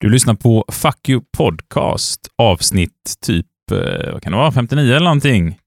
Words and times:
Du 0.00 0.08
lyssnar 0.08 0.34
på 0.34 0.64
Fuck 0.72 1.08
You 1.08 1.20
Podcast, 1.36 2.28
avsnitt 2.38 3.14
typ, 3.20 3.46
eh, 3.72 4.12
vad 4.12 4.22
kan 4.22 4.32
det 4.32 4.38
vara, 4.38 4.52
59 4.52 4.94
eller 4.94 5.04
någonting. 5.04 5.58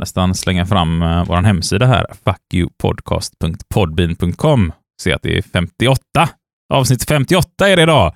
Nästan 0.00 0.34
slänga 0.34 0.66
fram 0.66 1.02
eh, 1.02 1.24
vår 1.24 1.36
hemsida 1.36 1.86
här, 1.86 2.06
fuckyoupodcast.podbean.com. 2.24 4.72
Se 5.02 5.12
att 5.12 5.22
det 5.22 5.38
är 5.38 5.42
58. 5.42 6.28
Avsnitt 6.72 7.08
58 7.08 7.68
är 7.68 7.76
det 7.76 7.82
idag. 7.82 8.14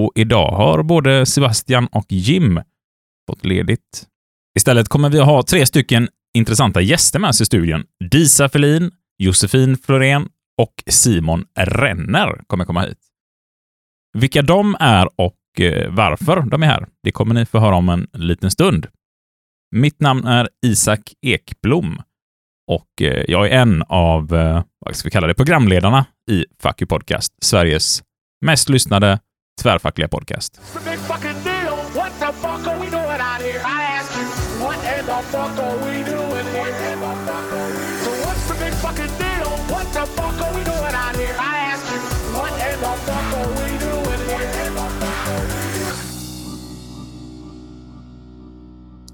Och 0.00 0.12
idag 0.14 0.52
har 0.52 0.82
både 0.82 1.26
Sebastian 1.26 1.86
och 1.86 2.06
Jim 2.08 2.60
fått 3.30 3.44
ledigt. 3.44 4.06
Istället 4.58 4.88
kommer 4.88 5.08
vi 5.08 5.20
att 5.20 5.26
ha 5.26 5.42
tre 5.42 5.66
stycken 5.66 6.08
intressanta 6.38 6.80
gäster 6.80 7.18
med 7.18 7.28
oss 7.28 7.40
i 7.40 7.44
studion. 7.44 7.84
Disa 8.10 8.48
Felin, 8.48 8.90
Josefin 9.18 9.76
Florén 9.76 10.28
och 10.62 10.82
Simon 10.86 11.44
Renner 11.58 12.40
kommer 12.46 12.64
komma 12.64 12.80
hit. 12.80 13.05
Vilka 14.16 14.42
de 14.42 14.76
är 14.80 15.08
och 15.16 15.60
eh, 15.60 15.90
varför 15.90 16.40
de 16.40 16.62
är 16.62 16.66
här, 16.66 16.86
det 17.02 17.12
kommer 17.12 17.34
ni 17.34 17.46
få 17.46 17.58
höra 17.58 17.74
om 17.74 17.88
en 17.88 18.06
liten 18.12 18.50
stund. 18.50 18.86
Mitt 19.76 20.00
namn 20.00 20.24
är 20.24 20.48
Isak 20.66 21.00
Ekblom 21.26 22.02
och 22.70 23.02
eh, 23.02 23.24
jag 23.28 23.46
är 23.46 23.50
en 23.50 23.82
av, 23.82 24.34
eh, 24.34 24.62
vad 24.78 24.96
ska 24.96 25.06
vi 25.06 25.10
kalla 25.10 25.26
det, 25.26 25.34
programledarna 25.34 26.06
i 26.30 26.44
Fuck 26.62 26.82
You 26.82 26.88
Podcast, 26.88 27.32
Sveriges 27.42 28.02
mest 28.44 28.68
lyssnade 28.68 29.20
tvärfackliga 29.62 30.08
podcast. 30.08 30.60
Big 30.84 30.98
fucking 30.98 31.42
deal. 31.44 31.76
What 31.94 32.18
the 32.18 32.32
fuck 32.32 32.66
are 32.66 32.78
we 32.78 32.96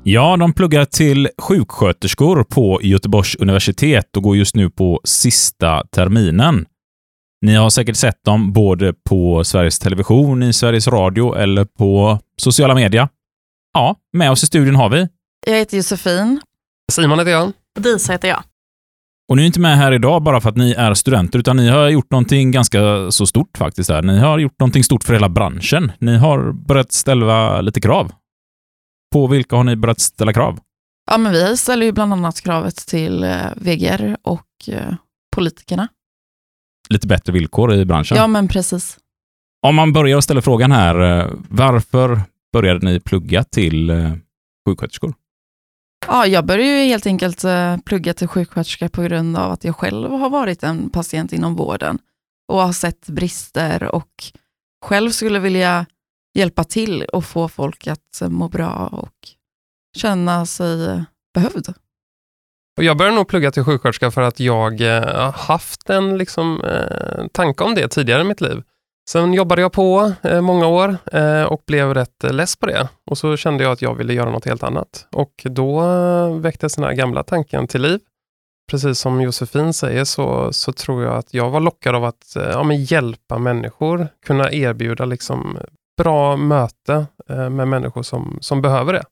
Ja, 0.05 0.37
de 0.37 0.53
pluggar 0.53 0.85
till 0.85 1.29
sjuksköterskor 1.39 2.45
på 2.45 2.81
Göteborgs 2.83 3.35
universitet 3.35 4.17
och 4.17 4.23
går 4.23 4.37
just 4.37 4.57
nu 4.57 4.71
på 4.71 5.01
sista 5.05 5.83
terminen. 5.87 6.67
Ni 7.43 7.55
har 7.55 7.71
säkert 7.71 7.97
sett 7.97 8.25
dem 8.25 8.53
både 8.53 8.95
på 9.09 9.45
Sveriges 9.45 9.79
Television, 9.79 10.43
i 10.43 10.53
Sveriges 10.53 10.89
Radio 10.89 11.35
eller 11.35 11.65
på 11.65 12.19
sociala 12.37 12.75
medier. 12.75 13.09
Ja, 13.75 13.97
med 14.13 14.31
oss 14.31 14.43
i 14.43 14.47
studion 14.47 14.75
har 14.75 14.89
vi. 14.89 15.09
Jag 15.47 15.59
heter 15.59 15.77
Josefin. 15.77 16.41
Simon 16.93 17.19
heter 17.19 17.33
jag. 17.33 17.53
Och 17.77 17.83
Disa 17.83 18.13
heter 18.13 18.29
jag. 18.29 18.43
Och 19.29 19.37
ni 19.37 19.43
är 19.43 19.47
inte 19.47 19.61
med 19.61 19.77
här 19.77 19.93
idag 19.93 20.23
bara 20.23 20.41
för 20.41 20.49
att 20.49 20.57
ni 20.57 20.73
är 20.73 20.95
studenter, 20.95 21.39
utan 21.39 21.57
ni 21.57 21.69
har 21.69 21.89
gjort 21.89 22.11
någonting 22.11 22.51
ganska 22.51 23.11
så 23.11 23.27
stort 23.27 23.59
faktiskt. 23.59 23.91
Här. 23.91 24.03
Ni 24.03 24.19
har 24.19 24.39
gjort 24.39 24.61
någonting 24.61 24.85
stort 24.85 25.05
för 25.05 25.13
hela 25.13 25.29
branschen. 25.29 25.93
Ni 25.99 26.17
har 26.17 26.53
börjat 26.53 26.93
ställa 26.93 27.61
lite 27.61 27.81
krav. 27.81 28.13
På 29.13 29.27
vilka 29.27 29.57
har 29.57 29.65
ni 29.65 29.77
börjat 29.77 30.01
ställa 30.01 30.33
krav? 30.33 30.59
Ja, 31.11 31.19
men 31.19 31.33
vi 31.33 31.57
ställer 31.57 31.87
ju 31.87 31.93
bland 31.93 32.13
annat 32.13 32.41
kravet 32.41 32.77
till 32.77 33.25
eh, 33.25 33.47
VGR 33.57 34.17
och 34.23 34.69
eh, 34.69 34.95
politikerna. 35.37 35.89
Lite 36.89 37.07
bättre 37.07 37.33
villkor 37.33 37.75
i 37.75 37.85
branschen. 37.85 38.17
Ja, 38.17 38.27
men 38.27 38.49
precis. 38.49 38.99
Om 39.67 39.75
man 39.75 39.93
börjar 39.93 40.17
och 40.17 40.25
ställer 40.25 40.41
frågan 40.41 40.73
här, 40.73 41.21
eh, 41.21 41.31
varför 41.49 42.21
började 42.53 42.87
ni 42.87 43.01
plugga 43.01 43.45
till 43.45 43.93
sjuksköterskor? 44.69 45.15
Ja, 46.07 46.27
jag 46.27 46.47
började 46.47 46.83
ju 46.83 46.89
helt 46.89 47.07
enkelt 47.07 47.45
plugga 47.85 48.15
till 48.15 48.29
sjuksköterska 48.29 48.89
på 48.89 49.03
grund 49.03 49.37
av 49.37 49.53
att 49.53 49.65
jag 49.65 49.77
själv 49.77 50.11
har 50.11 50.31
varit 50.31 50.63
en 50.63 50.91
patient 50.91 51.33
inom 51.33 51.55
vården 51.55 51.99
och 52.49 52.59
har 52.59 52.73
sett 52.73 53.07
brister 53.07 53.95
och 53.95 54.25
själv 54.85 55.11
skulle 55.11 55.39
vilja 55.39 55.87
hjälpa 56.35 56.65
till 56.65 57.05
och 57.05 57.25
få 57.25 57.49
folk 57.49 57.87
att 57.87 58.21
eh, 58.23 58.29
må 58.29 58.49
bra 58.49 58.89
och 58.93 59.29
känna 59.97 60.47
sig 60.47 60.87
eh, 60.87 61.03
behövd. 61.35 61.75
Jag 62.81 62.97
började 62.97 63.17
nog 63.17 63.29
plugga 63.29 63.51
till 63.51 63.65
sjuksköterska 63.65 64.11
för 64.11 64.23
att 64.23 64.41
jag 64.41 64.81
eh, 64.81 65.05
har 65.05 65.33
haft 65.33 65.91
en 65.91 66.19
liksom, 66.19 66.61
eh, 66.65 67.27
tanke 67.33 67.65
om 67.65 67.75
det 67.75 67.89
tidigare 67.89 68.21
i 68.21 68.25
mitt 68.25 68.41
liv. 68.41 68.63
Sen 69.11 69.35
jobbade 69.35 69.63
jag 69.63 69.73
på 69.73 70.13
eh, 70.23 70.41
många 70.41 70.67
år 70.67 70.97
eh, 71.13 71.43
och 71.43 71.63
blev 71.67 71.95
rätt 71.95 72.25
eh, 72.25 72.33
less 72.33 72.57
på 72.57 72.67
det. 72.67 72.89
Och 73.07 73.19
så 73.19 73.37
kände 73.37 73.65
jag 73.65 73.73
att 73.73 73.83
jag 73.83 73.95
ville 73.95 74.15
göra 74.15 74.31
något 74.31 74.45
helt 74.45 74.63
annat. 74.63 75.07
Och 75.13 75.43
då 75.45 75.83
eh, 75.83 76.37
väcktes 76.37 76.75
den 76.75 76.85
här 76.85 76.93
gamla 76.93 77.23
tanken 77.23 77.67
till 77.67 77.83
liv. 77.83 78.01
Precis 78.71 78.99
som 78.99 79.21
Josefin 79.21 79.73
säger 79.73 80.05
så, 80.05 80.53
så 80.53 80.73
tror 80.73 81.05
jag 81.05 81.17
att 81.17 81.35
jag 81.35 81.51
var 81.51 81.61
lockad 81.61 81.95
av 81.95 82.05
att 82.05 82.37
eh, 82.37 82.43
ja, 82.43 82.63
men 82.63 82.85
hjälpa 82.85 83.39
människor, 83.39 84.09
kunna 84.27 84.53
erbjuda 84.53 85.05
liksom 85.05 85.59
bra 86.03 86.37
möte 86.37 87.07
eh, 87.29 87.51
med 87.51 87.69
människor 87.69 88.03
som, 88.03 88.39
som 88.41 88.63
behöver 88.63 88.93
det. 88.93 89.05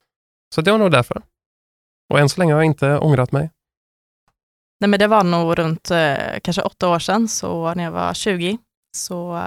Så 0.54 0.60
det 0.60 0.70
var 0.70 0.78
nog 0.78 0.90
därför. 0.90 1.22
Och 2.12 2.18
än 2.18 2.28
så 2.28 2.40
länge 2.40 2.52
har 2.52 2.60
jag 2.60 2.66
inte 2.66 2.98
ångrat 2.98 3.32
mig. 3.32 3.50
Nej, 4.80 4.88
men 4.88 4.98
det 4.98 5.06
var 5.06 5.24
nog 5.24 5.58
runt 5.58 5.90
eh, 5.90 6.38
kanske 6.42 6.62
åtta 6.62 6.88
år 6.88 6.98
sedan, 6.98 7.28
så 7.28 7.74
när 7.74 7.84
jag 7.84 7.90
var 7.90 8.14
20, 8.14 8.58
så 8.96 9.42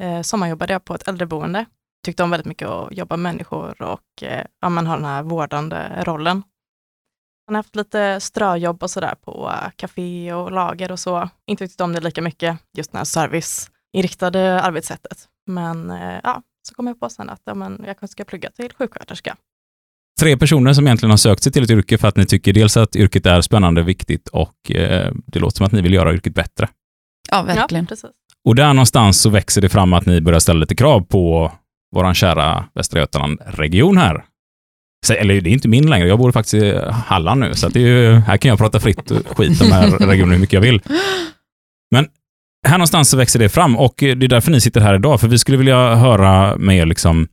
eh, 0.00 0.22
sommarjobbade 0.22 0.72
jag 0.72 0.84
på 0.84 0.94
ett 0.94 1.08
äldreboende. 1.08 1.64
Tyckte 2.04 2.22
om 2.22 2.30
väldigt 2.30 2.46
mycket 2.46 2.68
att 2.68 2.96
jobba 2.96 3.16
med 3.16 3.32
människor 3.32 3.82
och 3.82 4.22
eh, 4.22 4.46
ja, 4.60 4.68
man 4.68 4.86
har 4.86 4.96
den 4.96 5.04
här 5.04 5.22
vårdande 5.22 6.04
rollen. 6.04 6.42
Man 7.46 7.54
har 7.54 7.58
haft 7.58 7.76
lite 7.76 8.20
ströjobb 8.20 8.82
och 8.82 8.90
sådär 8.90 9.14
på 9.14 9.50
eh, 9.50 9.70
café 9.76 10.32
och 10.32 10.52
lager 10.52 10.92
och 10.92 11.00
så. 11.00 11.28
Inte 11.46 11.66
tyckt 11.68 11.80
om 11.80 11.92
det 11.92 12.00
lika 12.00 12.22
mycket, 12.22 12.58
just 12.76 12.92
det 12.92 12.98
här 12.98 13.04
serviceinriktade 13.04 14.60
arbetssättet. 14.62 15.28
Men 15.46 15.90
eh, 15.90 16.20
ja, 16.22 16.42
så 16.68 16.74
kom 16.74 16.86
jag 16.86 17.00
på 17.00 17.08
sen 17.08 17.30
att 17.30 17.42
ja, 17.44 17.54
men 17.54 17.72
jag 17.86 17.98
kanske 17.98 18.08
ska 18.08 18.24
plugga 18.24 18.50
till 18.50 18.72
sjuksköterska. 18.78 19.36
Tre 20.20 20.36
personer 20.36 20.72
som 20.72 20.86
egentligen 20.86 21.10
har 21.10 21.16
sökt 21.16 21.42
sig 21.42 21.52
till 21.52 21.62
ett 21.62 21.70
yrke 21.70 21.98
för 21.98 22.08
att 22.08 22.16
ni 22.16 22.26
tycker 22.26 22.52
dels 22.52 22.76
att 22.76 22.96
yrket 22.96 23.26
är 23.26 23.40
spännande, 23.40 23.82
viktigt 23.82 24.28
och 24.28 24.70
eh, 24.70 25.12
det 25.26 25.38
låter 25.38 25.56
som 25.56 25.66
att 25.66 25.72
ni 25.72 25.82
vill 25.82 25.94
göra 25.94 26.14
yrket 26.14 26.34
bättre. 26.34 26.68
Ja, 27.30 27.42
verkligen. 27.42 27.84
Ja, 27.84 27.88
precis. 27.88 28.10
Och 28.44 28.54
där 28.54 28.74
någonstans 28.74 29.20
så 29.20 29.30
växer 29.30 29.60
det 29.60 29.68
fram 29.68 29.92
att 29.92 30.06
ni 30.06 30.20
börjar 30.20 30.40
ställa 30.40 30.60
lite 30.60 30.74
krav 30.74 31.00
på 31.00 31.52
våran 31.94 32.14
kära 32.14 32.64
Västra 32.74 33.00
Götaland-region 33.00 33.96
här. 33.96 34.24
Så, 35.06 35.12
eller 35.12 35.40
det 35.40 35.50
är 35.50 35.52
inte 35.52 35.68
min 35.68 35.90
längre, 35.90 36.08
jag 36.08 36.18
bor 36.18 36.32
faktiskt 36.32 36.54
i 36.54 36.78
Halland 36.90 37.40
nu, 37.40 37.54
så 37.54 37.66
att 37.66 37.72
det 37.72 37.80
är 37.80 37.86
ju, 37.86 38.12
här 38.14 38.36
kan 38.36 38.48
jag 38.48 38.58
prata 38.58 38.80
fritt 38.80 39.10
och 39.10 39.36
skit 39.36 39.60
om 39.62 39.68
den 39.68 39.72
här 39.72 39.90
regionen 40.06 40.32
hur 40.32 40.38
mycket 40.38 40.52
jag 40.52 40.60
vill. 40.60 40.82
Men 41.90 42.08
här 42.68 42.78
någonstans 42.78 43.10
så 43.10 43.16
växer 43.16 43.38
det 43.38 43.48
fram 43.48 43.76
och 43.76 44.02
eh, 44.02 44.16
det 44.16 44.26
är 44.26 44.28
därför 44.28 44.50
ni 44.50 44.60
sitter 44.60 44.80
här 44.80 44.94
idag, 44.94 45.20
för 45.20 45.28
vi 45.28 45.38
skulle 45.38 45.58
vilja 45.58 45.94
höra 45.94 46.56
med 46.56 46.76
er 46.76 46.86
liksom, 46.86 47.28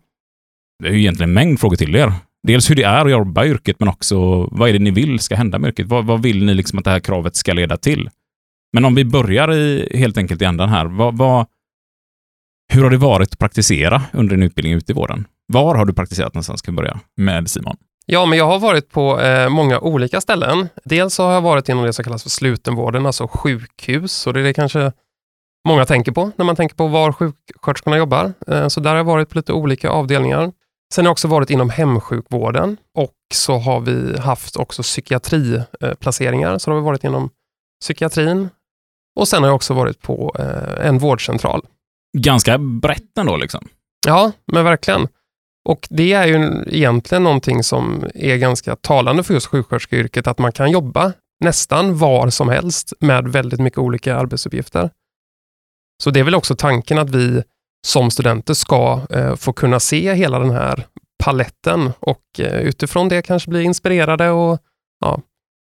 det 0.83 0.89
är 0.89 0.93
ju 0.93 0.99
egentligen 0.99 1.29
en 1.29 1.33
mängd 1.33 1.59
frågor 1.59 1.75
till 1.75 1.95
er. 1.95 2.13
Dels 2.47 2.69
hur 2.69 2.75
det 2.75 2.83
är 2.83 3.05
att 3.05 3.11
jobba 3.11 3.45
i 3.45 3.49
yrket, 3.49 3.79
men 3.79 3.89
också 3.89 4.47
vad 4.51 4.69
är 4.69 4.73
det 4.73 4.79
ni 4.79 4.91
vill 4.91 5.19
ska 5.19 5.35
hända 5.35 5.59
med 5.59 5.67
yrket? 5.67 5.88
Vad, 5.88 6.05
vad 6.05 6.23
vill 6.23 6.45
ni 6.45 6.53
liksom 6.53 6.79
att 6.79 6.85
det 6.85 6.91
här 6.91 6.99
kravet 6.99 7.35
ska 7.35 7.53
leda 7.53 7.77
till? 7.77 8.09
Men 8.73 8.85
om 8.85 8.95
vi 8.95 9.05
börjar 9.05 9.53
i, 9.53 9.97
helt 9.97 10.17
enkelt 10.17 10.41
i 10.41 10.45
ändan 10.45 10.69
här. 10.69 10.85
Vad, 10.85 11.17
vad, 11.17 11.45
hur 12.73 12.83
har 12.83 12.89
det 12.89 12.97
varit 12.97 13.31
att 13.31 13.39
praktisera 13.39 14.01
under 14.13 14.35
en 14.35 14.44
utbildning 14.44 14.73
ute 14.73 14.91
i 14.91 14.95
vården? 14.95 15.27
Var 15.47 15.75
har 15.75 15.85
du 15.85 15.94
praktiserat 15.94 16.33
någonstans? 16.33 16.61
Kan 16.61 16.75
vi 16.75 16.77
börja 16.77 16.99
med 17.15 17.49
Simon. 17.49 17.77
Ja, 18.05 18.25
men 18.25 18.38
jag 18.38 18.45
har 18.45 18.59
varit 18.59 18.89
på 18.89 19.21
eh, 19.21 19.49
många 19.49 19.79
olika 19.79 20.21
ställen. 20.21 20.69
Dels 20.85 21.13
så 21.13 21.23
har 21.23 21.33
jag 21.33 21.41
varit 21.41 21.69
inom 21.69 21.83
det 21.83 21.94
som 21.94 22.03
kallas 22.03 22.23
för 22.23 22.29
slutenvården, 22.29 23.05
alltså 23.05 23.27
sjukhus. 23.27 24.27
Och 24.27 24.33
det 24.33 24.39
är 24.39 24.44
det 24.44 24.53
kanske 24.53 24.91
många 25.67 25.85
tänker 25.85 26.11
på 26.11 26.31
när 26.35 26.45
man 26.45 26.55
tänker 26.55 26.75
på 26.75 26.88
var 26.88 27.11
sjuksköterskorna 27.11 27.97
jobbar. 27.97 28.33
Eh, 28.47 28.67
så 28.67 28.79
där 28.79 28.89
har 28.89 28.97
jag 28.97 29.03
varit 29.03 29.29
på 29.29 29.38
lite 29.38 29.53
olika 29.53 29.89
avdelningar. 29.89 30.51
Sen 30.94 31.05
har 31.05 31.07
jag 31.07 31.11
också 31.11 31.28
varit 31.28 31.50
inom 31.50 31.69
hemsjukvården 31.69 32.78
och 32.95 33.13
så 33.33 33.57
har 33.57 33.79
vi 33.79 34.19
haft 34.19 34.56
också 34.56 34.83
psykiatriplaceringar. 34.83 36.57
Så 36.57 36.69
då 36.69 36.75
har 36.75 36.81
vi 36.81 36.85
varit 36.85 37.03
inom 37.03 37.29
psykiatrin. 37.81 38.50
Och 39.19 39.27
sen 39.27 39.44
har 39.44 39.50
jag 39.50 39.56
också 39.56 39.73
varit 39.73 40.01
på 40.01 40.35
eh, 40.39 40.88
en 40.88 41.00
vårdcentral. 41.00 41.61
Ganska 42.17 42.57
brett 42.57 43.17
ändå 43.17 43.38
liksom. 43.38 43.67
Ja, 44.07 44.31
men 44.51 44.66
verkligen. 44.66 45.07
Och 45.69 45.88
det 45.89 46.13
är 46.13 46.27
ju 46.27 46.63
egentligen 46.68 47.24
någonting 47.24 47.63
som 47.63 48.06
är 48.15 48.38
ganska 48.38 48.75
talande 48.75 49.24
för 49.24 49.33
just 49.33 49.47
sjuksköterskeyrket, 49.47 50.27
att 50.27 50.39
man 50.39 50.51
kan 50.51 50.71
jobba 50.71 51.13
nästan 51.39 51.97
var 51.97 52.30
som 52.30 52.50
helst 52.50 52.94
med 53.00 53.27
väldigt 53.27 53.59
mycket 53.59 53.80
olika 53.80 54.15
arbetsuppgifter. 54.15 54.89
Så 56.03 56.11
det 56.11 56.19
är 56.19 56.23
väl 56.23 56.35
också 56.35 56.55
tanken 56.55 56.97
att 56.97 57.09
vi 57.09 57.44
som 57.88 58.11
studenter 58.11 58.53
ska 58.53 59.01
eh, 59.09 59.35
få 59.35 59.53
kunna 59.53 59.79
se 59.79 60.13
hela 60.13 60.39
den 60.39 60.51
här 60.51 60.88
paletten 61.23 61.91
och 61.99 62.39
eh, 62.39 62.61
utifrån 62.61 63.09
det 63.09 63.21
kanske 63.21 63.49
bli 63.49 63.63
inspirerade 63.63 64.29
och 64.29 64.59
ja, 64.99 65.21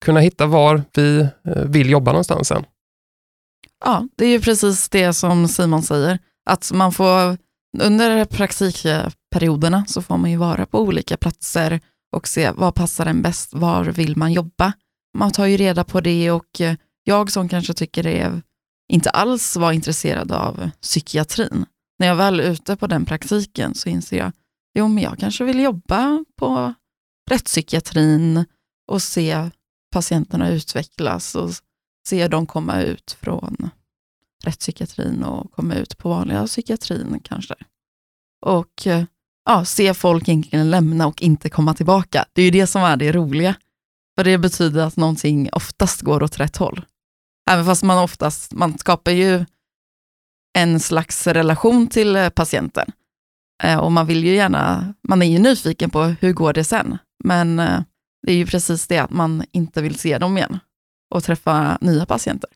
kunna 0.05 0.21
hitta 0.21 0.47
var 0.47 0.83
vi 0.95 1.21
eh, 1.21 1.63
vill 1.65 1.91
jobba 1.91 2.13
någonstans 2.13 2.49
sen. 2.49 2.65
Ja, 3.85 4.09
det 4.17 4.25
är 4.25 4.31
ju 4.31 4.41
precis 4.41 4.89
det 4.89 5.13
som 5.13 5.49
Simon 5.49 5.83
säger, 5.83 6.19
att 6.51 6.73
man 6.75 6.93
får 6.93 7.39
under 7.81 8.25
praktikperioderna 8.25 9.85
så 9.89 10.03
får 10.03 10.17
man 10.17 10.31
ju 10.31 10.37
vara 10.37 10.67
på 10.67 10.81
olika 10.81 11.17
platser 11.17 11.81
och 12.13 12.29
se 12.29 12.51
vad 12.51 12.75
passar 12.75 13.07
en 13.07 13.23
bäst, 13.23 13.55
var 13.55 13.85
vill 13.85 14.17
man 14.17 14.33
jobba. 14.33 14.73
Man 15.19 15.33
tar 15.33 15.47
ju 15.47 15.57
reda 15.57 15.85
på 15.85 16.01
det 16.01 16.31
och 16.31 16.61
eh, 16.61 16.75
jag 17.05 17.31
som 17.31 17.49
kanske 17.49 17.75
tycker 17.75 18.03
det 18.03 18.21
är 18.21 18.43
inte 18.89 19.11
alls 19.11 19.57
var 19.57 19.73
intresserad 19.73 20.33
av 20.33 20.71
psykiatrin 20.81 21.67
när 21.99 22.07
jag 22.07 22.17
väl 22.17 22.41
är 22.41 22.51
ute 22.51 22.77
på 22.77 22.87
den 22.87 23.05
praktiken 23.05 23.75
så 23.75 23.89
inser 23.89 24.17
jag, 24.19 24.33
jo 24.75 24.89
men 24.89 25.03
jag 25.03 25.19
kanske 25.19 25.45
vill 25.45 25.61
jobba 25.61 26.25
på 26.37 26.75
rättspsykiatrin 27.31 28.45
och 28.87 29.03
se 29.03 29.51
patienterna 29.93 30.51
utvecklas 30.51 31.35
och 31.35 31.51
se 32.07 32.29
dem 32.29 32.47
komma 32.47 32.83
ut 32.83 33.17
från 33.21 33.71
rättspsykiatrin 34.45 35.25
och 35.25 35.53
komma 35.53 35.75
ut 35.75 35.99
på 35.99 36.09
vanliga 36.09 36.47
psykiatrin 36.47 37.21
kanske. 37.25 37.55
Och 38.47 38.87
eh, 38.87 39.05
ja, 39.45 39.65
se 39.65 39.95
folk 39.95 40.29
egentligen 40.29 40.71
lämna 40.71 41.07
och 41.07 41.23
inte 41.23 41.51
komma 41.51 41.75
tillbaka. 41.75 42.25
Det 42.33 42.43
är 42.43 42.45
ju 42.45 42.51
det 42.51 42.67
som 42.67 42.83
är 42.83 42.97
det 42.97 43.13
roliga. 43.13 43.55
För 44.17 44.25
det 44.25 44.39
betyder 44.39 44.87
att 44.87 44.97
någonting 44.97 45.49
oftast 45.53 46.01
går 46.01 46.23
åt 46.23 46.41
rätt 46.41 46.57
håll. 46.57 46.85
Även 47.51 47.65
fast 47.65 47.83
man 47.83 47.99
oftast, 47.99 48.53
man 48.53 48.79
skapar 48.79 49.13
ju 49.13 49.45
en 50.59 50.81
slags 50.81 51.27
relation 51.27 51.87
till 51.87 52.17
eh, 52.17 52.29
patienten. 52.29 52.93
Eh, 53.63 53.79
och 53.79 53.93
man 53.93 54.07
vill 54.07 54.25
ju 54.25 54.35
gärna, 54.35 54.95
man 55.09 55.23
är 55.23 55.27
ju 55.27 55.39
nyfiken 55.39 55.91
på 55.91 56.03
hur 56.03 56.33
går 56.33 56.53
det 56.53 56.65
sen. 56.65 56.99
Men 57.25 57.59
eh, 57.59 57.81
det 58.27 58.33
är 58.33 58.37
ju 58.37 58.47
precis 58.47 58.87
det 58.87 58.99
att 58.99 59.11
man 59.11 59.45
inte 59.53 59.83
vill 59.83 59.99
se 59.99 60.19
dem 60.19 60.37
igen 60.37 60.59
och 61.15 61.25
träffa 61.25 61.79
nya 61.81 62.07
patienter. 62.07 62.51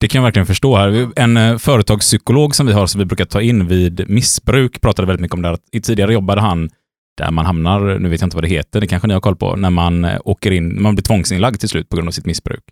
Det 0.00 0.08
kan 0.08 0.18
jag 0.18 0.24
verkligen 0.24 0.46
förstå 0.46 0.76
här. 0.76 1.12
En 1.16 1.58
företagspsykolog 1.58 2.56
som 2.56 2.66
vi 2.66 2.72
har, 2.72 2.86
som 2.86 2.98
vi 2.98 3.04
brukar 3.04 3.24
ta 3.24 3.40
in 3.40 3.66
vid 3.66 4.10
missbruk, 4.10 4.80
pratade 4.80 5.06
väldigt 5.06 5.20
mycket 5.20 5.34
om 5.34 5.42
det 5.42 5.48
här. 5.48 5.80
Tidigare 5.82 6.12
jobbade 6.12 6.40
han 6.40 6.70
där 7.16 7.30
man 7.30 7.46
hamnar, 7.46 7.98
nu 7.98 8.08
vet 8.08 8.20
jag 8.20 8.26
inte 8.26 8.36
vad 8.36 8.44
det 8.44 8.48
heter, 8.48 8.80
det 8.80 8.86
kanske 8.86 9.08
ni 9.08 9.14
har 9.14 9.20
koll 9.20 9.36
på, 9.36 9.56
när 9.56 9.70
man 9.70 10.04
åker 10.24 10.50
in, 10.50 10.82
man 10.82 10.94
blir 10.94 11.02
tvångsinlagd 11.02 11.60
till 11.60 11.68
slut 11.68 11.88
på 11.88 11.96
grund 11.96 12.08
av 12.08 12.12
sitt 12.12 12.26
missbruk. 12.26 12.62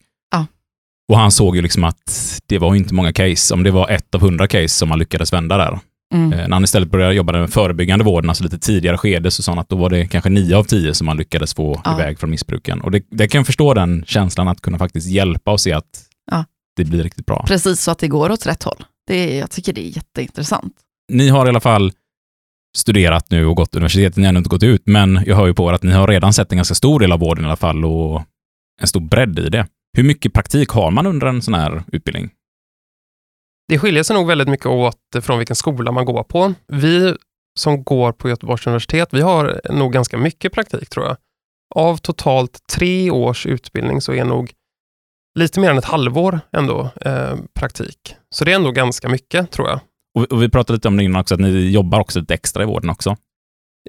Och 1.09 1.19
han 1.19 1.31
såg 1.31 1.57
ju 1.57 1.63
liksom 1.63 1.85
att 1.85 2.41
det 2.47 2.59
var 2.59 2.75
inte 2.75 2.95
många 2.95 3.13
case, 3.13 3.55
om 3.55 3.63
det 3.63 3.71
var 3.71 3.89
ett 3.89 4.15
av 4.15 4.21
hundra 4.21 4.47
case 4.47 4.69
som 4.69 4.89
man 4.89 4.99
lyckades 4.99 5.33
vända 5.33 5.57
där. 5.57 5.79
Mm. 6.15 6.33
Eh, 6.33 6.39
När 6.39 6.51
han 6.57 6.65
istället 6.65 6.91
började 6.91 7.15
jobba 7.15 7.33
med 7.33 7.51
förebyggande 7.51 8.05
vården, 8.05 8.31
alltså 8.31 8.45
lite 8.45 8.59
tidigare 8.59 8.99
skede, 8.99 9.31
så 9.31 9.43
sa 9.43 9.53
han 9.53 9.59
att 9.59 9.69
då 9.69 9.77
var 9.77 9.91
det 9.91 10.07
kanske 10.09 10.31
nio 10.31 10.57
av 10.57 10.65
tio 10.65 10.95
som 10.95 11.07
man 11.07 11.17
lyckades 11.17 11.55
få 11.55 11.81
Ja. 11.85 11.95
iväg 11.95 12.19
från 12.21 12.31
missbruken. 12.31 12.81
Och 12.81 12.91
det, 12.91 13.03
det 13.11 13.29
kan 13.29 13.39
jag 13.39 13.47
förstå 13.47 13.75
den 13.75 14.05
känslan 14.07 14.49
att 14.49 14.61
kunna 14.61 14.79
faktiskt 14.79 15.09
hjälpa 15.09 15.51
och 15.53 15.61
se 15.61 15.73
att 15.73 15.85
Ja. 16.31 16.45
det 16.77 16.85
blir 16.85 17.03
riktigt 17.03 17.27
bra. 17.27 17.45
Precis 17.49 17.81
så 17.81 17.91
att 17.91 17.99
det 17.99 18.09
går 18.09 18.31
åt 18.33 18.47
rätt 18.47 18.63
håll. 18.63 18.85
Det 19.07 19.37
jag 19.37 19.51
tycker 19.51 19.73
det 19.73 19.81
är 19.87 19.97
jätteintressant. 19.97 20.73
Ni 21.13 21.29
har 21.29 21.47
i 21.47 21.49
alla 21.49 21.61
fall 21.61 21.93
studerat 22.77 23.31
nu 23.31 23.47
och 23.47 23.57
gått 23.57 23.75
universitetet, 23.75 24.17
ni 24.17 24.23
har 24.23 24.29
ännu 24.29 24.39
inte 24.39 24.51
gått 24.51 24.63
ut, 24.63 24.83
men 24.87 25.23
jag 25.27 25.37
hör 25.37 25.47
ju 25.47 25.55
på 25.55 25.71
er 25.71 25.75
att 25.75 25.83
ni 25.83 25.93
har 25.93 26.09
redan 26.09 26.33
sett 26.33 26.53
en 26.53 26.59
ganska 26.59 26.75
stor 26.75 27.01
del 27.01 27.13
av 27.13 27.21
vården 27.21 27.45
i 27.45 27.47
alla 27.47 27.57
fall 27.57 27.85
och 27.85 28.23
en 28.81 28.87
stor 28.89 29.01
bredd 29.01 29.39
i 29.39 29.49
det. 29.49 29.67
Hur 29.97 30.05
mycket 30.05 30.33
praktik 30.33 30.69
har 30.69 30.91
man 30.91 31.07
under 31.07 31.27
en 31.27 31.43
sån 31.43 31.55
här 31.55 31.85
utbildning? 31.93 32.31
Det 33.69 33.79
skiljer 33.79 34.03
sig 34.03 34.17
nog 34.17 34.27
väldigt 34.27 34.49
mycket 34.49 34.67
åt 34.67 34.97
från 35.21 35.39
vilken 35.39 35.57
skola 35.57 35.93
man 35.93 36.05
går 36.05 36.23
på. 36.23 36.55
Vi 36.69 37.17
som 37.59 37.85
går 37.85 38.13
på 38.13 38.29
Göteborgs 38.29 38.67
universitet, 38.67 39.09
vi 39.13 39.21
har 39.21 39.61
nog 39.71 39.93
ganska 39.93 40.19
mycket 40.19 40.53
praktik 40.53 40.89
tror 40.89 41.07
jag. 41.07 41.17
Av 41.75 41.97
totalt 41.97 42.59
tre 42.73 43.11
års 43.11 43.47
utbildning 43.47 44.01
så 44.01 44.13
är 44.13 44.25
nog 44.25 44.53
lite 45.39 45.61
mer 45.61 45.71
än 45.71 45.79
ett 45.79 45.85
halvår 45.85 46.41
ändå 46.53 46.91
eh, 47.01 47.37
praktik. 47.55 48.15
Så 48.31 48.45
det 48.45 48.53
är 48.53 48.57
ändå 48.57 48.71
ganska 48.71 49.09
mycket 49.09 49.51
tror 49.51 49.69
jag. 49.69 49.81
Och, 50.15 50.33
och 50.33 50.43
vi 50.43 50.49
pratade 50.49 50.77
lite 50.77 50.89
om 50.89 50.97
det 50.97 51.05
innan 51.05 51.21
också, 51.21 51.35
att 51.35 51.41
ni 51.41 51.71
jobbar 51.71 52.01
också 52.01 52.21
lite 52.21 52.35
extra 52.35 52.63
i 52.63 52.67
vården 52.67 52.91
också. 52.91 53.17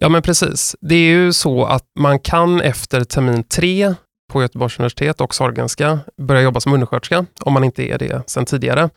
Ja, 0.01 0.10
men 0.10 0.21
precis. 0.21 0.75
Det 0.81 0.95
är 0.95 1.10
ju 1.10 1.33
så 1.33 1.65
att 1.65 1.86
man 2.00 2.19
kan 2.19 2.62
efter 2.62 3.03
termin 3.03 3.44
tre 3.44 3.95
på 4.38 4.42
Göteborgs 4.42 4.80
universitet 4.80 5.22
och 5.22 5.36
Sahlgrenska 5.36 6.00
börja 6.18 6.42
jobba 6.42 6.60
som 6.60 6.74
undersköterska, 6.74 7.25
om 7.39 7.54
man 7.54 7.63
inte 7.63 7.84
är 7.84 7.98
det 7.98 8.30
sedan 8.30 8.45
tidigare. 8.45 8.89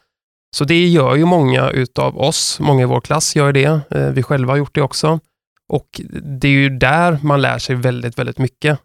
Så 0.57 0.65
det 0.65 0.87
gör 0.87 1.17
ju 1.17 1.25
många 1.25 1.71
utav 1.71 2.19
oss, 2.19 2.61
många 2.61 2.83
i 2.83 2.87
vår 2.87 3.01
klass 3.01 3.37
gör 3.37 3.53
det. 3.53 3.81
Eh, 3.91 4.11
vi 4.11 4.23
själva 4.23 4.53
har 4.53 4.59
gjort 4.59 4.75
det 4.75 4.83
också. 4.83 5.21
Och 5.69 6.01
det 6.41 6.49
är 6.49 6.53
ju 6.53 6.69
där 6.69 7.19
man 7.23 7.43
lär 7.43 7.59
sig 7.59 7.77
väldigt, 7.77 8.19
väldigt 8.19 8.39
mycket. 8.39 8.79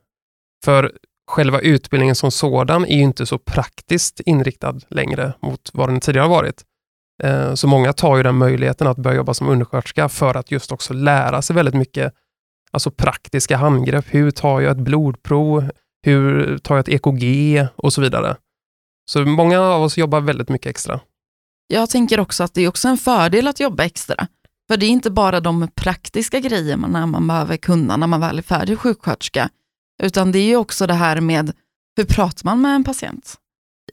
För 0.65 0.91
själva 1.31 1.59
utbildningen 1.59 2.15
som 2.15 2.31
sådan 2.31 2.85
är 2.85 2.95
ju 2.95 3.03
inte 3.03 3.25
så 3.25 3.37
praktiskt 3.37 4.19
inriktad 4.19 4.75
längre 4.89 5.33
mot 5.39 5.69
vad 5.73 5.89
den 5.89 5.99
tidigare 5.99 6.23
har 6.23 6.29
varit. 6.29 6.63
Eh, 7.23 7.53
så 7.53 7.67
många 7.67 7.93
tar 7.93 8.17
ju 8.17 8.23
den 8.23 8.37
möjligheten 8.37 8.87
att 8.87 8.97
börja 8.97 9.17
jobba 9.17 9.33
som 9.33 9.49
undersköterska 9.49 10.09
för 10.09 10.37
att 10.37 10.51
just 10.51 10.71
också 10.71 10.93
lära 10.93 11.41
sig 11.41 11.55
väldigt 11.55 11.75
mycket 11.75 12.13
alltså 12.71 12.91
praktiska 12.91 13.57
handgrepp. 13.57 14.05
Hur 14.07 14.31
tar 14.31 14.61
jag 14.61 14.71
ett 14.71 14.83
blodprov? 14.83 15.69
Hur 16.05 16.57
tar 16.57 16.75
jag 16.75 16.89
ett 16.89 16.89
EKG? 16.89 17.67
Och 17.75 17.93
så 17.93 18.01
vidare. 18.01 18.37
Så 19.11 19.25
många 19.25 19.59
av 19.59 19.83
oss 19.83 19.97
jobbar 19.97 20.21
väldigt 20.21 20.49
mycket 20.49 20.69
extra. 20.69 20.99
Jag 21.67 21.89
tänker 21.89 22.19
också 22.19 22.43
att 22.43 22.53
det 22.53 22.61
är 22.61 22.67
också 22.67 22.87
en 22.87 22.97
fördel 22.97 23.47
att 23.47 23.59
jobba 23.59 23.83
extra. 23.83 24.27
För 24.67 24.77
det 24.77 24.85
är 24.85 24.89
inte 24.89 25.11
bara 25.11 25.39
de 25.39 25.67
praktiska 25.75 26.39
grejerna 26.39 27.05
man 27.05 27.27
behöver 27.27 27.57
kunna 27.57 27.97
när 27.97 28.07
man 28.07 28.21
väl 28.21 28.37
är 28.37 28.41
färdig 28.41 28.79
sjuksköterska, 28.79 29.49
utan 30.03 30.31
det 30.31 30.39
är 30.39 30.47
ju 30.47 30.55
också 30.55 30.87
det 30.87 30.93
här 30.93 31.21
med 31.21 31.51
hur 31.97 32.05
pratar 32.05 32.45
man 32.45 32.61
med 32.61 32.75
en 32.75 32.83
patient? 32.83 33.35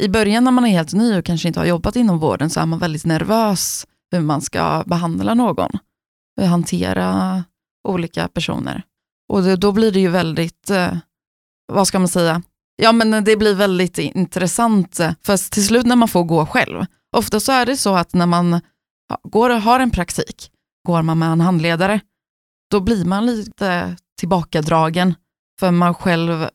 I 0.01 0.09
början 0.09 0.45
när 0.45 0.51
man 0.51 0.67
är 0.67 0.71
helt 0.71 0.93
ny 0.93 1.19
och 1.19 1.25
kanske 1.25 1.49
inte 1.49 1.61
har 1.61 1.67
jobbat 1.67 1.97
inom 1.97 2.19
vården 2.19 2.51
så 2.51 2.61
är 2.61 2.67
man 2.67 2.79
väldigt 2.79 3.05
nervös 3.05 3.87
hur 4.11 4.21
man 4.21 4.41
ska 4.41 4.83
behandla 4.87 5.35
någon, 5.35 5.71
hur 6.37 6.47
hantera 6.47 7.45
olika 7.89 8.29
personer. 8.29 8.83
Och 9.29 9.59
då 9.59 9.73
blir 9.73 9.93
det 9.93 10.01
ju 10.01 10.09
väldigt, 10.09 10.71
eh, 10.71 10.97
vad 11.73 11.87
ska 11.87 11.99
man 11.99 12.09
säga, 12.09 12.43
ja 12.83 12.93
men 12.93 13.25
det 13.25 13.37
blir 13.37 13.55
väldigt 13.55 13.99
intressant, 13.99 15.01
för 15.23 15.51
till 15.51 15.67
slut 15.67 15.87
när 15.87 15.97
man 15.97 16.09
får 16.09 16.25
gå 16.25 16.47
själv, 16.47 16.87
ofta 17.17 17.41
så 17.41 17.53
är 17.53 17.67
det 17.67 17.77
så 17.77 17.95
att 17.95 18.15
när 18.15 18.27
man 18.27 18.61
ja, 19.09 19.19
går, 19.23 19.51
har 19.51 19.81
en 19.81 19.91
praktik, 19.91 20.51
går 20.87 21.03
man 21.03 21.19
med 21.19 21.29
en 21.33 21.41
handledare, 21.41 22.01
då 22.71 22.81
blir 22.81 23.05
man 23.05 23.27
lite 23.27 23.97
tillbakadragen, 24.21 25.15
för 25.61 25.71
man 25.71 25.95
själv, 25.95 26.49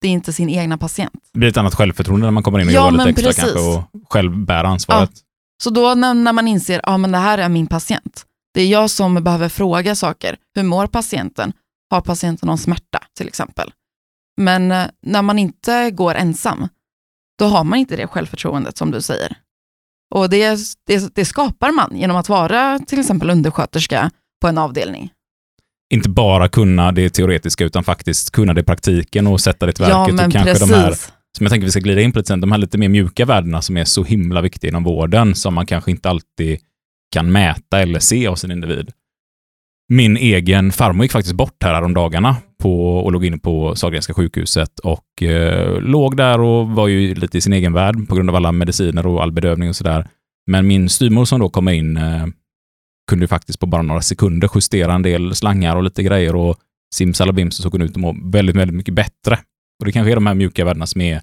det 0.00 0.08
är 0.08 0.12
inte 0.12 0.32
sin 0.32 0.48
egna 0.48 0.78
patient. 0.78 1.12
Det 1.32 1.38
blir 1.38 1.48
ett 1.48 1.56
annat 1.56 1.74
självförtroende 1.74 2.26
när 2.26 2.30
man 2.30 2.42
kommer 2.42 2.58
in 2.58 2.66
och 2.66 2.72
Ja, 2.72 2.90
jobbar 2.90 3.06
lite 3.06 3.10
extra 3.10 3.28
precis. 3.28 3.44
kanske 3.44 3.98
och 3.98 4.12
själv 4.12 4.36
bär 4.36 4.64
ansvaret. 4.64 5.10
Så 5.62 5.70
då 5.70 5.94
när, 5.94 6.14
när 6.14 6.32
man 6.32 6.48
inser, 6.48 6.80
ja 6.82 6.96
men 6.96 7.12
det 7.12 7.18
här 7.18 7.38
är 7.38 7.48
min 7.48 7.66
patient, 7.66 8.24
det 8.54 8.60
är 8.60 8.66
jag 8.66 8.90
som 8.90 9.24
behöver 9.24 9.48
fråga 9.48 9.94
saker. 9.94 10.36
Hur 10.54 10.62
mår 10.62 10.86
patienten? 10.86 11.52
Har 11.90 12.00
patienten 12.00 12.46
någon 12.46 12.58
smärta 12.58 12.98
till 13.16 13.28
exempel? 13.28 13.72
Men 14.36 14.72
eh, 14.72 14.86
när 15.02 15.22
man 15.22 15.38
inte 15.38 15.90
går 15.90 16.14
ensam, 16.14 16.68
då 17.38 17.44
har 17.44 17.64
man 17.64 17.78
inte 17.78 17.96
det 17.96 18.06
självförtroendet 18.06 18.78
som 18.78 18.90
du 18.90 19.00
säger. 19.00 19.36
Och 20.14 20.30
det, 20.30 20.58
det, 20.86 21.14
det 21.14 21.24
skapar 21.24 21.72
man 21.72 21.96
genom 21.96 22.16
att 22.16 22.28
vara 22.28 22.78
till 22.78 23.00
exempel 23.00 23.30
undersköterska 23.30 24.10
på 24.40 24.48
en 24.48 24.58
avdelning. 24.58 25.10
Inte 25.94 26.08
bara 26.08 26.48
kunna 26.48 26.92
det 26.92 27.10
teoretiska 27.10 27.64
utan 27.64 27.84
faktiskt 27.84 28.30
kunna 28.30 28.54
det 28.54 28.60
i 28.60 28.64
praktiken 28.64 29.26
och 29.26 29.40
sätta 29.40 29.66
det 29.66 29.72
till 29.72 29.84
verket. 29.84 30.08
Ja, 30.08 30.14
men 30.14 30.26
och 30.26 30.32
kanske 30.32 30.52
precis. 30.52 30.68
de 30.68 30.74
här 30.74 30.94
som 31.36 31.44
jag 31.44 31.50
tänker 31.50 31.64
vi 31.64 31.70
ska 31.70 31.80
glida 31.80 32.00
in 32.00 32.12
på 32.12 32.18
lite 32.18 32.28
sen, 32.28 32.40
de 32.40 32.52
här 32.52 32.58
lite 32.58 32.78
mer 32.78 32.88
mjuka 32.88 33.24
värdena 33.24 33.62
som 33.62 33.76
är 33.76 33.84
så 33.84 34.04
himla 34.04 34.40
viktiga 34.40 34.68
inom 34.68 34.84
vården, 34.84 35.34
som 35.34 35.54
man 35.54 35.66
kanske 35.66 35.90
inte 35.90 36.10
alltid 36.10 36.60
kan 37.12 37.32
mäta 37.32 37.80
eller 37.80 38.00
se 38.00 38.28
hos 38.28 38.44
en 38.44 38.50
individ. 38.50 38.90
Min 39.88 40.16
egen 40.16 40.72
farmor 40.72 41.04
gick 41.04 41.12
faktiskt 41.12 41.34
bort 41.34 41.62
här 41.62 41.82
om 41.82 41.94
dagarna 41.94 42.36
på, 42.62 42.98
och 42.98 43.12
låg 43.12 43.24
inne 43.24 43.38
på 43.38 43.74
Sahlgrenska 43.76 44.14
sjukhuset 44.14 44.78
och 44.78 45.22
eh, 45.22 45.80
låg 45.80 46.16
där 46.16 46.40
och 46.40 46.68
var 46.68 46.88
ju 46.88 47.14
lite 47.14 47.38
i 47.38 47.40
sin 47.40 47.52
egen 47.52 47.72
värld 47.72 48.08
på 48.08 48.14
grund 48.14 48.30
av 48.30 48.36
alla 48.36 48.52
mediciner 48.52 49.06
och 49.06 49.22
all 49.22 49.32
bedövning 49.32 49.68
och 49.68 49.76
sådär. 49.76 50.08
Men 50.46 50.66
min 50.66 50.88
styvmor 50.88 51.24
som 51.24 51.40
då 51.40 51.48
kom 51.48 51.68
in 51.68 51.96
eh, 51.96 52.26
kunde 53.10 53.24
ju 53.24 53.28
faktiskt 53.28 53.60
på 53.60 53.66
bara 53.66 53.82
några 53.82 54.00
sekunder 54.00 54.50
justera 54.54 54.94
en 54.94 55.02
del 55.02 55.34
slangar 55.34 55.76
och 55.76 55.82
lite 55.82 56.02
grejer 56.02 56.36
och 56.36 56.56
simsalabim 56.94 57.50
så 57.50 57.62
såg 57.62 57.72
hon 57.72 57.82
ut 57.82 57.90
att 57.90 57.96
må 57.96 58.16
väldigt, 58.24 58.56
väldigt 58.56 58.76
mycket 58.76 58.94
bättre. 58.94 59.38
Och 59.80 59.86
det 59.86 59.92
kanske 59.92 60.10
är 60.10 60.14
de 60.14 60.26
här 60.26 60.34
mjuka 60.34 60.64
värdena 60.64 60.86
som 60.86 61.00
är 61.00 61.20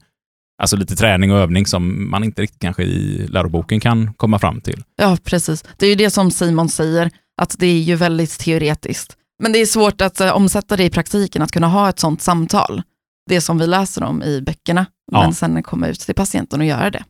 alltså 0.62 0.76
lite 0.78 0.96
träning 0.96 1.32
och 1.32 1.38
övning 1.38 1.66
som 1.66 2.10
man 2.10 2.24
inte 2.24 2.42
riktigt 2.42 2.62
kanske 2.62 2.84
i 2.84 3.28
läroboken 3.28 3.80
kan 3.80 4.14
komma 4.14 4.40
fram 4.40 4.62
till. 4.62 4.84
Ja, 4.96 5.18
precis. 5.24 5.64
Det 5.78 5.86
är 5.86 5.90
ju 5.90 5.96
det 5.96 6.10
som 6.10 6.32
Simon 6.32 6.70
säger, 6.70 7.12
att 7.42 7.56
det 7.60 7.68
är 7.68 7.80
ju 7.80 7.96
väldigt 7.96 8.40
teoretiskt. 8.40 9.18
Men 9.44 9.52
det 9.52 9.60
är 9.62 9.66
svårt 9.66 10.02
att 10.02 10.22
eh, 10.22 10.36
omsätta 10.36 10.78
det 10.78 10.84
i 10.84 10.90
praktiken, 10.90 11.42
att 11.42 11.52
kunna 11.52 11.68
ha 11.68 11.90
ett 11.90 12.00
sånt 12.00 12.22
samtal. 12.22 12.82
Det 13.30 13.42
som 13.42 13.58
vi 13.58 13.68
läser 13.68 14.04
om 14.04 14.24
i 14.24 14.42
böckerna, 14.42 14.86
Ja. 15.12 15.22
men 15.22 15.34
sen 15.34 15.64
komma 15.64 15.88
ut 15.88 16.00
till 16.00 16.16
patienten 16.16 16.60
och 16.60 16.66
göra 16.66 16.90
det. 16.90 17.04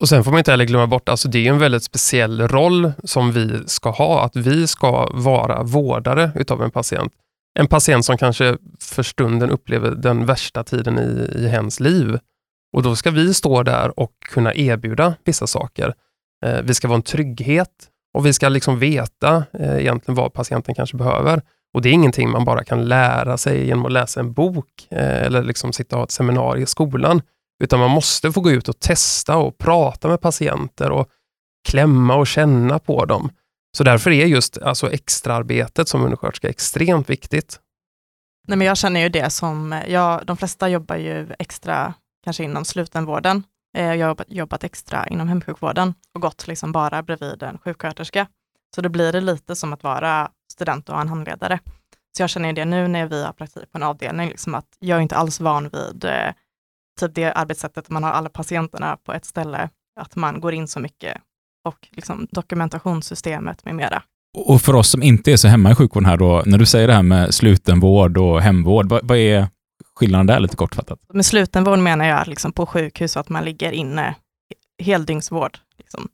Och 0.00 0.08
sen 0.08 0.24
får 0.24 0.30
man 0.30 0.38
inte 0.38 0.50
heller 0.50 0.64
glömma 0.64 0.86
bort, 0.86 1.08
alltså 1.08 1.28
det 1.28 1.46
är 1.46 1.50
en 1.52 1.58
väldigt 1.58 1.82
speciell 1.84 2.48
roll 2.48 2.92
som 3.04 3.32
vi 3.32 3.58
ska 3.66 3.90
ha, 3.90 4.24
att 4.24 4.36
vi 4.36 4.66
ska 4.66 5.10
vara 5.12 5.62
vårdare 5.62 6.30
utav 6.34 6.62
en 6.62 6.70
patient. 6.70 7.12
En 7.58 7.66
patient 7.66 8.04
som 8.04 8.18
kanske 8.18 8.56
för 8.80 9.02
stunden 9.02 9.50
upplever 9.50 9.90
den 9.90 10.26
värsta 10.26 10.64
tiden 10.64 10.98
i, 10.98 11.32
i 11.38 11.48
hens 11.48 11.80
liv. 11.80 12.18
Och 12.76 12.82
då 12.82 12.96
ska 12.96 13.10
vi 13.10 13.34
stå 13.34 13.62
där 13.62 14.00
och 14.00 14.12
kunna 14.28 14.54
erbjuda 14.54 15.14
vissa 15.24 15.46
saker. 15.46 15.94
Eh, 16.46 16.60
vi 16.62 16.74
ska 16.74 16.88
vara 16.88 16.96
en 16.96 17.02
trygghet 17.02 17.70
och 18.14 18.26
vi 18.26 18.32
ska 18.32 18.48
liksom 18.48 18.78
veta 18.78 19.44
eh, 19.52 19.78
egentligen 19.78 20.14
vad 20.14 20.32
patienten 20.32 20.74
kanske 20.74 20.96
behöver. 20.96 21.42
Och 21.74 21.82
det 21.82 21.88
är 21.88 21.92
ingenting 21.92 22.30
man 22.30 22.44
bara 22.44 22.64
kan 22.64 22.84
lära 22.84 23.38
sig 23.38 23.66
genom 23.66 23.86
att 23.86 23.92
läsa 23.92 24.20
en 24.20 24.32
bok 24.32 24.86
eh, 24.90 25.22
eller 25.22 25.42
liksom 25.42 25.72
sitta 25.72 25.96
och 25.96 26.00
ha 26.00 26.04
ett 26.04 26.10
seminarium 26.10 26.62
i 26.62 26.66
skolan. 26.66 27.22
Utan 27.64 27.80
man 27.80 27.90
måste 27.90 28.32
få 28.32 28.40
gå 28.40 28.50
ut 28.50 28.68
och 28.68 28.80
testa 28.80 29.36
och 29.36 29.58
prata 29.58 30.08
med 30.08 30.20
patienter 30.20 30.90
och 30.90 31.08
klämma 31.68 32.16
och 32.16 32.26
känna 32.26 32.78
på 32.78 33.04
dem. 33.04 33.30
Så 33.76 33.84
därför 33.84 34.10
är 34.10 34.26
just 34.26 34.58
alltså, 34.58 34.92
extraarbetet 34.92 35.88
som 35.88 36.04
undersköterska 36.04 36.48
extremt 36.48 37.10
viktigt. 37.10 37.60
Nej, 38.46 38.58
men 38.58 38.66
jag 38.66 38.76
känner 38.76 39.00
ju 39.00 39.08
det 39.08 39.30
som, 39.30 39.80
ja, 39.88 40.22
de 40.26 40.36
flesta 40.36 40.68
jobbar 40.68 40.96
ju 40.96 41.26
extra 41.38 41.94
kanske 42.24 42.44
inom 42.44 42.64
slutenvården. 42.64 43.42
Eh, 43.74 43.94
jag 43.94 44.06
har 44.06 44.24
jobbat, 44.28 44.64
extra 44.64 45.06
inom 45.06 45.28
hemsjukvården 45.28 45.94
och 46.14 46.22
gått 46.22 46.46
liksom 46.46 46.72
bara 46.72 47.02
bredvid 47.02 47.42
en 47.42 47.58
sjuksköterska. 47.58 48.26
Så 48.74 48.80
då 48.80 48.88
blir 48.88 49.12
det 49.12 49.20
lite 49.20 49.56
som 49.56 49.72
att 49.72 49.82
vara 49.82 50.30
student 50.52 50.88
och 50.88 50.94
ha 50.94 51.02
en 51.02 51.08
handledare. 51.08 51.58
Så 52.16 52.22
jag 52.22 52.30
känner 52.30 52.52
det 52.52 52.64
nu 52.64 52.88
när 52.88 53.06
vi 53.06 53.24
har 53.24 53.32
praktik 53.32 53.72
på 53.72 53.78
en 53.78 53.82
avdelning, 53.82 54.28
liksom 54.28 54.54
att 54.54 54.66
jag 54.78 54.98
är 54.98 55.02
inte 55.02 55.16
alls 55.16 55.40
van 55.40 55.68
vid 55.68 56.04
eh, 56.04 56.32
typ 57.00 57.14
det 57.14 57.32
arbetssättet 57.32 57.90
man 57.90 58.02
har 58.02 58.10
alla 58.10 58.28
patienterna 58.28 58.96
på 58.96 59.12
ett 59.12 59.24
ställe, 59.24 59.68
att 60.00 60.16
man 60.16 60.40
går 60.40 60.54
in 60.54 60.68
så 60.68 60.80
mycket 60.80 61.16
och 61.64 61.88
liksom 61.90 62.28
dokumentationssystemet 62.30 63.64
med 63.64 63.74
mera. 63.74 64.02
Och 64.36 64.62
för 64.62 64.74
oss 64.74 64.90
som 64.90 65.02
inte 65.02 65.32
är 65.32 65.36
så 65.36 65.48
hemma 65.48 65.70
i 65.70 65.74
sjukvården 65.74 66.06
här 66.06 66.16
då, 66.16 66.42
när 66.46 66.58
du 66.58 66.66
säger 66.66 66.88
det 66.88 66.94
här 66.94 67.02
med 67.02 67.34
slutenvård 67.34 68.18
och 68.18 68.42
hemvård, 68.42 68.88
vad, 68.88 69.08
vad 69.08 69.18
är 69.18 69.48
skillnaden 69.96 70.26
där 70.26 70.40
lite 70.40 70.56
kortfattat? 70.56 71.00
Med 71.12 71.26
slutenvård 71.26 71.78
menar 71.78 72.04
jag 72.04 72.28
liksom 72.28 72.52
på 72.52 72.66
sjukhus 72.66 73.16
att 73.16 73.28
man 73.28 73.44
ligger 73.44 73.72
inne 73.72 74.14
heldygnsvård. 74.82 75.58
Liksom. 75.78 76.08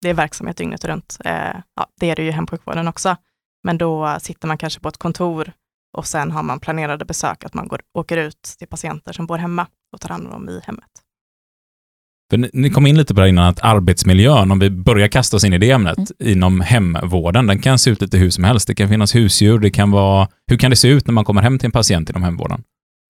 Det 0.00 0.10
är 0.10 0.14
verksamhet 0.14 0.56
dygnet 0.56 0.84
runt. 0.84 1.18
Eh, 1.24 1.56
ja, 1.76 1.86
det 2.00 2.10
är 2.10 2.16
det 2.16 2.22
ju 2.22 2.28
i 2.28 2.32
hemsjukvården 2.32 2.88
också. 2.88 3.16
Men 3.64 3.78
då 3.78 4.16
sitter 4.20 4.48
man 4.48 4.58
kanske 4.58 4.80
på 4.80 4.88
ett 4.88 4.98
kontor 4.98 5.52
och 5.96 6.06
sen 6.06 6.30
har 6.30 6.42
man 6.42 6.60
planerade 6.60 7.04
besök, 7.04 7.44
att 7.44 7.54
man 7.54 7.68
går, 7.68 7.80
åker 7.98 8.16
ut 8.16 8.42
till 8.42 8.68
patienter 8.68 9.12
som 9.12 9.26
bor 9.26 9.38
hemma 9.38 9.66
och 9.92 10.00
tar 10.00 10.08
hand 10.08 10.26
om 10.26 10.32
dem 10.32 10.48
i 10.48 10.60
hemmet. 10.64 10.90
Ni, 12.36 12.50
ni 12.52 12.70
kom 12.70 12.86
in 12.86 12.96
lite 12.96 13.14
på 13.14 13.20
det 13.20 13.28
innan, 13.28 13.44
att 13.44 13.60
arbetsmiljön, 13.62 14.50
om 14.50 14.58
vi 14.58 14.70
börjar 14.70 15.08
kasta 15.08 15.36
oss 15.36 15.44
in 15.44 15.52
i 15.52 15.58
det 15.58 15.70
ämnet, 15.70 16.10
inom 16.18 16.60
hemvården, 16.60 17.46
den 17.46 17.58
kan 17.58 17.78
se 17.78 17.90
ut 17.90 18.00
lite 18.00 18.18
hur 18.18 18.30
som 18.30 18.44
helst. 18.44 18.66
Det 18.66 18.74
kan 18.74 18.88
finnas 18.88 19.14
husdjur, 19.14 19.58
det 19.58 19.70
kan 19.70 19.90
vara... 19.90 20.28
Hur 20.46 20.56
kan 20.56 20.70
det 20.70 20.76
se 20.76 20.88
ut 20.88 21.06
när 21.06 21.12
man 21.12 21.24
kommer 21.24 21.42
hem 21.42 21.58
till 21.58 21.66
en 21.66 21.72
patient 21.72 22.10
inom 22.10 22.22
hemvården? 22.22 22.62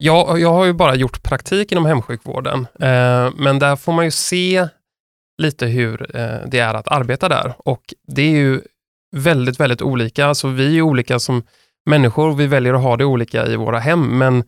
Jag, 0.05 0.41
jag 0.41 0.53
har 0.53 0.65
ju 0.65 0.73
bara 0.73 0.95
gjort 0.95 1.23
praktik 1.23 1.73
inom 1.73 1.87
hemsjukvården, 1.87 2.67
eh, 2.81 3.31
men 3.37 3.59
där 3.59 3.77
får 3.77 3.93
man 3.93 4.05
ju 4.05 4.11
se 4.11 4.69
lite 5.43 5.67
hur 5.67 6.17
eh, 6.17 6.39
det 6.47 6.59
är 6.59 6.75
att 6.75 6.89
arbeta 6.89 7.29
där. 7.29 7.55
Och 7.59 7.95
det 8.07 8.23
är 8.23 8.31
ju 8.31 8.61
väldigt, 9.17 9.61
väldigt 9.61 9.83
olika. 9.83 10.27
Alltså 10.27 10.49
vi 10.49 10.79
är 10.79 10.83
olika 10.83 11.19
som 11.19 11.43
människor, 11.91 12.29
och 12.29 12.41
vi 12.41 12.47
väljer 12.47 12.75
att 12.75 12.83
ha 12.83 12.97
det 12.97 13.05
olika 13.05 13.47
i 13.47 13.57
våra 13.57 13.79
hem, 13.79 14.19
men 14.19 14.45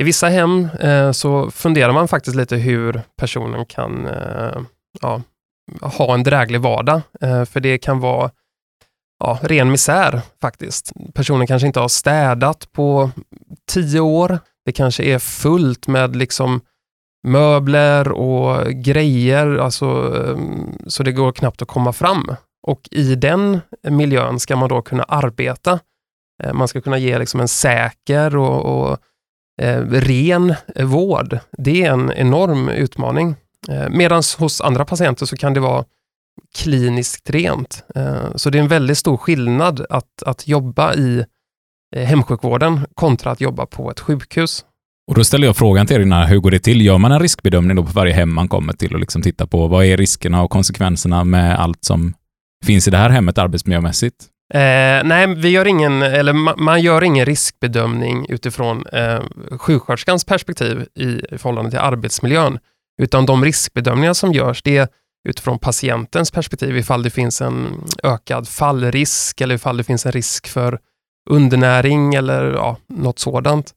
i 0.00 0.04
vissa 0.04 0.28
hem 0.28 0.68
eh, 0.80 1.12
så 1.12 1.50
funderar 1.50 1.92
man 1.92 2.08
faktiskt 2.08 2.36
lite 2.36 2.56
hur 2.56 3.02
personen 3.16 3.66
kan 3.66 4.06
eh, 4.06 4.60
ja, 5.00 5.22
ha 5.80 6.14
en 6.14 6.22
dräglig 6.22 6.60
vardag. 6.60 7.00
Eh, 7.20 7.44
för 7.44 7.60
det 7.60 7.78
kan 7.78 8.00
vara 8.00 8.30
ja, 9.24 9.38
ren 9.42 9.70
misär 9.70 10.20
faktiskt. 10.40 10.92
Personen 11.14 11.46
kanske 11.46 11.66
inte 11.66 11.80
har 11.80 11.88
städat 11.88 12.72
på 12.72 13.10
tio 13.68 14.00
år. 14.00 14.38
Det 14.64 14.72
kanske 14.72 15.02
är 15.02 15.18
fullt 15.18 15.86
med 15.88 16.16
liksom 16.16 16.60
möbler 17.26 18.12
och 18.12 18.72
grejer, 18.72 19.56
alltså, 19.56 19.86
eh, 20.16 20.38
så 20.86 21.02
det 21.02 21.12
går 21.12 21.32
knappt 21.32 21.62
att 21.62 21.68
komma 21.68 21.92
fram. 21.92 22.36
Och 22.66 22.88
i 22.90 23.14
den 23.14 23.60
miljön 23.82 24.40
ska 24.40 24.56
man 24.56 24.68
då 24.68 24.82
kunna 24.82 25.02
arbeta. 25.02 25.78
Eh, 26.42 26.52
man 26.52 26.68
ska 26.68 26.80
kunna 26.80 26.98
ge 26.98 27.18
liksom 27.18 27.40
en 27.40 27.48
säker 27.48 28.36
och, 28.36 28.90
och 28.90 28.98
eh, 29.62 29.80
ren 29.90 30.54
vård. 30.82 31.38
Det 31.58 31.82
är 31.82 31.92
en 31.92 32.12
enorm 32.12 32.68
utmaning. 32.68 33.36
Eh, 33.68 33.88
Medan 33.90 34.22
hos 34.38 34.60
andra 34.60 34.84
patienter 34.84 35.26
så 35.26 35.36
kan 35.36 35.54
det 35.54 35.60
vara 35.60 35.84
kliniskt 36.54 37.30
rent. 37.30 37.84
Eh, 37.94 38.34
så 38.34 38.50
det 38.50 38.58
är 38.58 38.62
en 38.62 38.68
väldigt 38.68 38.98
stor 38.98 39.16
skillnad 39.16 39.86
att, 39.90 40.22
att 40.26 40.48
jobba 40.48 40.94
i 40.94 41.18
eh, 41.18 41.24
hemsjukvården 41.96 42.80
kontra 42.94 43.30
att 43.30 43.40
jobba 43.40 43.66
på 43.66 43.90
ett 43.90 44.00
sjukhus. 44.00 44.64
Och 45.08 45.14
då 45.14 45.24
ställer 45.24 45.46
jag 45.46 45.56
frågan 45.56 45.86
till 45.86 45.96
er 45.96 46.00
innan, 46.00 46.26
hur 46.26 46.38
går 46.38 46.50
det 46.50 46.58
till? 46.58 46.80
Gör 46.80 46.98
man 46.98 47.12
en 47.12 47.20
riskbedömning 47.20 47.76
då 47.76 47.84
på 47.84 47.92
varje 47.92 48.12
hem 48.12 48.34
man 48.34 48.48
kommer 48.48 48.72
till 48.72 48.94
och 48.94 49.00
liksom 49.00 49.22
titta 49.22 49.46
på 49.46 49.66
vad 49.66 49.84
är 49.84 49.96
riskerna 49.96 50.42
och 50.42 50.50
konsekvenserna 50.50 51.24
med 51.24 51.60
allt 51.60 51.84
som 51.84 52.14
finns 52.66 52.88
i 52.88 52.90
det 52.90 52.98
här 52.98 53.10
hemmet 53.10 53.38
arbetsmiljömässigt? 53.38 54.16
Eh, 54.54 54.60
nej, 55.04 55.34
vi 55.34 55.48
gör 55.48 55.66
ingen, 55.66 56.02
eller 56.02 56.32
ma- 56.32 56.56
man 56.56 56.82
gör 56.82 57.04
ingen 57.04 57.26
riskbedömning 57.26 58.26
utifrån 58.28 58.86
eh, 58.86 59.20
sjuksköterskans 59.58 60.24
perspektiv 60.24 60.86
i, 60.94 61.04
i 61.04 61.38
förhållande 61.38 61.70
till 61.70 61.80
arbetsmiljön, 61.80 62.58
utan 63.02 63.26
de 63.26 63.44
riskbedömningar 63.44 64.14
som 64.14 64.32
görs, 64.32 64.62
det 64.62 64.76
är 64.76 64.88
utifrån 65.28 65.58
patientens 65.58 66.30
perspektiv, 66.30 66.76
ifall 66.76 67.02
det 67.02 67.10
finns 67.10 67.40
en 67.40 67.66
ökad 68.02 68.48
fallrisk 68.48 69.40
eller 69.40 69.54
ifall 69.54 69.76
det 69.76 69.84
finns 69.84 70.06
en 70.06 70.12
risk 70.12 70.48
för 70.48 70.78
undernäring 71.30 72.14
eller 72.14 72.52
ja, 72.52 72.76
något 72.88 73.18
sådant. 73.18 73.72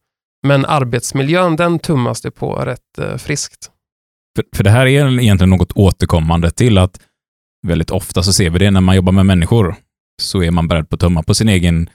Men 0.47 0.65
arbetsmiljön, 0.65 1.55
den 1.55 1.79
tummas 1.79 2.21
det 2.21 2.31
på 2.31 2.55
rätt 2.55 2.97
eh, 2.97 3.17
friskt. 3.17 3.71
För, 4.35 4.45
för 4.55 4.63
det 4.63 4.69
här 4.69 4.85
är 4.85 5.19
egentligen 5.19 5.49
något 5.49 5.71
återkommande 5.71 6.51
till 6.51 6.77
att 6.77 6.99
väldigt 7.67 7.91
ofta 7.91 8.23
så 8.23 8.33
ser 8.33 8.49
vi 8.49 8.59
det 8.59 8.71
när 8.71 8.81
man 8.81 8.95
jobbar 8.95 9.11
med 9.11 9.25
människor, 9.25 9.75
så 10.21 10.43
är 10.43 10.51
man 10.51 10.67
beredd 10.67 10.89
på 10.89 10.95
att 10.95 10.99
tumma 10.99 11.23
på 11.23 11.33
sin 11.33 11.49
egen, 11.49 11.89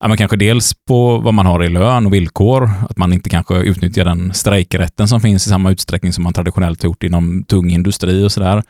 ja, 0.00 0.08
men 0.08 0.16
kanske 0.16 0.36
dels 0.36 0.74
på 0.88 1.18
vad 1.18 1.34
man 1.34 1.46
har 1.46 1.64
i 1.64 1.68
lön 1.68 2.06
och 2.06 2.14
villkor, 2.14 2.70
att 2.88 2.96
man 2.96 3.12
inte 3.12 3.30
kanske 3.30 3.54
utnyttjar 3.54 4.04
den 4.04 4.34
strejkrätten 4.34 5.08
som 5.08 5.20
finns 5.20 5.46
i 5.46 5.50
samma 5.50 5.70
utsträckning 5.70 6.12
som 6.12 6.24
man 6.24 6.32
traditionellt 6.32 6.82
har 6.82 6.88
gjort 6.88 7.02
inom 7.02 7.44
tung 7.44 7.70
industri 7.70 8.24
och 8.24 8.32
sådär. 8.32 8.62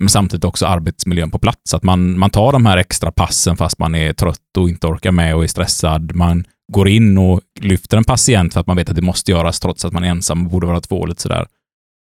Men 0.00 0.08
samtidigt 0.08 0.44
också 0.44 0.66
arbetsmiljön 0.66 1.30
på 1.30 1.38
plats, 1.38 1.74
att 1.74 1.82
man, 1.82 2.18
man 2.18 2.30
tar 2.30 2.52
de 2.52 2.66
här 2.66 2.76
extra 2.76 3.12
passen 3.12 3.56
fast 3.56 3.78
man 3.78 3.94
är 3.94 4.12
trött 4.12 4.56
och 4.58 4.68
inte 4.68 4.86
orkar 4.86 5.12
med 5.12 5.36
och 5.36 5.44
är 5.44 5.48
stressad. 5.48 6.14
Man 6.14 6.44
går 6.72 6.88
in 6.88 7.18
och 7.18 7.40
lyfter 7.60 7.96
en 7.96 8.04
patient 8.04 8.52
för 8.52 8.60
att 8.60 8.66
man 8.66 8.76
vet 8.76 8.88
att 8.88 8.96
det 8.96 9.02
måste 9.02 9.30
göras 9.30 9.60
trots 9.60 9.84
att 9.84 9.92
man 9.92 10.04
är 10.04 10.08
ensam 10.08 10.44
och 10.44 10.50
borde 10.50 10.66
vara 10.66 10.80
två 10.80 11.06
lite 11.06 11.22
sådär. 11.22 11.46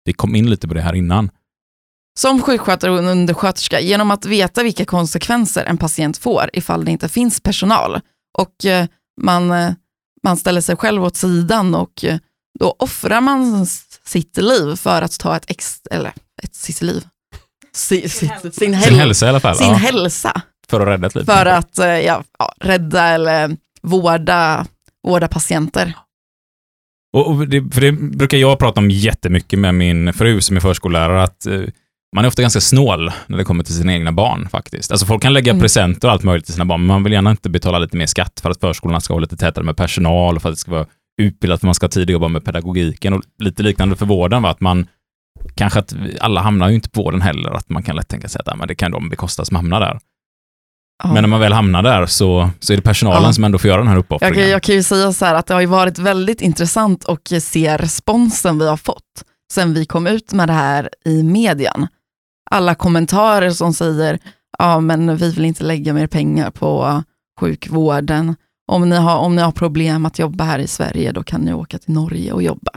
Vi 0.05 0.13
kom 0.13 0.35
in 0.35 0.49
lite 0.49 0.67
på 0.67 0.73
det 0.73 0.81
här 0.81 0.95
innan. 0.95 1.29
Som 2.19 2.41
sjuksköterska 2.41 2.91
och 2.91 2.99
undersköterska, 2.99 3.79
genom 3.79 4.11
att 4.11 4.25
veta 4.25 4.63
vilka 4.63 4.85
konsekvenser 4.85 5.65
en 5.65 5.77
patient 5.77 6.17
får 6.17 6.49
ifall 6.53 6.85
det 6.85 6.91
inte 6.91 7.09
finns 7.09 7.39
personal 7.41 7.99
och 8.37 8.65
eh, 8.65 8.85
man, 9.21 9.51
eh, 9.51 9.73
man 10.23 10.37
ställer 10.37 10.61
sig 10.61 10.75
själv 10.75 11.03
åt 11.03 11.15
sidan 11.15 11.75
och 11.75 12.05
eh, 12.05 12.17
då 12.59 12.75
offrar 12.79 13.21
man 13.21 13.65
sitt 14.05 14.37
liv 14.37 14.75
för 14.75 15.01
att 15.01 15.19
ta 15.19 15.35
ett 15.35 15.45
ex, 15.51 15.81
eller 15.91 16.13
ett 16.43 16.55
sitt 16.55 16.81
liv, 16.81 17.03
si, 17.77 18.09
sitt, 18.09 18.31
sin, 18.41 18.51
Sin 18.53 18.73
häl, 18.73 18.93
hälsa 18.95 19.25
i 19.25 19.29
alla 19.29 19.39
fall. 19.39 19.55
sin 19.55 19.67
ja, 19.67 19.73
hälsa 19.73 20.41
för 20.69 20.81
att 20.81 20.87
rädda 20.87 21.07
ett 21.07 21.15
liv. 21.15 21.23
för 21.25 21.45
att 21.45 21.79
eh, 21.79 21.85
ja, 21.87 22.23
ja, 22.39 22.53
rädda 22.59 23.03
eller 23.03 23.57
vårda, 23.81 24.65
vårda 25.07 25.27
patienter. 25.27 25.93
Och, 27.13 27.27
och 27.29 27.47
det, 27.47 27.73
för 27.73 27.81
det 27.81 27.91
brukar 27.91 28.37
jag 28.37 28.59
prata 28.59 28.79
om 28.79 28.91
jättemycket 28.91 29.59
med 29.59 29.75
min 29.75 30.13
fru 30.13 30.41
som 30.41 30.55
är 30.55 30.59
förskollärare, 30.61 31.23
att 31.23 31.45
eh, 31.45 31.61
man 32.15 32.23
är 32.25 32.27
ofta 32.27 32.41
ganska 32.41 32.61
snål 32.61 33.11
när 33.27 33.37
det 33.37 33.43
kommer 33.43 33.63
till 33.63 33.75
sina 33.75 33.93
egna 33.93 34.11
barn 34.11 34.49
faktiskt. 34.49 34.91
Alltså 34.91 35.05
folk 35.05 35.21
kan 35.21 35.33
lägga 35.33 35.51
Mm. 35.51 35.61
presenter 35.61 36.07
och 36.07 36.11
allt 36.11 36.23
möjligt 36.23 36.45
till 36.45 36.53
sina 36.53 36.65
barn, 36.65 36.79
men 36.81 36.87
man 36.87 37.03
vill 37.03 37.13
gärna 37.13 37.31
inte 37.31 37.49
betala 37.49 37.79
lite 37.79 37.97
mer 37.97 38.05
skatt 38.05 38.39
för 38.41 38.49
att 38.49 38.59
förskolorna 38.59 38.99
ska 39.01 39.13
vara 39.13 39.21
lite 39.21 39.37
tätare 39.37 39.65
med 39.65 39.77
personal 39.77 40.35
och 40.35 40.41
för 40.41 40.49
att 40.49 40.55
det 40.55 40.59
ska 40.59 40.71
vara 40.71 40.85
utbildat, 41.21 41.59
för 41.59 41.65
att 41.65 41.67
man 41.67 41.75
ska 41.75 41.83
ha 41.85 41.91
tid 41.91 42.03
att 42.03 42.09
jobba 42.09 42.27
med 42.27 42.45
pedagogiken 42.45 43.13
och 43.13 43.21
lite 43.39 43.63
liknande 43.63 43.95
för 43.95 44.05
vården, 44.05 44.41
va? 44.43 44.49
att 44.49 44.59
man 44.61 44.87
kanske 45.55 45.79
att 45.79 45.93
alla 46.21 46.41
hamnar 46.41 46.69
ju 46.69 46.75
inte 46.75 46.89
på 46.89 47.03
vården 47.03 47.21
heller, 47.21 47.51
att 47.51 47.69
man 47.69 47.83
kan 47.83 47.95
lätt 47.95 48.07
tänka 48.07 48.29
sig 48.29 48.41
att 48.45 48.57
men 48.57 48.67
det 48.67 48.75
kan 48.75 48.91
de 48.91 49.09
bekosta 49.09 49.45
som 49.45 49.55
hamnar 49.55 49.79
där. 49.79 49.99
Ja. 51.03 51.13
Men 51.13 51.23
när 51.23 51.27
man 51.27 51.39
väl 51.39 51.53
hamnar 51.53 51.83
där 51.83 52.05
så, 52.05 52.49
så 52.59 52.73
är 52.73 52.77
det 52.77 52.83
personalen 52.83 53.23
Ja. 53.23 53.33
som 53.33 53.43
ändå 53.43 53.57
får 53.57 53.67
göra 53.67 53.77
den 53.77 53.87
här 53.87 53.95
Jag 53.95 53.99
uppoffringen. 53.99 54.35
kan, 54.35 54.49
jag 54.49 54.63
kan 54.63 54.75
ju 54.75 54.83
säga 54.83 55.13
så 55.13 55.25
här 55.25 55.35
att 55.35 55.45
det 55.47 55.53
har 55.53 55.61
ju 55.61 55.67
varit 55.67 55.99
väldigt 55.99 56.41
intressant 56.41 57.05
att 57.09 57.43
se 57.43 57.77
responsen 57.77 58.59
vi 58.59 58.67
har 58.67 58.77
fått 58.77 59.23
sen 59.53 59.73
vi 59.73 59.85
kom 59.85 60.07
ut 60.07 60.33
med 60.33 60.49
det 60.49 60.53
här 60.53 60.89
i 61.05 61.23
median. 61.23 61.87
Alla 62.51 62.75
kommentarer 62.75 63.49
som 63.49 63.73
säger, 63.73 64.19
ja 64.57 64.79
men 64.79 65.17
vi 65.17 65.31
vill 65.31 65.45
inte 65.45 65.63
lägga 65.63 65.93
mer 65.93 66.07
pengar 66.07 66.51
på 66.51 67.03
sjukvården. 67.39 68.35
Om 68.71 68.89
ni, 68.89 68.95
har, 68.95 69.17
om 69.17 69.35
ni 69.35 69.41
har 69.41 69.51
problem 69.51 70.05
att 70.05 70.19
jobba 70.19 70.43
här 70.43 70.59
i 70.59 70.67
Sverige, 70.67 71.11
då 71.11 71.23
kan 71.23 71.41
ni 71.41 71.53
åka 71.53 71.77
till 71.77 71.93
Norge 71.93 72.31
och 72.31 72.43
jobba. 72.43 72.71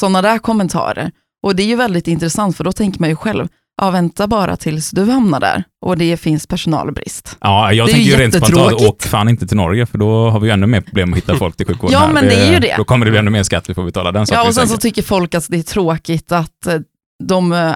Sådana 0.00 0.22
där 0.22 0.38
kommentarer. 0.38 1.10
Och 1.42 1.56
det 1.56 1.62
är 1.62 1.66
ju 1.66 1.76
väldigt 1.76 2.08
intressant, 2.08 2.56
för 2.56 2.64
då 2.64 2.72
tänker 2.72 3.00
man 3.00 3.08
ju 3.08 3.16
själv, 3.16 3.48
ja 3.82 3.90
vänta 3.90 4.26
bara 4.26 4.56
tills 4.56 4.90
du 4.90 5.10
hamnar 5.10 5.40
där 5.40 5.64
och 5.84 5.96
det 5.98 6.16
finns 6.16 6.46
personalbrist. 6.46 7.36
Ja, 7.40 7.72
jag 7.72 7.88
Det 7.88 7.92
tänker 7.92 8.10
ju 8.10 8.16
rent 8.16 8.34
spontant, 8.34 8.72
åk 8.72 9.02
fan 9.02 9.28
inte 9.28 9.46
till 9.46 9.56
Norge, 9.56 9.86
för 9.86 9.98
då 9.98 10.30
har 10.30 10.40
vi 10.40 10.46
ju 10.46 10.52
ännu 10.52 10.66
mer 10.66 10.80
problem 10.80 11.12
att 11.12 11.18
hitta 11.18 11.36
folk 11.36 11.56
till 11.56 11.66
sjukvården 11.66 11.92
Ja, 11.92 11.98
här. 11.98 12.12
men 12.12 12.24
det 12.24 12.34
är 12.34 12.52
ju 12.52 12.58
det. 12.58 12.74
Då 12.76 12.84
kommer 12.84 13.04
det 13.06 13.10
bli 13.10 13.18
ännu 13.18 13.30
mer 13.30 13.42
skatt 13.42 13.70
vi 13.70 13.74
får 13.74 13.84
betala. 13.84 14.12
Den 14.12 14.26
Ja, 14.30 14.46
och 14.46 14.54
sen 14.54 14.68
så 14.68 14.76
tycker 14.76 15.02
folk 15.02 15.34
att 15.34 15.46
det 15.48 15.58
är 15.58 15.62
tråkigt 15.62 16.32
att 16.32 16.66
eh, 16.66 16.74
de, 17.24 17.52
eh, 17.52 17.72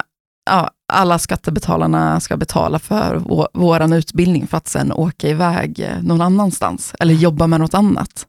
ja, 0.51 0.71
alla 0.93 1.19
skattebetalarna 1.19 2.21
ska 2.21 2.37
betala 2.37 2.79
för 2.79 3.17
vår, 3.25 3.49
våran 3.55 3.93
utbildning 3.93 4.47
för 4.47 4.57
att 4.57 4.69
sen 4.69 4.93
åka 4.93 5.29
iväg 5.29 5.81
eh, 5.81 6.03
någon 6.03 6.21
annanstans 6.21 6.95
eller 7.01 7.15
jobba 7.15 7.47
med 7.47 7.61
något 7.61 7.75
annat. 7.75 8.27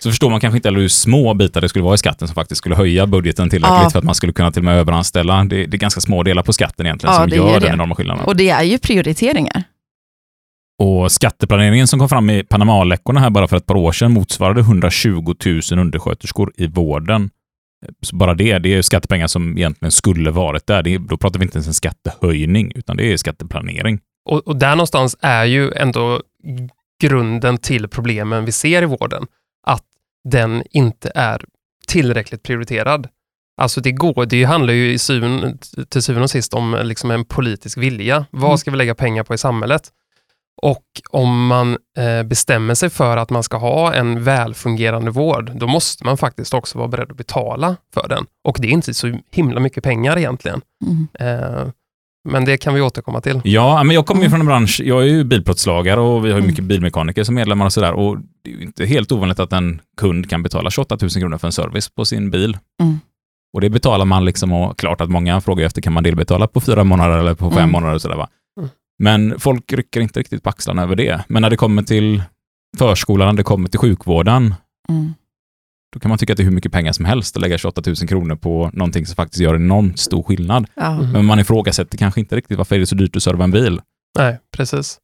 Så 0.00 0.10
förstår 0.10 0.30
man 0.30 0.40
kanske 0.40 0.56
inte 0.56 0.70
hur 0.70 0.88
små 0.88 1.34
bitar 1.34 1.60
det 1.60 1.68
skulle 1.68 1.84
vara 1.84 1.94
i 1.94 1.98
skatten 1.98 2.28
som 2.28 2.34
faktiskt 2.34 2.58
skulle 2.58 2.74
höja 2.76 3.06
budgeten 3.06 3.50
tillräckligt 3.50 3.82
Ja. 3.82 3.90
för 3.90 3.98
att 3.98 4.04
man 4.04 4.14
skulle 4.14 4.32
kunna 4.32 4.50
till 4.52 4.60
och 4.60 4.64
med 4.64 4.78
överanställa. 4.78 5.44
Det, 5.44 5.66
det 5.66 5.76
är 5.76 5.78
ganska 5.78 6.00
små 6.00 6.22
delar 6.22 6.42
på 6.42 6.52
skatten 6.52 6.86
egentligen 6.86 7.14
Ja, 7.14 7.20
som 7.20 7.30
det 7.30 7.36
gör 7.36 7.52
den 7.52 7.60
det. 7.62 7.68
enorma 7.68 7.94
skillnaden. 7.94 8.24
Och 8.24 8.36
det 8.36 8.50
är 8.50 8.62
ju 8.62 8.78
prioriteringar. 8.78 9.62
Och 10.82 11.12
skatteplaneringen 11.12 11.88
som 11.88 11.98
kom 11.98 12.08
fram 12.08 12.30
i 12.30 12.44
Panama-läckorna 12.44 13.20
här 13.20 13.30
bara 13.30 13.48
för 13.48 13.56
ett 13.56 13.66
par 13.66 13.74
år 13.76 13.92
sedan 13.92 14.12
motsvarade 14.12 14.60
120 14.60 15.34
000 15.46 15.78
undersköterskor 15.78 16.52
i 16.56 16.66
vården. 16.66 17.30
Så 18.02 18.16
bara 18.16 18.34
det, 18.34 18.58
det 18.58 18.74
är 18.74 18.82
skattepengar 18.82 19.26
som 19.26 19.58
egentligen 19.58 19.92
skulle 19.92 20.30
varit 20.30 20.66
där. 20.66 20.82
Det, 20.82 20.98
då 20.98 21.16
pratar 21.16 21.38
vi 21.40 21.44
inte 21.44 21.56
ens 21.56 21.66
en 21.66 21.74
skattehöjning, 21.74 22.72
utan 22.74 22.96
det 22.96 23.12
är 23.12 23.16
skatteplanering. 23.16 23.98
Och, 24.30 24.48
och 24.48 24.56
där 24.56 24.70
någonstans 24.70 25.16
är 25.20 25.44
ju 25.44 25.72
ändå 25.72 26.22
grunden 27.02 27.58
till 27.58 27.88
problemen 27.88 28.44
vi 28.44 28.52
ser 28.52 28.82
i 28.82 28.86
vården. 28.86 29.26
Att 29.66 29.84
den 30.28 30.62
inte 30.70 31.12
är 31.14 31.44
tillräckligt 31.88 32.42
prioriterad. 32.42 33.08
Alltså 33.60 33.80
det 33.80 33.92
går, 33.92 34.26
det 34.26 34.44
handlar 34.44 34.74
ju 34.74 34.92
i 34.92 34.98
syven, 34.98 35.58
till 35.88 36.02
syvende 36.02 36.24
och 36.24 36.30
sist 36.30 36.54
om 36.54 36.80
liksom 36.82 37.10
en 37.10 37.24
politisk 37.24 37.78
vilja. 37.78 38.26
Vad 38.30 38.44
Mm. 38.44 38.58
ska 38.58 38.70
vi 38.70 38.76
lägga 38.76 38.94
pengar 38.94 39.24
på 39.24 39.34
i 39.34 39.38
samhället? 39.38 39.90
Och 40.62 40.84
om 41.10 41.46
man 41.46 41.78
eh, 41.98 42.22
bestämmer 42.22 42.74
sig 42.74 42.90
för 42.90 43.16
att 43.16 43.30
man 43.30 43.42
ska 43.42 43.56
ha 43.56 43.94
en 43.94 44.24
välfungerande 44.24 45.10
vård, 45.10 45.52
då 45.54 45.66
måste 45.66 46.04
man 46.04 46.16
faktiskt 46.16 46.54
också 46.54 46.78
vara 46.78 46.88
beredd 46.88 47.10
att 47.10 47.16
betala 47.16 47.76
för 47.94 48.08
den. 48.08 48.26
Och 48.44 48.56
det 48.60 48.68
är 48.68 48.72
inte 48.72 48.94
så 48.94 49.18
himla 49.30 49.60
mycket 49.60 49.84
pengar 49.84 50.18
egentligen. 50.18 50.60
Mm. 50.86 51.08
Eh, 51.20 51.66
men 52.26 52.44
det 52.44 52.56
kan 52.56 52.74
vi 52.74 52.80
återkomma 52.80 53.20
till. 53.20 53.40
Ja, 53.44 53.82
men 53.82 53.94
jag 53.94 54.06
kommer 54.06 54.22
ju 54.22 54.30
från 54.30 54.40
en 54.40 54.46
bransch, 54.46 54.80
jag 54.84 55.02
är 55.02 55.06
ju 55.06 55.24
bilplåtslagare 55.24 56.00
och 56.00 56.24
vi 56.24 56.28
har 56.30 56.38
ju 56.38 56.42
Mm. 56.42 56.46
mycket 56.46 56.64
bilmekaniker 56.64 57.24
som 57.24 57.34
medlemmar 57.34 57.66
och 57.66 57.72
sådär. 57.72 57.92
Och 57.92 58.16
det 58.44 58.50
är 58.50 58.54
ju 58.54 58.62
inte 58.62 58.86
helt 58.86 59.12
ovanligt 59.12 59.40
att 59.40 59.52
en 59.52 59.80
kund 60.00 60.30
kan 60.30 60.42
betala 60.42 60.70
28 60.70 60.96
000 61.00 61.10
kronor 61.10 61.38
för 61.38 61.48
en 61.48 61.52
service 61.52 61.88
på 61.94 62.04
sin 62.04 62.30
bil. 62.30 62.58
Mm. 62.82 62.98
Och 63.54 63.60
det 63.60 63.70
betalar 63.70 64.04
man 64.04 64.24
liksom 64.24 64.52
och 64.52 64.78
klart 64.78 65.00
att 65.00 65.10
många 65.10 65.40
frågar 65.40 65.66
efter, 65.66 65.82
kan 65.82 65.92
man 65.92 66.02
delbetala 66.04 66.46
på 66.46 66.60
fyra 66.60 66.84
månader 66.84 67.18
eller 67.18 67.34
på 67.34 67.50
fem 67.50 67.58
Mm. 67.58 67.70
månader 67.72 67.94
och 67.94 68.02
sådär 68.02 68.16
va? 68.16 68.28
Mm. 68.60 68.70
Men 68.98 69.40
folk 69.40 69.72
rycker 69.72 70.00
inte 70.00 70.20
riktigt 70.20 70.42
på 70.42 70.50
axlarna 70.50 70.82
över 70.82 70.96
det. 70.96 71.24
Men 71.28 71.42
när 71.42 71.50
det 71.50 71.56
kommer 71.56 71.82
till 71.82 72.22
förskolan, 72.78 73.26
när 73.28 73.32
det 73.34 73.42
kommer 73.42 73.68
till 73.68 73.78
sjukvården, 73.80 74.54
Mm. 74.88 75.14
Då 75.96 76.00
kan 76.00 76.08
man 76.08 76.18
tycka 76.18 76.32
att 76.32 76.36
det 76.36 76.42
är 76.42 76.44
hur 76.44 76.50
mycket 76.52 76.72
pengar 76.72 76.92
som 76.92 77.04
helst 77.04 77.36
att 77.36 77.42
lägga 77.42 77.58
28 77.58 77.82
000 77.86 77.96
kronor 77.96 78.36
på 78.36 78.70
någonting 78.72 79.06
som 79.06 79.16
faktiskt 79.16 79.40
gör 79.40 79.54
enormt 79.54 79.98
stor 79.98 80.22
skillnad. 80.22 80.66
Ja. 80.74 80.92
Mm. 80.92 81.12
Men 81.12 81.24
man 81.24 81.38
ifrågasätter 81.38 81.98
kanske 81.98 82.20
inte 82.20 82.36
riktigt 82.36 82.58
varför 82.58 82.74
är 82.74 82.80
det 82.80 82.86
så 82.86 82.94
dyrt 82.94 83.16
att 83.16 83.22
serva 83.22 83.44
en 83.44 83.50
bil. 83.50 83.80
Nej, 84.18 84.38
precis. 84.52 84.98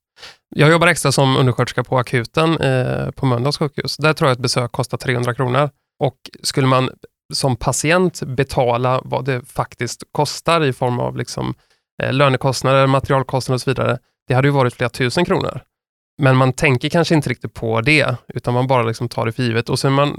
Jag 0.54 0.70
jobbar 0.70 0.86
extra 0.86 1.12
som 1.12 1.36
undersköterska 1.36 1.84
på 1.84 1.98
akuten 1.98 2.60
eh, 2.60 3.10
på 3.10 3.26
Mölndals 3.26 3.58
sjukhus. 3.58 3.96
Där 3.96 4.12
tror 4.12 4.28
jag 4.28 4.34
ett 4.34 4.42
besök 4.42 4.72
kostar 4.72 4.98
300 4.98 5.34
kronor. 5.34 5.70
Och 6.00 6.16
skulle 6.42 6.66
man 6.66 6.90
som 7.32 7.56
patient 7.56 8.22
betala 8.22 9.00
vad 9.04 9.24
det 9.24 9.42
faktiskt 9.46 10.02
kostar 10.12 10.64
i 10.64 10.72
form 10.72 11.00
av 11.00 11.16
liksom, 11.16 11.54
eh, 12.02 12.12
lönekostnader, 12.12 12.86
materialkostnader 12.86 13.56
och 13.56 13.60
så 13.60 13.70
vidare, 13.70 13.98
det 14.28 14.34
hade 14.34 14.48
ju 14.48 14.52
varit 14.52 14.74
flera 14.74 14.90
tusen 14.90 15.24
kronor. 15.24 15.60
Men 16.22 16.36
man 16.36 16.52
tänker 16.52 16.88
kanske 16.88 17.14
inte 17.14 17.30
riktigt 17.30 17.54
på 17.54 17.80
det, 17.80 18.16
utan 18.28 18.54
man 18.54 18.66
bara 18.66 18.82
liksom 18.82 19.08
tar 19.08 19.26
det 19.26 19.32
för 19.32 19.42
givet. 19.42 19.68
Och 19.68 19.78
så 19.78 19.86
är 19.86 19.92
man 19.92 20.18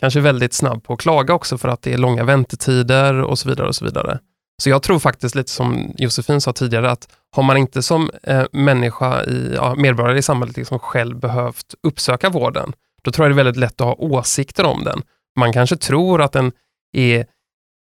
kanske 0.00 0.20
väldigt 0.20 0.54
snabb 0.54 0.84
på 0.84 0.92
att 0.92 1.00
klaga 1.00 1.34
också 1.34 1.58
för 1.58 1.68
att 1.68 1.82
det 1.82 1.92
är 1.92 1.98
långa 1.98 2.24
väntetider 2.24 3.22
och 3.22 3.38
så 3.38 3.48
vidare. 3.48 3.68
och 3.68 3.74
Så 3.74 3.84
vidare. 3.84 4.18
Så 4.62 4.70
jag 4.70 4.82
tror 4.82 4.98
faktiskt 4.98 5.34
lite 5.34 5.50
som 5.50 5.94
Josefin 5.98 6.40
sa 6.40 6.52
tidigare, 6.52 6.90
att 6.90 7.08
har 7.36 7.42
man 7.42 7.56
inte 7.56 7.82
som 7.82 8.10
eh, 8.22 8.44
människa, 8.52 9.24
i, 9.24 9.52
ja, 9.54 9.74
medborgare 9.74 10.18
i 10.18 10.22
samhället 10.22 10.56
liksom 10.56 10.78
själv 10.78 11.18
behövt 11.18 11.74
uppsöka 11.82 12.30
vården, 12.30 12.72
då 13.02 13.10
tror 13.10 13.26
jag 13.26 13.30
det 13.30 13.34
är 13.34 13.44
väldigt 13.44 13.60
lätt 13.60 13.80
att 13.80 13.86
ha 13.86 13.94
åsikter 13.94 14.64
om 14.66 14.84
den. 14.84 15.02
Man 15.38 15.52
kanske 15.52 15.76
tror 15.76 16.22
att 16.22 16.32
den 16.32 16.52
är 16.96 17.26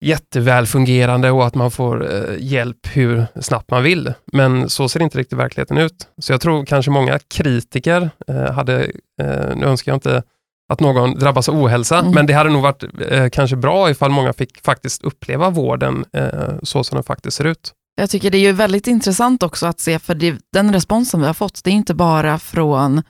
jätteväl 0.02 0.68
fungerande 0.68 1.32
och 1.32 1.46
att 1.46 1.56
man 1.56 1.72
får 1.72 2.14
eh, 2.14 2.36
hjälp 2.40 2.88
hur 2.94 3.26
snabbt 3.42 3.72
man 3.72 3.84
vill. 3.84 4.14
Men 4.34 4.70
så 4.70 4.90
ser 4.90 5.02
inte 5.02 5.18
riktigt 5.18 5.38
verkligheten 5.40 5.78
ut. 5.78 6.08
Så 6.18 6.34
jag 6.34 6.42
tror 6.42 6.66
kanske 6.66 6.92
många 6.92 7.20
kritiker 7.20 8.10
eh, 8.28 8.52
hade, 8.52 8.84
eh, 9.22 9.56
nu 9.56 9.66
önskar 9.66 9.92
jag 9.92 9.98
inte 9.98 10.24
att 10.72 10.80
någon 10.80 11.16
drabbas 11.20 11.50
av 11.50 11.56
ohälsa, 11.64 12.00
Mm. 12.00 12.12
men 12.12 12.26
det 12.26 12.34
hade 12.34 12.50
nog 12.50 12.62
varit 12.62 12.84
eh, 13.12 13.30
kanske 13.30 13.56
bra 13.56 13.90
ifall 13.90 14.12
många 14.12 14.34
fick 14.34 14.64
faktiskt 14.66 15.04
uppleva 15.04 15.50
vården 15.50 16.06
eh, 16.14 16.54
så 16.64 16.84
som 16.84 16.96
den 16.96 17.04
faktiskt 17.04 17.38
ser 17.38 17.46
ut. 17.46 17.74
Jag 17.96 18.10
tycker 18.10 18.32
det 18.32 18.38
är 18.38 18.42
ju 18.42 18.52
väldigt 18.52 18.88
intressant 18.88 19.44
också 19.44 19.66
att 19.68 19.80
se, 19.80 20.00
för 20.00 20.16
det, 20.16 20.36
den 20.54 20.74
responsen 20.74 21.20
vi 21.22 21.28
har 21.28 21.34
fått, 21.34 21.64
det 21.64 21.70
är 21.70 21.74
inte 21.74 21.94
bara 21.94 22.40
från 22.40 23.02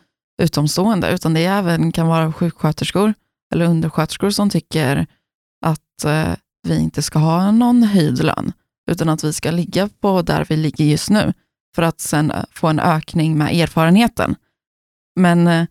utomstående, 0.42 1.12
utan 1.12 1.34
det 1.34 1.46
är 1.46 1.58
även 1.60 1.92
kan 1.92 2.08
vara 2.08 2.34
sjuksköterskor 2.34 3.14
eller 3.54 3.66
undersköterskor 3.66 4.30
som 4.30 4.50
tycker 4.50 5.08
att 5.66 6.06
eh, 6.06 6.34
vi 6.68 6.80
inte 6.80 7.02
ska 7.02 7.20
ha 7.20 7.52
någon 7.52 7.84
höjd 7.84 8.24
lön, 8.24 8.54
utan 8.92 9.10
att 9.10 9.24
vi 9.24 9.34
ska 9.34 9.52
ligga 9.52 9.90
på 10.02 10.22
där 10.22 10.46
vi 10.50 10.58
ligger 10.58 10.86
just 10.86 11.10
nu, 11.10 11.34
för 11.76 11.82
att 11.84 12.00
sen 12.00 12.32
få 12.52 12.68
en 12.68 12.80
ökning 12.80 13.38
med 13.38 13.56
erfarenheten. 13.56 14.36
Men 15.20 15.48
eh, 15.48 15.66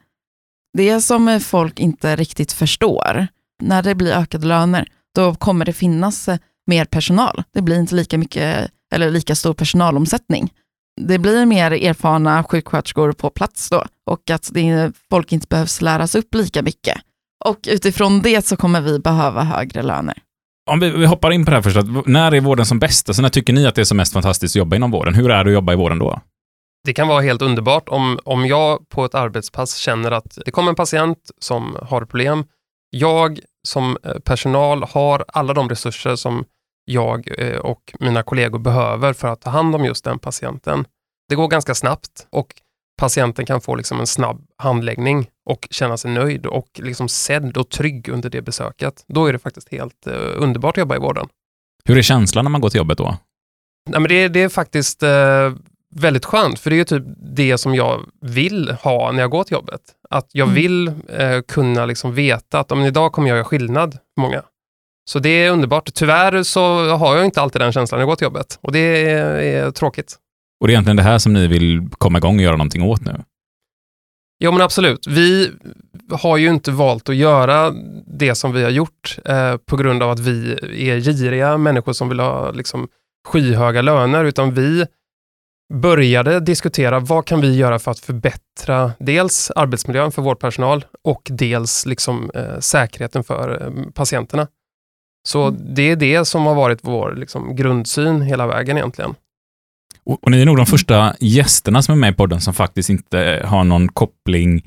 det 0.73 1.01
som 1.01 1.41
folk 1.41 1.81
inte 1.81 2.17
riktigt 2.17 2.53
förstår, 2.53 3.27
när 3.63 3.83
det 3.83 3.95
blir 3.95 4.13
ökade 4.13 4.47
löner, 4.47 4.89
då 5.15 5.35
kommer 5.35 5.65
det 5.65 5.73
finnas 5.73 6.29
eh, 6.29 6.39
mer 6.67 6.85
personal. 6.85 7.43
Det 7.55 7.63
blir 7.63 7.79
inte 7.79 7.95
lika 7.95 8.19
mycket 8.19 8.71
eller 8.95 9.11
lika 9.11 9.35
stor 9.35 9.55
personalomsättning. 9.55 10.53
Det 11.01 11.19
blir 11.19 11.47
mer 11.47 11.71
erfarna 11.71 12.45
sjuksköterskor 12.45 13.13
på 13.13 13.31
plats 13.31 13.71
då 13.71 13.85
och 14.11 14.31
att 14.31 14.51
det, 14.53 14.93
folk 15.11 15.33
inte 15.33 15.47
behövs 15.51 15.81
läras 15.81 16.15
upp 16.15 16.35
lika 16.35 16.63
mycket. 16.63 17.01
Och 17.45 17.59
utifrån 17.67 18.23
det 18.23 18.47
så 18.47 18.57
kommer 18.57 18.81
vi 18.81 18.99
behöva 18.99 19.43
högre 19.43 19.83
löner. 19.83 20.19
Om 20.71 20.81
vi, 20.81 20.91
vi 20.91 21.07
hoppar 21.07 21.31
in 21.31 21.45
på 21.45 21.51
det 21.51 21.57
här 21.57 21.63
först, 21.63 22.07
när 22.07 22.35
är 22.35 22.41
vården 22.41 22.67
som 22.67 22.79
bäst? 22.79 23.09
Alltså 23.09 23.23
när 23.23 23.29
tycker 23.29 23.53
ni 23.53 23.67
att 23.67 23.75
det 23.75 23.81
är 23.81 23.85
som 23.85 23.97
mest 23.97 24.13
fantastiskt 24.13 24.53
att 24.53 24.59
jobba 24.59 24.77
inom 24.77 24.91
vården? 24.91 25.15
Hur 25.15 25.31
är 25.31 25.45
det 25.45 25.51
att 25.51 25.55
jobba 25.55 25.73
i 25.73 25.77
vården 25.77 25.99
då? 25.99 26.21
Det 26.85 26.93
kan 26.93 27.09
vara 27.09 27.21
helt 27.21 27.43
underbart 27.43 27.89
om, 27.89 28.19
om 28.25 28.47
jag 28.47 28.89
på 28.89 29.05
ett 29.05 29.15
arbetspass 29.15 29.77
känner 29.77 30.11
att 30.11 30.39
det 30.45 30.51
kommer 30.51 30.69
en 30.69 30.75
patient 30.75 31.31
som 31.39 31.77
har 31.83 32.01
problem. 32.01 32.45
Jag 32.91 33.41
som 33.69 33.97
eh, 34.03 34.19
personal 34.19 34.83
har 34.83 35.25
alla 35.29 35.55
de 35.55 35.69
resurser 35.69 36.17
som 36.17 36.45
jag 36.85 37.29
eh, 37.39 37.59
och 37.59 37.93
mina 38.01 38.23
kollegor 38.23 38.59
behöver 38.59 39.13
för 39.13 39.29
att 39.29 39.41
ta 39.41 39.51
hand 39.51 39.75
om 39.75 39.85
just 39.85 40.05
den 40.05 40.19
patienten. 40.19 40.85
Det 41.29 41.35
går 41.35 41.49
ganska 41.49 41.75
snabbt 41.75 42.27
och 42.31 42.55
patienten 43.01 43.47
kan 43.47 43.61
få 43.61 43.75
liksom 43.75 44.01
en 44.01 44.07
snabb 44.07 44.47
handläggning 44.57 45.29
och 45.51 45.69
känna 45.71 45.97
sig 45.97 46.11
nöjd 46.11 46.47
och 46.47 46.69
liksom 46.75 47.09
sedd 47.09 47.57
och 47.57 47.69
trygg 47.69 48.09
under 48.09 48.31
det 48.31 48.43
besöket. 48.43 49.05
Då 49.07 49.27
är 49.27 49.33
det 49.33 49.39
faktiskt 49.39 49.73
helt 49.73 50.07
eh, 50.07 50.15
underbart 50.37 50.77
att 50.77 50.81
jobba 50.81 50.97
i 50.97 50.99
vården. 50.99 51.29
Hur 51.85 51.99
är 51.99 52.03
känslan 52.03 52.45
när 52.45 52.51
man 52.51 52.61
går 52.61 52.71
till 52.71 52.79
jobbet 52.79 52.99
då? 52.99 53.17
Nej, 53.91 54.01
men 54.01 54.09
det, 54.09 54.29
det 54.29 54.43
är 54.43 54.49
faktiskt 54.49 55.03
eh, 55.03 55.53
väldigt 55.97 56.25
skönt, 56.25 56.59
för 56.59 56.71
det 56.71 56.81
är 56.81 56.85
typ 56.85 57.03
det 57.37 57.59
som 57.59 57.75
jag 57.75 58.01
vill 58.21 58.71
ha 58.83 59.13
när 59.13 59.21
jag 59.21 59.31
går 59.31 59.45
till 59.45 59.53
jobbet. 59.55 59.81
Att 60.11 60.29
jag 60.33 60.49
Mm. 60.49 60.55
vill 60.55 60.89
eh, 60.89 61.41
kunna 61.49 61.87
liksom 61.87 62.15
veta 62.15 62.59
att 62.61 62.73
om 62.73 62.83
idag 62.83 63.13
kommer 63.13 63.29
jag 63.29 63.37
göra 63.37 63.45
skillnad 63.45 63.93
för 63.93 64.21
många. 64.21 64.43
Så 65.11 65.19
det 65.19 65.29
är 65.29 65.51
underbart. 65.51 65.91
Tyvärr 65.95 66.43
så 66.43 66.89
har 66.97 67.17
jag 67.17 67.25
inte 67.25 67.41
alltid 67.41 67.61
den 67.61 67.73
känslan 67.73 67.99
när 67.99 68.03
jag 68.03 68.09
går 68.09 68.17
till 68.17 68.25
jobbet 68.25 68.59
och 68.61 68.73
det 68.73 69.11
är, 69.11 69.35
är 69.37 69.71
tråkigt. 69.71 70.17
Och 70.61 70.67
det 70.67 70.71
är 70.71 70.75
egentligen 70.75 70.97
det 70.97 71.03
här 71.03 71.19
som 71.19 71.33
ni 71.33 71.47
vill 71.47 71.89
komma 71.99 72.19
igång 72.19 72.37
och 72.37 72.43
göra 72.43 72.57
någonting 72.57 72.83
åt 72.83 73.01
nu? 73.05 73.23
Ja 74.39 74.51
men 74.51 74.61
absolut. 74.61 75.07
Vi 75.07 75.51
har 76.11 76.37
ju 76.37 76.49
inte 76.49 76.71
valt 76.71 77.09
att 77.09 77.17
göra 77.17 77.71
det 78.07 78.35
som 78.35 78.53
vi 78.53 78.63
har 78.63 78.71
gjort 78.71 79.19
eh, 79.25 79.57
på 79.57 79.77
grund 79.77 80.03
av 80.03 80.11
att 80.11 80.19
vi 80.21 80.53
är 80.91 81.01
giriga 81.01 81.57
människor 81.59 81.93
som 81.93 82.09
vill 82.09 82.21
ha 82.21 82.51
liksom, 82.51 82.89
skyhöga 83.29 83.83
löner, 83.83 84.25
utan 84.25 84.55
vi 84.55 84.87
började 85.71 86.41
diskutera 86.41 87.01
vad 87.01 87.27
kan 87.27 87.41
vi 87.41 87.57
göra 87.57 87.79
för 87.79 87.91
att 87.91 87.99
förbättra 87.99 88.93
dels 88.99 89.51
arbetsmiljön 89.51 90.13
för 90.13 90.23
vårdpersonal 90.23 90.85
och 91.05 91.29
dels 91.31 91.87
liksom, 91.87 92.31
eh, 92.35 92.59
säkerheten 92.61 93.25
för 93.25 93.63
eh, 93.63 93.91
patienterna. 93.93 94.47
Så 95.29 95.43
Mm. 95.47 95.75
det 95.75 95.83
är 95.91 95.97
det 95.97 96.25
som 96.25 96.47
har 96.47 96.55
varit 96.55 96.79
vår 96.83 97.15
liksom, 97.17 97.57
grundsyn 97.57 98.23
hela 98.23 98.47
vägen 98.47 98.77
egentligen. 98.77 99.15
Och, 100.05 100.25
och 100.25 100.31
ni 100.31 100.41
är 100.43 100.47
nog 100.47 100.57
de 100.57 100.67
första 100.67 101.15
gästerna 101.21 101.83
som 101.83 101.93
är 101.93 101.99
med 101.99 102.13
i 102.13 102.17
podden 102.17 102.41
som 102.41 102.55
faktiskt 102.55 102.91
inte 102.91 103.43
har 103.47 103.65
någon 103.65 103.89
koppling 103.89 104.63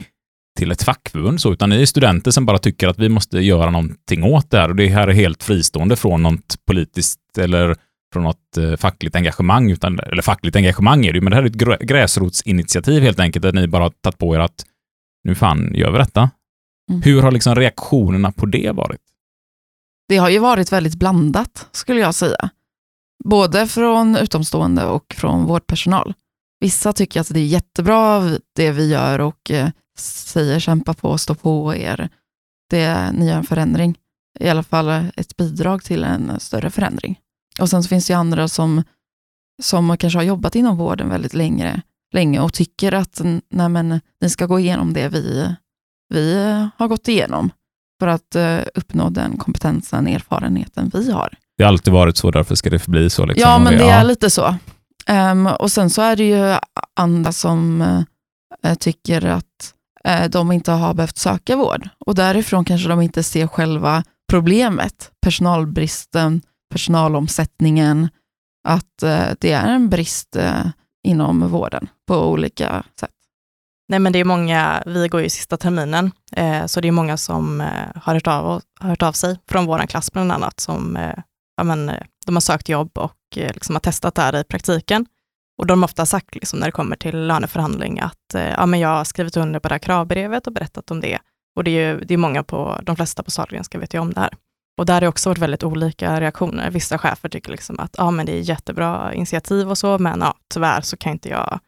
till 0.60 0.72
ett 0.72 0.84
fackförbund, 0.84 1.42
så, 1.42 1.54
utan 1.54 1.70
ni 1.70 1.82
är 1.82 1.86
studenter 1.86 2.32
som 2.32 2.46
bara 2.46 2.58
tycker 2.58 2.88
att 2.88 3.00
vi 3.00 3.10
måste 3.10 3.40
göra 3.40 3.70
någonting 3.70 4.24
åt 4.24 4.52
det 4.52 4.58
här. 4.58 4.70
Och 4.70 4.76
det 4.76 4.88
här 4.88 5.08
är 5.08 5.12
helt 5.12 5.44
fristående 5.44 5.96
från 5.96 6.24
något 6.24 6.56
politiskt 6.68 7.20
eller 7.38 7.76
från 8.14 8.24
något 8.24 8.58
eh, 8.58 8.76
fackligt 8.76 9.16
engagemang, 9.16 9.72
utan, 9.72 10.00
eller 10.00 10.22
fackligt 10.22 10.56
engagemang 10.56 11.06
är 11.06 11.14
det 11.14 11.18
ju, 11.18 11.22
men 11.22 11.32
det 11.32 11.36
här 11.36 11.44
är 11.44 11.48
ett 11.48 11.56
grä- 11.56 11.86
gräsrotsinitiativ 11.86 13.04
helt 13.04 13.20
enkelt, 13.20 13.44
där 13.44 13.54
ni 13.54 13.68
bara 13.68 13.84
har 13.84 13.90
tagit 13.90 14.18
på 14.18 14.36
er 14.36 14.40
att 14.40 14.66
nu 15.24 15.36
fan 15.36 15.76
gör 15.76 15.92
vi 15.92 15.98
detta. 15.98 16.30
Mm. 16.90 17.02
Hur 17.02 17.22
har 17.22 17.32
liksom 17.32 17.56
reaktionerna 17.56 18.32
på 18.32 18.46
det 18.46 18.72
varit? 18.72 19.02
Det 20.10 20.18
har 20.18 20.30
ju 20.30 20.40
varit 20.40 20.72
väldigt 20.72 20.96
blandat 20.96 21.68
skulle 21.72 22.00
jag 22.00 22.16
säga. 22.16 22.50
Både 23.24 23.68
från 23.68 24.16
utomstående 24.16 24.86
och 24.86 25.16
från 25.18 25.46
vårdpersonal. 25.46 26.14
Vissa 26.60 26.94
tycker 26.94 27.22
att 27.22 27.34
det 27.34 27.40
är 27.40 27.46
jättebra 27.46 28.30
det 28.56 28.72
vi 28.72 28.90
gör 28.90 29.20
och 29.20 29.52
eh, 29.52 29.70
säger 29.98 30.60
kämpa 30.60 30.94
på, 30.94 31.18
stå 31.18 31.36
på 31.36 31.76
er. 31.76 32.10
Det, 32.70 33.12
ni 33.12 33.28
gör 33.28 33.38
en 33.38 33.44
förändring. 33.44 33.98
I 34.40 34.50
alla 34.50 34.64
fall 34.64 34.90
ett 35.16 35.38
bidrag 35.38 35.84
till 35.84 36.04
en 36.04 36.40
större 36.40 36.70
förändring. 36.70 37.20
Och 37.60 37.70
sen 37.70 37.84
så 37.84 37.90
finns 37.90 38.08
det 38.08 38.14
ju 38.14 38.20
andra 38.20 38.48
som, 38.48 38.84
som 39.62 39.98
kanske 39.98 40.20
har 40.20 40.24
jobbat 40.24 40.56
inom 40.56 40.78
vården 40.78 41.10
väldigt 41.10 41.34
länge, 41.34 41.82
länge 42.14 42.40
och 42.40 42.54
tycker 42.54 42.92
att 42.92 43.22
nej 43.50 43.70
men, 43.70 44.02
ni 44.22 44.30
ska 44.30 44.46
gå 44.46 44.60
igenom 44.60 44.94
det 44.94 45.08
vi, 45.08 45.56
vi 46.10 46.36
har 46.78 46.88
gått 46.88 47.08
igenom 47.08 47.52
för 48.00 48.08
att 48.08 48.36
eh, 48.36 48.60
uppnå 48.76 49.10
den 49.10 49.38
kompetensen, 49.38 50.08
erfarenheten 50.08 50.92
vi 50.94 51.12
har. 51.12 51.34
Det 51.58 51.64
har 51.64 51.72
alltid 51.72 51.94
varit 51.94 52.18
så, 52.18 52.32
därför 52.32 52.56
ska 52.56 52.70
det 52.70 52.80
förbli 52.80 53.10
så. 53.10 53.26
Liksom. 53.26 53.50
Ja, 53.50 53.60
men 53.60 53.78
det 53.78 53.90
är 53.90 54.04
lite 54.04 54.30
så. 54.30 54.56
Ehm, 55.06 55.48
och 55.48 55.72
sen 55.72 55.90
så 55.90 56.02
är 56.02 56.16
det 56.16 56.24
ju 56.24 56.58
andra 56.96 57.32
som 57.32 57.82
eh, 58.64 58.76
tycker 58.76 59.26
att 59.26 59.74
eh, 60.04 60.30
de 60.30 60.52
inte 60.52 60.72
har 60.72 60.94
behövt 60.94 61.18
söka 61.18 61.56
vård. 61.56 61.90
Och 62.06 62.16
därifrån 62.16 62.66
kanske 62.66 62.90
de 62.90 63.02
inte 63.02 63.24
ser 63.24 63.48
själva 63.48 64.04
problemet, 64.30 65.12
personalbristen, 65.22 66.42
personalomsättningen, 66.74 68.10
att 68.68 69.04
eh, 69.04 69.28
det 69.40 69.52
är 69.52 69.68
en 69.68 69.90
brist 69.90 70.36
eh, 70.36 70.66
inom 71.04 71.48
vården 71.50 71.88
på 72.08 72.32
olika 72.32 72.84
sätt. 73.00 73.12
Nej, 73.90 74.00
men 74.00 74.14
det 74.14 74.20
är 74.20 74.26
många, 74.26 74.84
vi 74.86 75.08
går 75.08 75.22
ju 75.22 75.30
sista 75.30 75.58
terminen, 75.58 76.12
eh, 76.32 76.66
så 76.66 76.82
det 76.82 76.88
är 76.88 76.92
många 76.92 77.18
som 77.18 77.62
eh, 77.62 77.68
har, 77.96 78.14
hört 78.14 78.28
av, 78.28 78.62
hört 78.80 79.02
av 79.02 79.12
sig 79.12 79.40
från 79.48 79.66
vår 79.66 79.88
klass 79.88 80.12
bland 80.12 80.32
annat, 80.32 80.60
som 80.60 80.96
eh, 80.96 81.14
ja, 81.58 81.64
men, 81.64 81.90
eh, 81.90 82.04
de 82.26 82.36
har 82.36 82.42
sökt 82.42 82.70
jobb 82.70 82.98
och 82.98 83.18
liksom 83.36 83.76
har 83.76 83.80
testat 83.80 84.16
det 84.16 84.22
här 84.22 84.36
i 84.36 84.44
praktiken. 84.44 85.06
Och 85.58 85.68
de 85.68 85.82
har 85.82 85.88
ofta 85.88 86.06
sagt, 86.06 86.36
liksom, 86.36 86.60
när 86.60 86.68
det 86.68 86.72
kommer 86.72 86.96
till 86.96 87.28
löneförhandling, 87.28 88.00
att 88.00 88.34
ja, 88.34 88.66
men 88.66 88.80
jag 88.80 88.90
har 88.90 89.04
skrivit 89.04 89.38
under 89.38 89.60
på 89.60 89.68
det 89.68 89.74
här 89.74 89.80
kravbrevet 89.80 90.48
och 90.48 90.54
berättat 90.54 90.92
om 90.92 91.02
det. 91.02 91.20
Och 91.56 91.64
det 91.64 91.72
är 91.72 91.94
ju 91.94 92.00
det 92.00 92.14
är 92.14 92.18
många 92.18 92.44
på, 92.44 92.80
de 92.84 92.96
flesta 92.96 93.24
på 93.24 93.32
Sahlgrenska 93.32 93.80
vet 93.80 93.94
ju 93.94 94.00
om 94.00 94.14
det 94.14 94.20
här. 94.20 94.34
Och 94.78 94.86
där 94.86 94.94
har 94.94 95.02
det 95.02 95.08
också 95.08 95.30
varit 95.30 95.38
väldigt 95.38 95.64
olika 95.64 96.22
reaktioner. 96.22 96.72
Vissa 96.72 96.98
chefer 96.98 97.30
tycker 97.30 97.52
liksom 97.52 97.80
att 97.80 97.96
ja, 97.98 98.12
men 98.12 98.26
det 98.26 98.32
är 98.32 98.40
jättebra 98.42 99.14
initiativ 99.14 99.70
och 99.70 99.78
så, 99.78 100.00
men 100.00 100.20
ja, 100.20 100.34
tyvärr 100.54 100.82
så 100.82 100.98
kan 100.98 101.12
inte 101.12 101.30
jag 101.30 101.60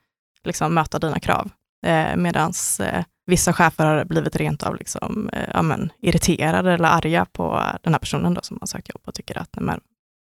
liksom, 0.43 0.73
möta 0.73 0.99
dina 0.99 1.19
krav. 1.19 1.49
Eh, 1.85 2.15
Medan 2.15 2.53
eh, 2.79 3.03
vissa 3.25 3.53
chefer 3.53 3.85
har 3.85 4.05
blivit 4.05 4.35
rent 4.35 4.63
av 4.63 4.75
liksom, 4.75 5.29
eh, 5.33 5.49
ja, 5.53 5.61
men, 5.61 5.91
irriterade 6.01 6.73
eller 6.73 6.89
arga 6.89 7.25
på 7.25 7.61
den 7.83 7.93
här 7.93 7.99
personen 7.99 8.33
då, 8.33 8.41
som 8.41 8.57
har 8.61 8.67
sökt 8.67 8.89
jobb 8.89 9.01
och 9.05 9.13
tycker 9.13 9.37
att 9.37 9.49
nej, 9.57 9.65
men, 9.65 9.79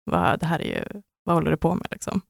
vad, 0.05 0.39
det 0.39 0.45
här 0.45 0.59
är 0.59 0.65
ju, 0.65 1.01
vad 1.25 1.35
håller 1.35 1.51
du 1.51 1.57
på 1.57 1.75
med? 1.75 1.87
Liksom? 1.91 2.21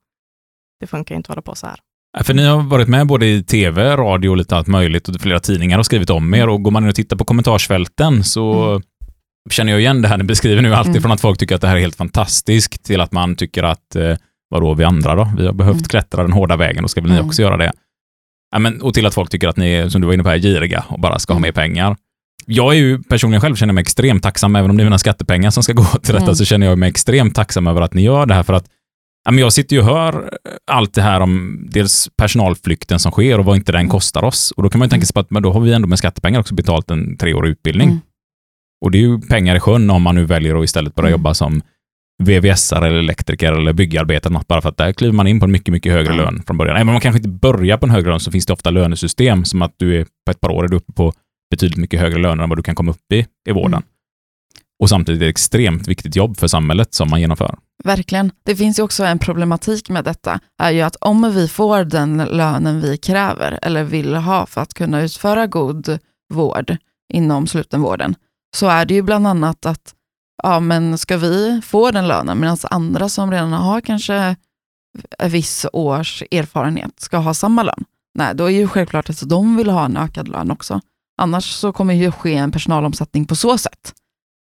Det 0.80 0.86
funkar 0.86 1.14
ju 1.14 1.16
inte 1.16 1.26
att 1.26 1.34
hålla 1.36 1.42
på 1.42 1.54
så 1.54 1.66
här. 1.66 1.80
För 2.22 2.34
ni 2.34 2.46
har 2.46 2.62
varit 2.62 2.88
med 2.88 3.06
både 3.06 3.26
i 3.26 3.42
tv, 3.42 3.96
radio 3.96 4.28
och 4.28 4.36
lite 4.36 4.56
allt 4.56 4.66
möjligt 4.66 5.08
och 5.08 5.20
flera 5.20 5.40
tidningar 5.40 5.76
har 5.76 5.82
skrivit 5.82 6.10
om 6.10 6.34
er 6.34 6.48
och 6.48 6.62
går 6.62 6.70
man 6.70 6.82
in 6.82 6.88
och 6.88 6.94
tittar 6.94 7.16
på 7.16 7.24
kommentarsfälten 7.24 8.24
så 8.24 8.70
Mm. 8.70 8.82
Känner 9.50 9.72
jag 9.72 9.80
igen 9.80 10.02
det 10.02 10.08
här 10.08 10.18
ni 10.18 10.24
beskriver 10.24 10.62
nu, 10.62 10.74
alltid 10.74 10.90
Mm. 10.90 11.02
från 11.02 11.12
att 11.12 11.20
folk 11.20 11.38
tycker 11.38 11.54
att 11.54 11.60
det 11.60 11.68
här 11.68 11.76
är 11.76 11.80
helt 11.80 11.96
fantastiskt 11.96 12.84
till 12.84 13.00
att 13.00 13.12
man 13.12 13.36
tycker 13.36 13.62
att 13.62 13.96
eh, 13.96 14.16
vadå 14.50 14.74
vi 14.74 14.84
andra 14.84 15.14
då? 15.14 15.32
Vi 15.36 15.46
har 15.46 15.52
behövt 15.52 15.74
Mm. 15.74 15.84
klättra 15.88 16.22
den 16.22 16.32
hårda 16.32 16.56
vägen, 16.56 16.82
då 16.82 16.88
ska 16.88 17.00
väl 17.00 17.10
ni 17.10 17.16
Mm. 17.16 17.26
också 17.26 17.42
göra 17.42 17.56
det? 17.56 17.72
Ja, 18.52 18.58
men, 18.58 18.82
och 18.82 18.94
till 18.94 19.06
att 19.06 19.14
folk 19.14 19.30
tycker 19.30 19.48
att 19.48 19.56
ni 19.56 19.70
är, 19.72 19.88
som 19.88 20.00
du 20.00 20.06
var 20.06 20.14
inne 20.14 20.22
på, 20.22 20.28
här, 20.28 20.38
giriga 20.38 20.84
och 20.88 21.00
bara 21.00 21.18
ska 21.18 21.32
ha 21.32 21.38
Mm. 21.38 21.48
mer 21.48 21.52
pengar. 21.52 21.96
Jag 22.46 22.74
är 22.74 22.78
ju 22.78 23.02
personligen 23.02 23.40
själv 23.40 23.54
känner 23.56 23.72
mig 23.72 23.82
extremt 23.82 24.22
tacksam, 24.22 24.56
även 24.56 24.70
om 24.70 24.76
det 24.76 24.82
är 24.82 24.84
mina 24.84 24.98
skattepengar 24.98 25.50
som 25.50 25.62
ska 25.62 25.72
gå 25.72 25.84
till 25.84 26.12
detta, 26.14 26.24
Mm. 26.24 26.34
så 26.34 26.44
känner 26.44 26.66
jag 26.66 26.78
mig 26.78 26.88
extremt 26.90 27.34
tacksam 27.34 27.66
över 27.66 27.80
att 27.80 27.94
ni 27.94 28.02
gör 28.02 28.26
det 28.26 28.34
här 28.34 28.42
för 28.42 28.52
att 28.52 28.66
Ja, 29.24 29.30
men 29.30 29.38
jag 29.40 29.52
sitter 29.52 29.76
ju 29.76 29.80
och 29.82 29.88
hör 29.88 30.30
allt 30.70 30.94
det 30.94 31.02
här 31.02 31.20
om 31.20 31.66
dels 31.70 32.08
personalflykten 32.16 32.98
som 32.98 33.12
sker 33.12 33.38
och 33.38 33.44
vad 33.44 33.56
inte 33.56 33.72
den 33.72 33.88
kostar 33.88 34.24
oss. 34.24 34.50
Och 34.56 34.62
då 34.62 34.70
kan 34.70 34.78
man 34.78 34.86
ju 34.86 34.90
tänka 34.90 35.06
sig 35.06 35.14
på 35.14 35.20
att 35.20 35.30
men 35.30 35.42
då 35.42 35.52
har 35.52 35.60
vi 35.60 35.72
ändå 35.72 35.88
med 35.88 35.98
skattepengar 35.98 36.40
också 36.40 36.54
betalt 36.54 36.90
en 36.90 37.16
treårig 37.16 37.50
utbildning. 37.50 38.00
Och 38.80 38.90
det 38.90 38.98
är 38.98 39.00
ju 39.00 39.20
pengar 39.20 39.56
i 39.56 39.60
sjön 39.60 39.90
om 39.90 40.02
man 40.02 40.14
nu 40.14 40.24
väljer 40.24 40.54
att 40.58 40.64
istället 40.64 40.94
börja 40.94 41.08
Mm. 41.08 41.18
jobba 41.20 41.34
som 41.34 41.62
VVS-are 42.22 42.86
eller 42.86 42.98
elektriker 42.98 43.52
eller 43.52 43.72
byggarbetare, 43.72 44.32
något, 44.32 44.46
bara 44.48 44.60
för 44.62 44.68
att 44.68 44.76
där 44.76 44.92
kliver 44.92 45.12
man 45.12 45.26
in 45.26 45.40
på 45.40 45.44
en 45.46 45.52
mycket, 45.52 45.72
mycket 45.72 45.92
högre 45.92 46.12
Mm. 46.12 46.24
lön 46.24 46.42
från 46.46 46.56
början. 46.58 46.76
Även 46.76 46.88
om 46.88 46.94
man 46.94 47.00
kanske 47.00 47.18
inte 47.18 47.28
börjar 47.28 47.76
på 47.76 47.86
en 47.86 47.90
högre 47.90 48.10
lön 48.10 48.20
så 48.20 48.30
finns 48.30 48.46
det 48.46 48.52
ofta 48.52 48.70
lönesystem 48.70 49.44
som 49.44 49.62
att 49.62 49.74
du 49.76 50.00
är 50.00 50.04
på 50.26 50.30
ett 50.30 50.40
par 50.40 50.50
år 50.50 50.64
är 50.64 50.68
du 50.68 50.76
uppe 50.76 50.92
på 50.92 51.12
betydligt 51.50 51.76
mycket 51.78 52.00
högre 52.00 52.18
löner 52.18 52.42
än 52.42 52.48
vad 52.48 52.58
du 52.58 52.62
kan 52.62 52.74
komma 52.74 52.90
upp 52.90 53.12
i 53.12 53.26
i 53.48 53.52
vården. 53.52 53.72
Mm. 53.72 53.82
Och 54.82 54.88
samtidigt 54.88 55.20
är 55.22 55.24
det 55.24 55.28
ett 55.30 55.34
extremt 55.34 55.88
viktigt 55.88 56.16
jobb 56.16 56.36
för 56.36 56.46
samhället 56.46 56.94
som 56.94 57.10
man 57.10 57.20
genomför. 57.20 57.54
Verkligen. 57.84 58.32
Det 58.46 58.56
finns 58.56 58.78
ju 58.78 58.82
också 58.82 59.04
en 59.04 59.18
problematik 59.18 59.88
med 59.90 60.04
detta, 60.04 60.40
är 60.62 60.70
ju 60.70 60.80
att 60.80 60.96
om 61.00 61.32
vi 61.34 61.48
får 61.48 61.84
den 61.84 62.16
lönen 62.18 62.80
vi 62.80 62.96
kräver 62.98 63.58
eller 63.62 63.84
vill 63.84 64.14
ha 64.14 64.46
för 64.46 64.60
att 64.60 64.74
kunna 64.74 65.02
utföra 65.02 65.46
god 65.46 65.98
vård 66.34 66.76
inom 67.12 67.46
slutenvården, 67.46 68.14
så 68.56 68.66
är 68.66 68.84
det 68.84 68.94
ju 68.94 69.02
bland 69.02 69.26
annat 69.26 69.66
att 69.66 69.94
ja, 70.42 70.60
men 70.60 70.98
ska 70.98 71.16
vi 71.16 71.60
få 71.64 71.90
den 71.90 72.08
lönen 72.08 72.40
medan 72.40 72.56
andra 72.70 73.08
som 73.08 73.30
redan 73.30 73.52
har 73.52 73.80
kanske 73.80 74.36
en 75.18 75.30
viss 75.30 75.66
års 75.72 76.22
erfarenhet 76.30 77.00
ska 77.00 77.16
ha 77.16 77.34
samma 77.34 77.62
lön? 77.62 77.84
Nej, 78.14 78.34
då 78.34 78.44
är 78.44 78.50
ju 78.50 78.68
självklart 78.68 79.10
att 79.10 79.28
de 79.28 79.56
vill 79.56 79.70
ha 79.70 79.84
en 79.84 79.96
ökad 79.96 80.28
lön 80.28 80.50
också. 80.50 80.80
Annars 81.22 81.52
så 81.52 81.72
kommer 81.72 81.94
ju 81.94 82.12
ske 82.12 82.34
en 82.34 82.52
personalomsättning 82.52 83.26
på 83.26 83.36
så 83.36 83.58
sätt. 83.58 83.94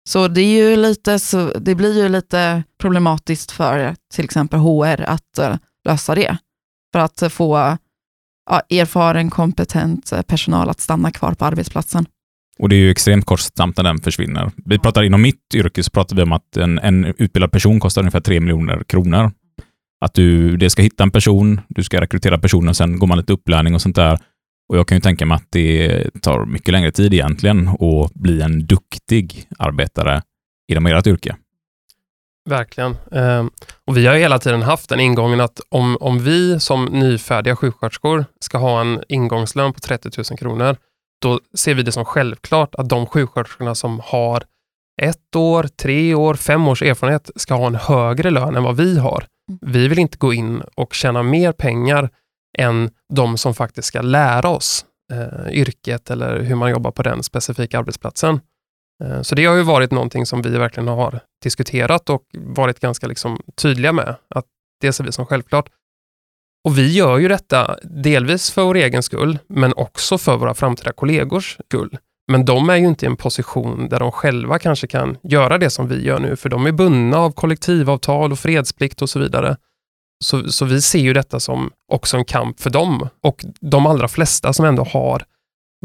Så 0.10 0.28
det, 0.28 0.42
är 0.42 0.70
ju 0.70 0.76
lite, 0.76 1.20
så 1.20 1.52
det 1.60 1.76
blir 1.76 2.04
ju 2.04 2.10
lite 2.10 2.64
problematiskt 2.78 3.52
för 3.52 3.96
till 4.14 4.26
exempel 4.26 4.60
HR 4.60 5.02
att 5.02 5.38
eh, 5.38 5.56
lösa 5.86 6.16
det. 6.16 6.38
För 6.94 7.00
att 7.00 7.34
få 7.34 7.78
ja, 8.50 8.62
erfaren, 8.70 9.30
kompetent 9.30 10.12
eh, 10.12 10.22
personal 10.22 10.70
att 10.70 10.80
stanna 10.80 11.12
kvar 11.12 11.34
på 11.34 11.46
arbetsplatsen. 11.46 12.06
Och 12.60 12.70
det 12.70 12.76
är 12.76 12.78
ju 12.78 12.92
extremt 12.92 13.26
kostsamt 13.26 13.78
när 13.78 13.84
den 13.84 14.00
försvinner. 14.00 14.52
Vi 14.66 14.80
pratar 14.80 15.04
inom 15.04 15.22
mitt 15.22 15.56
yrke 15.56 15.84
så 15.84 15.92
pratar 15.92 16.16
vi 16.16 16.22
om 16.22 16.32
att 16.32 16.58
en, 16.58 16.80
en 16.80 17.06
utbildad 17.06 17.52
person 17.52 17.80
kostar 17.80 18.02
ungefär 18.02 18.20
3 18.20 18.40
miljoner 18.40 18.84
kronor. 18.84 19.32
Att 20.02 20.14
du 20.14 20.58
det 20.58 20.70
ska 20.70 20.82
hitta 20.82 21.04
en 21.04 21.12
person, 21.12 21.62
du 21.68 21.84
ska 21.84 22.02
rekrytera 22.02 22.38
personen, 22.38 22.76
sen 22.76 23.00
går 23.00 23.08
man 23.08 23.18
lite 23.18 23.34
upplärning 23.34 23.76
och 23.76 23.82
sånt 23.82 23.96
där. 23.96 24.20
Och 24.70 24.78
jag 24.78 24.88
kan 24.88 24.98
ju 24.98 25.02
tänka 25.02 25.26
mig 25.26 25.36
att 25.36 25.48
det 25.50 26.10
tar 26.22 26.46
mycket 26.46 26.72
längre 26.72 26.92
tid 26.92 27.14
egentligen 27.14 27.68
att 27.68 28.14
bli 28.14 28.42
en 28.42 28.66
duktig 28.66 29.46
arbetare 29.60 30.22
inom 30.72 30.86
ert 30.86 31.08
yrke. 31.08 31.36
Verkligen. 32.50 32.96
Ehm, 33.12 33.50
och 33.86 33.98
vi 33.98 34.08
har 34.08 34.14
ju 34.14 34.20
hela 34.20 34.40
tiden 34.40 34.62
haft 34.62 34.90
den 34.90 35.00
ingången 35.00 35.42
att 35.42 35.62
om, 35.70 35.98
om 36.00 36.20
vi 36.20 36.60
som 36.60 36.86
nyfärdiga 36.86 37.56
sjuksköterskor 37.56 38.26
ska 38.40 38.58
ha 38.58 38.82
en 38.82 39.04
ingångslön 39.08 39.74
på 39.74 39.80
30 39.80 40.10
000 40.18 40.38
kronor, 40.38 40.78
då 41.22 41.40
ser 41.54 41.74
vi 41.74 41.84
det 41.84 41.92
som 41.92 42.06
självklart 42.06 42.76
att 42.76 42.90
de 42.90 43.06
sjuksköterskorna 43.06 43.76
som 43.76 44.02
har 44.04 44.44
ett 45.02 45.36
år, 45.36 45.64
tre 45.64 46.14
år, 46.16 46.34
fem 46.34 46.68
års 46.68 46.82
erfarenhet 46.82 47.30
ska 47.36 47.54
ha 47.54 47.68
en 47.68 47.76
högre 47.76 48.30
lön 48.30 48.56
än 48.56 48.64
vad 48.64 48.78
vi 48.78 49.00
har. 49.00 49.26
Mm. 49.50 49.74
Vi 49.74 49.88
vill 49.88 50.00
inte 50.00 50.18
gå 50.18 50.34
in 50.34 50.64
och 50.76 50.94
tjäna 50.94 51.24
mer 51.24 51.52
pengar 51.52 52.10
än 52.58 52.90
de 53.14 53.38
som 53.38 53.54
faktiskt 53.54 53.88
ska 53.88 54.02
lära 54.02 54.50
oss 54.50 54.86
eh, 55.12 55.52
yrket 55.52 56.10
eller 56.10 56.40
hur 56.40 56.56
man 56.56 56.72
jobbar 56.72 56.92
på 56.92 57.04
den 57.04 57.24
specifika 57.24 57.80
arbetsplatsen. 57.80 58.40
Eh, 59.04 59.22
Så 59.22 59.36
det 59.36 59.46
har 59.46 59.56
ju 59.56 59.64
varit 59.64 59.92
någonting 59.92 60.26
som 60.26 60.42
vi 60.42 60.50
verkligen 60.50 60.88
har 60.88 61.20
diskuterat 61.44 62.10
och 62.10 62.24
varit 62.34 62.80
ganska 62.80 63.08
liksom 63.08 63.42
tydliga 63.62 63.92
med. 63.94 64.16
Att 64.36 64.46
det 64.82 64.94
ser 64.94 65.04
vi 65.04 65.12
som 65.12 65.26
självklart. 65.26 65.70
Och 66.66 66.78
vi 66.78 66.94
gör 66.94 67.18
ju 67.18 67.28
detta 67.28 67.78
delvis 67.84 68.52
för 68.52 68.64
vår 68.64 68.76
egen 68.76 69.04
skull, 69.04 69.40
men 69.48 69.74
också 69.74 70.18
för 70.18 70.38
våra 70.38 70.54
framtida 70.54 70.92
kollegors 70.92 71.58
skull. 71.66 71.98
Men 72.32 72.46
de 72.46 72.70
är 72.70 72.76
ju 72.76 72.88
inte 72.88 73.06
i 73.06 73.10
en 73.10 73.18
position 73.18 73.90
där 73.90 74.00
de 74.00 74.12
själva 74.12 74.60
kanske 74.60 74.88
kan 74.88 75.18
göra 75.24 75.58
det 75.58 75.70
som 75.70 75.88
vi 75.88 76.04
gör 76.04 76.20
nu, 76.20 76.36
för 76.36 76.50
de 76.50 76.66
är 76.66 76.72
bundna 76.72 77.18
av 77.18 77.32
kollektivavtal 77.32 78.32
och 78.32 78.40
fredsplikt 78.40 79.02
och 79.02 79.10
så 79.10 79.20
vidare. 79.20 79.58
Så, 80.24 80.52
så 80.52 80.66
vi 80.66 80.82
ser 80.82 81.00
ju 81.00 81.14
detta 81.14 81.40
som 81.40 81.72
också 81.92 82.18
en 82.18 82.26
kamp 82.26 82.60
för 82.60 82.70
dem. 82.70 83.10
Och 83.22 83.46
de 83.62 83.86
allra 83.86 84.08
flesta 84.08 84.54
som 84.54 84.66
ändå 84.66 84.84
har 84.84 85.24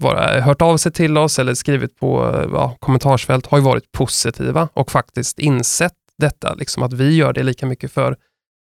vara, 0.00 0.40
hört 0.40 0.62
av 0.62 0.76
sig 0.76 0.92
till 0.92 1.18
oss 1.18 1.38
eller 1.38 1.54
skrivit 1.54 1.98
på 2.00 2.40
ja, 2.52 2.76
kommentarsfält 2.80 3.46
har 3.46 3.58
ju 3.58 3.64
varit 3.64 3.92
positiva 3.92 4.68
och 4.74 4.90
faktiskt 4.90 5.38
insett 5.38 5.92
detta, 6.18 6.54
liksom 6.54 6.82
att 6.82 6.92
vi 6.92 7.16
gör 7.16 7.32
det 7.32 7.42
lika 7.42 7.66
mycket 7.66 7.92
för 7.92 8.16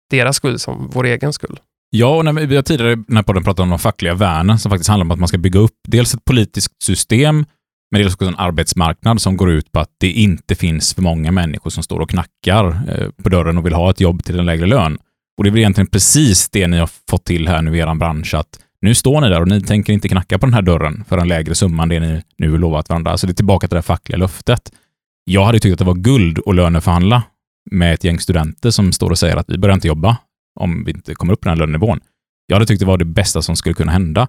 deras 0.09 0.35
skull 0.35 0.59
som 0.59 0.89
vår 0.93 1.05
egen 1.05 1.33
skull. 1.33 1.59
Ja, 1.93 2.17
och 2.17 2.25
när 2.25 2.33
vi 2.33 2.45
vi 2.45 2.55
har 2.55 2.63
tidigare 2.63 2.91
i 2.91 2.95
den 2.95 3.15
här 3.15 3.23
podden 3.23 3.43
pratat 3.43 3.59
om 3.59 3.69
de 3.69 3.79
fackliga 3.79 4.13
värnen 4.13 4.59
som 4.59 4.69
faktiskt 4.69 4.89
handlar 4.89 5.05
om 5.05 5.11
att 5.11 5.19
man 5.19 5.27
ska 5.27 5.37
bygga 5.37 5.59
upp 5.59 5.77
dels 5.87 6.13
ett 6.13 6.25
politiskt 6.25 6.83
system, 6.83 7.45
men 7.91 8.01
dels 8.01 8.13
också 8.13 8.25
en 8.25 8.35
arbetsmarknad 8.35 9.21
som 9.21 9.37
går 9.37 9.51
ut 9.51 9.71
på 9.71 9.79
att 9.79 9.89
det 9.99 10.11
inte 10.11 10.55
finns 10.55 10.93
för 10.93 11.01
många 11.01 11.31
människor 11.31 11.69
som 11.69 11.83
står 11.83 11.99
och 11.99 12.09
knackar 12.09 12.65
eh, 12.89 13.09
på 13.23 13.29
dörren 13.29 13.57
och 13.57 13.65
vill 13.65 13.73
ha 13.73 13.91
ett 13.91 13.99
jobb 13.99 14.23
till 14.23 14.39
en 14.39 14.45
lägre 14.45 14.65
lön. 14.65 14.97
Och 15.37 15.43
det 15.43 15.49
är 15.49 15.51
väl 15.51 15.59
egentligen 15.59 15.87
precis 15.87 16.49
det 16.49 16.67
ni 16.67 16.77
har 16.77 16.89
fått 17.09 17.25
till 17.25 17.47
här 17.47 17.61
nu 17.61 17.77
i 17.77 17.79
er 17.79 17.95
bransch, 17.95 18.33
att 18.33 18.59
nu 18.81 18.95
står 18.95 19.21
ni 19.21 19.29
där 19.29 19.41
och 19.41 19.47
ni 19.47 19.61
tänker 19.61 19.93
inte 19.93 20.09
knacka 20.09 20.39
på 20.39 20.45
den 20.45 20.53
här 20.53 20.61
dörren 20.61 21.03
för 21.09 21.17
en 21.17 21.27
lägre 21.27 21.55
summa 21.55 21.83
än 21.83 21.89
det 21.89 21.99
ni 21.99 22.21
nu 22.37 22.57
lovat 22.57 22.89
varandra. 22.89 23.17
Så 23.17 23.27
det 23.27 23.31
är 23.31 23.35
tillbaka 23.35 23.67
till 23.67 23.75
det 23.75 23.81
fackliga 23.81 24.17
löftet. 24.17 24.71
Jag 25.23 25.45
hade 25.45 25.59
tyckt 25.59 25.73
att 25.73 25.79
det 25.79 25.85
var 25.85 25.93
guld 25.93 26.39
att 26.45 26.55
löneförhandla 26.55 27.23
med 27.71 27.93
ett 27.93 28.03
gäng 28.03 28.19
studenter 28.19 28.71
som 28.71 28.91
står 28.91 29.09
och 29.09 29.19
säger 29.19 29.37
att 29.37 29.49
vi 29.49 29.57
börjar 29.57 29.73
inte 29.73 29.87
jobba 29.87 30.17
om 30.59 30.83
vi 30.83 30.91
inte 30.91 31.15
kommer 31.15 31.33
upp 31.33 31.41
på 31.41 31.49
den 31.49 31.57
här 31.57 31.59
lönenivån. 31.59 31.99
Jag 32.47 32.55
hade 32.55 32.65
tyckt 32.65 32.79
det 32.79 32.85
var 32.85 32.97
det 32.97 33.05
bästa 33.05 33.41
som 33.41 33.55
skulle 33.55 33.75
kunna 33.75 33.91
hända. 33.91 34.27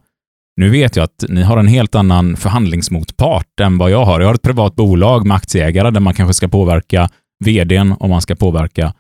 Nu 0.57 0.71
vet 0.71 0.97
jag 0.97 1.05
att 1.05 1.25
ni 1.29 1.43
har 1.43 1.57
en 1.57 1.67
helt 1.67 1.95
annan 1.95 2.37
förhandlingsmotpart 2.37 3.61
än 3.61 3.79
vad 3.79 3.91
jag 3.91 4.05
har. 4.05 4.21
Jag 4.21 4.29
har 4.29 4.35
ett 4.35 4.43
privat 4.43 4.77
bolag 4.77 5.27
med 5.27 5.37
aktieägare 5.37 5.91
där 5.91 6.01
man 6.01 6.15
kanske 6.15 6.35
ska 6.35 6.49
påverka 6.49 7.09
vdn 7.45 7.93
och 7.93 8.09
man 8.09 8.23
ska 8.23 8.35
påverka 8.35 8.95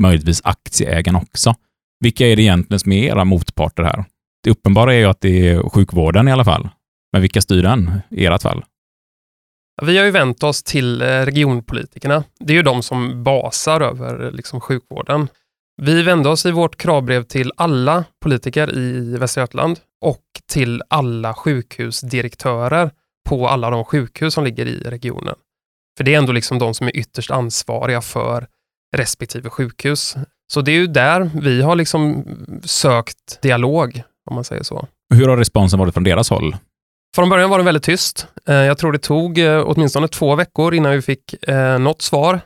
möjligtvis 0.00 0.40
aktieägarna 0.44 1.18
också. 1.18 1.54
Vilka 2.00 2.26
är 2.26 2.36
det 2.36 2.42
egentligen 2.42 2.80
som 2.80 2.92
är 2.92 3.04
era 3.04 3.24
motparter 3.24 3.82
här? 3.82 4.04
Det 4.44 4.50
uppenbara 4.50 4.94
är 4.94 4.98
ju 4.98 5.04
att 5.04 5.20
det 5.20 5.48
är 5.48 5.68
sjukvården 5.68 6.28
i 6.28 6.32
alla 6.32 6.44
fall. 6.44 6.68
Men 7.12 7.22
vilka 7.22 7.40
styr 7.40 7.62
den 7.62 8.00
i 8.10 8.26
ert 8.26 8.42
fall? 8.42 8.64
Vi 9.82 9.98
har 9.98 10.04
ju 10.04 10.10
vänt 10.10 10.42
oss 10.42 10.62
till 10.62 11.02
eh, 11.02 11.06
regionpolitikerna. 11.06 12.24
Det 12.40 12.52
är 12.52 12.56
ju 12.56 12.62
de 12.62 12.82
som 12.82 13.24
basar 13.24 13.80
över 13.80 14.32
liksom, 14.32 14.60
sjukvården. 14.60 15.28
Vi 15.82 16.02
vände 16.02 16.28
oss 16.28 16.46
i 16.46 16.50
vårt 16.50 16.76
kravbrev 16.76 17.22
till 17.22 17.52
alla 17.56 18.04
politiker 18.22 18.78
i 18.78 19.16
Västra 19.18 19.40
Götaland 19.40 19.80
och 20.04 20.22
till 20.52 20.82
alla 20.88 21.34
sjukhusdirektörer 21.34 22.90
på 23.28 23.48
alla 23.48 23.70
de 23.70 23.84
sjukhus 23.84 24.34
som 24.34 24.44
ligger 24.44 24.66
i 24.66 24.80
regionen. 24.80 25.34
För 25.96 26.04
det 26.04 26.14
är 26.14 26.18
ändå 26.18 26.32
liksom 26.32 26.58
de 26.58 26.74
som 26.74 26.86
är 26.86 26.96
ytterst 26.96 27.30
ansvariga 27.30 28.00
för 28.00 28.46
respektive 28.96 29.50
sjukhus. 29.50 30.16
Så 30.52 30.60
det 30.60 30.70
är 30.72 30.76
ju 30.76 30.86
där 30.86 31.30
vi 31.42 31.62
har 31.62 31.76
liksom 31.76 32.24
sökt 32.64 33.42
dialog, 33.42 34.02
om 34.30 34.34
man 34.34 34.44
säger 34.44 34.62
så. 34.62 34.86
Hur 35.14 35.28
har 35.28 35.36
responsen 35.36 35.78
varit 35.78 35.94
från 35.94 36.04
deras 36.04 36.30
håll? 36.30 36.56
Från 37.16 37.28
början 37.28 37.50
var 37.50 37.58
den 37.58 37.64
väldigt 37.64 37.82
tyst. 37.82 38.26
Eh, 38.48 38.54
Jag 38.54 38.78
tror 38.78 38.92
det 38.92 38.98
tog 38.98 39.38
eh, 39.38 39.62
åtminstone 39.66 40.08
två 40.08 40.34
veckor 40.34 40.74
innan 40.74 40.92
vi 40.92 41.02
fick 41.02 41.48
eh, 41.48 41.78
något 41.78 42.02
svar. 42.02 42.40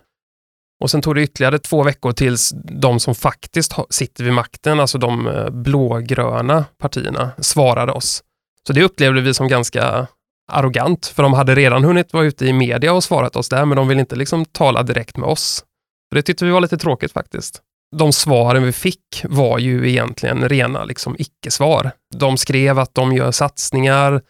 Och 0.82 0.90
sen 0.90 1.02
tog 1.02 1.14
det 1.14 1.22
ytterligare 1.22 1.58
två 1.58 1.82
veckor 1.82 2.12
tills 2.12 2.52
de 2.64 3.00
som 3.00 3.14
faktiskt 3.14 3.74
sitter 3.90 4.24
vid 4.24 4.32
makten, 4.32 4.80
alltså 4.80 4.98
de 4.98 5.26
eh, 5.26 5.50
blågröna 5.50 6.64
partierna, 6.78 7.30
svarade 7.38 7.92
oss. 7.92 8.22
Så 8.66 8.72
det 8.72 8.82
upplevde 8.82 9.20
vi 9.20 9.34
som 9.34 9.48
ganska 9.48 10.06
arrogant, 10.52 11.06
för 11.06 11.22
de 11.22 11.32
hade 11.32 11.54
redan 11.54 11.84
hunnit 11.84 12.12
vara 12.12 12.24
ute 12.24 12.46
i 12.46 12.52
media 12.52 12.92
och 12.92 13.04
svarat 13.04 13.36
oss 13.36 13.48
där, 13.48 13.64
men 13.64 13.76
de 13.76 13.88
vill 13.88 13.98
inte 13.98 14.16
liksom 14.16 14.44
tala 14.44 14.82
direkt 14.82 15.16
med 15.16 15.28
oss. 15.28 15.64
Så 16.08 16.14
det 16.14 16.22
tyckte 16.22 16.44
vi 16.44 16.50
var 16.50 16.60
lite 16.60 16.76
tråkigt 16.76 17.12
faktiskt. 17.12 17.60
De 17.96 18.12
svaren 18.12 18.62
vi 18.62 18.72
fick 18.72 19.24
var 19.24 19.58
ju 19.58 19.90
egentligen 19.90 20.48
rena 20.48 20.84
liksom 20.84 21.16
icke-svar. 21.18 21.90
De 22.14 22.36
skrev 22.36 22.78
att 22.78 22.94
de 22.94 23.12
gör 23.12 23.30
satsningar, 23.30 24.22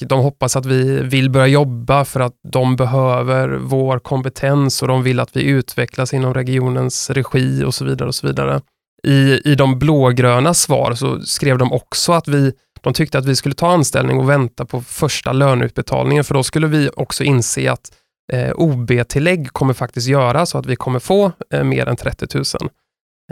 de 0.00 0.20
hoppas 0.20 0.56
att 0.56 0.66
vi 0.66 1.02
vill 1.02 1.30
börja 1.30 1.46
jobba 1.46 2.04
för 2.04 2.20
att 2.20 2.34
de 2.48 2.76
behöver 2.76 3.48
vår 3.48 3.98
kompetens 3.98 4.82
och 4.82 4.88
de 4.88 5.02
vill 5.02 5.20
att 5.20 5.36
vi 5.36 5.42
utvecklas 5.42 6.14
inom 6.14 6.34
regionens 6.34 7.10
regi 7.10 7.64
och 7.64 7.74
så 7.74 7.84
vidare. 7.84 8.08
och 8.08 8.14
så 8.14 8.26
vidare. 8.26 8.60
I, 9.02 9.40
I 9.44 9.54
de 9.54 9.78
blågröna 9.78 10.54
svar 10.54 10.94
så 10.94 11.20
skrev 11.20 11.58
de 11.58 11.72
också 11.72 12.12
att 12.12 12.28
vi, 12.28 12.52
de 12.80 12.92
tyckte 12.92 13.18
att 13.18 13.26
vi 13.26 13.36
skulle 13.36 13.54
ta 13.54 13.72
anställning 13.72 14.18
och 14.18 14.28
vänta 14.28 14.64
på 14.64 14.80
första 14.80 15.32
löneutbetalningen 15.32 16.24
för 16.24 16.34
då 16.34 16.42
skulle 16.42 16.66
vi 16.66 16.90
också 16.96 17.24
inse 17.24 17.72
att 17.72 17.92
eh, 18.32 18.52
OB-tillägg 18.54 19.52
kommer 19.52 19.74
faktiskt 19.74 20.08
göra 20.08 20.46
så 20.46 20.58
att 20.58 20.66
vi 20.66 20.76
kommer 20.76 20.98
få 20.98 21.32
eh, 21.52 21.64
mer 21.64 21.88
än 21.88 21.96
30 21.96 22.26
000. 22.34 22.44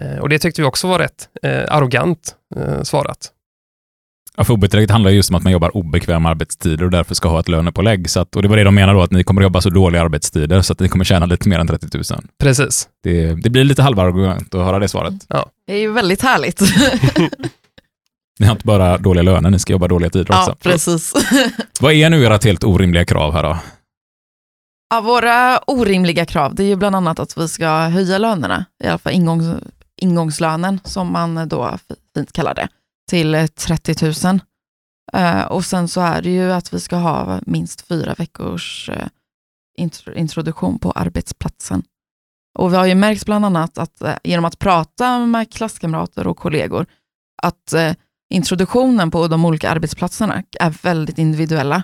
Eh, 0.01 0.19
och 0.19 0.29
det 0.29 0.39
tyckte 0.39 0.63
vi 0.63 0.69
också 0.69 0.89
var 0.89 0.99
rätt 0.99 1.29
eh, 1.43 1.63
arrogant 1.69 2.37
eh, 2.57 2.83
svarat. 2.83 3.33
Ja, 4.37 4.45
för 4.45 4.55
OB-tillägget 4.55 4.91
handlar 4.91 5.11
just 5.11 5.31
om 5.31 5.37
att 5.37 5.43
man 5.43 5.53
jobbar 5.53 5.77
obekväma 5.77 6.29
arbetstider 6.29 6.85
och 6.85 6.91
därför 6.91 7.15
ska 7.15 7.29
ha 7.29 7.41
ett 7.41 7.49
lönepålägg. 7.49 8.11
Så 8.11 8.21
att, 8.21 8.37
och 8.37 8.43
det 8.43 8.49
var 8.49 8.57
det 8.57 8.65
de 8.65 8.75
menade 8.75 8.99
då, 8.99 9.03
att 9.03 9.11
ni 9.11 9.25
kommer 9.25 9.43
jobba 9.43 9.61
så 9.61 9.71
dåliga 9.71 10.03
arbetstider 10.03 10.63
så 10.63 10.73
att 10.73 10.81
ni 10.81 10.89
kommer 10.89 11.05
tjäna 11.05 11.27
lite 11.27 11.49
mer 11.49 11.59
än 11.59 11.67
30 11.67 11.87
000. 11.95 12.05
Precis. 12.39 12.89
Det, 13.03 13.35
det 13.35 13.51
blir 13.51 13.65
lite 13.65 13.83
halvargument 13.83 14.55
att 14.55 14.65
höra 14.65 14.79
det 14.79 14.89
svaret. 14.89 15.15
Det 15.67 15.73
är 15.73 15.79
ju 15.79 15.93
väldigt 15.93 16.23
härligt. 16.23 16.61
Ni 18.39 18.47
har 18.47 18.53
inte 18.53 18.67
bara 18.67 18.99
dåliga 18.99 19.23
löner, 19.23 19.51
ni 19.51 19.59
ska 19.59 19.73
jobba 19.73 19.89
dåliga 19.89 20.11
tider 20.11 20.31
också. 20.31 20.51
ja, 20.51 20.57
precis. 20.63 21.13
Vad 21.81 21.93
är 21.93 22.11
nu 22.11 22.27
ert 22.27 22.45
helt 22.45 22.65
orimliga 22.65 23.05
krav 23.05 23.33
här 23.33 23.43
då? 23.43 23.59
Ja, 24.91 25.01
våra 25.01 25.59
orimliga 25.59 26.25
krav 26.27 26.55
det 26.55 26.63
är 26.63 26.67
ju 26.67 26.77
bland 26.77 26.97
annat 26.97 27.19
att 27.21 27.39
vi 27.39 27.49
ska 27.49 27.69
höja 27.69 28.19
lönerna, 28.19 28.65
i 28.85 28.87
alla 28.87 28.99
fall 28.99 29.13
ingångs, 29.13 29.47
ingångslönen 30.01 30.81
som 30.85 31.13
man 31.13 31.49
då 31.49 31.79
fint 32.15 32.33
kallar 32.33 32.55
det, 32.55 32.69
till 33.13 33.35
eh, 33.35 33.47
30 33.47 34.27
000. 34.27 34.41
Eh, 35.13 35.45
och 35.45 35.65
sen 35.65 35.89
så 35.89 36.01
är 36.01 36.23
det 36.23 36.31
ju 36.31 36.53
att 36.53 36.75
vi 36.75 36.81
ska 36.81 36.97
ha 36.97 37.41
minst 37.47 37.81
fyra 37.89 38.15
veckors 38.19 38.89
eh, 38.89 39.09
intro, 39.79 40.15
introduktion 40.15 40.79
på 40.79 40.91
arbetsplatsen. 40.91 41.83
Och 42.59 42.73
vi 42.73 42.77
har 42.77 42.87
ju 42.87 42.95
märkt 42.95 43.27
bland 43.27 43.45
annat 43.45 43.79
att 43.79 44.03
eh, 44.03 44.15
genom 44.25 44.45
att 44.45 44.59
prata 44.59 45.27
med 45.27 45.53
klasskamrater 45.53 46.27
och 46.27 46.37
kollegor, 46.37 46.87
att 47.43 47.73
eh, 47.73 47.95
introduktionen 48.31 49.11
på 49.11 49.29
de 49.29 49.45
olika 49.45 49.71
arbetsplatserna 49.71 50.43
är 50.61 50.71
väldigt 50.83 51.19
individuella. 51.19 51.83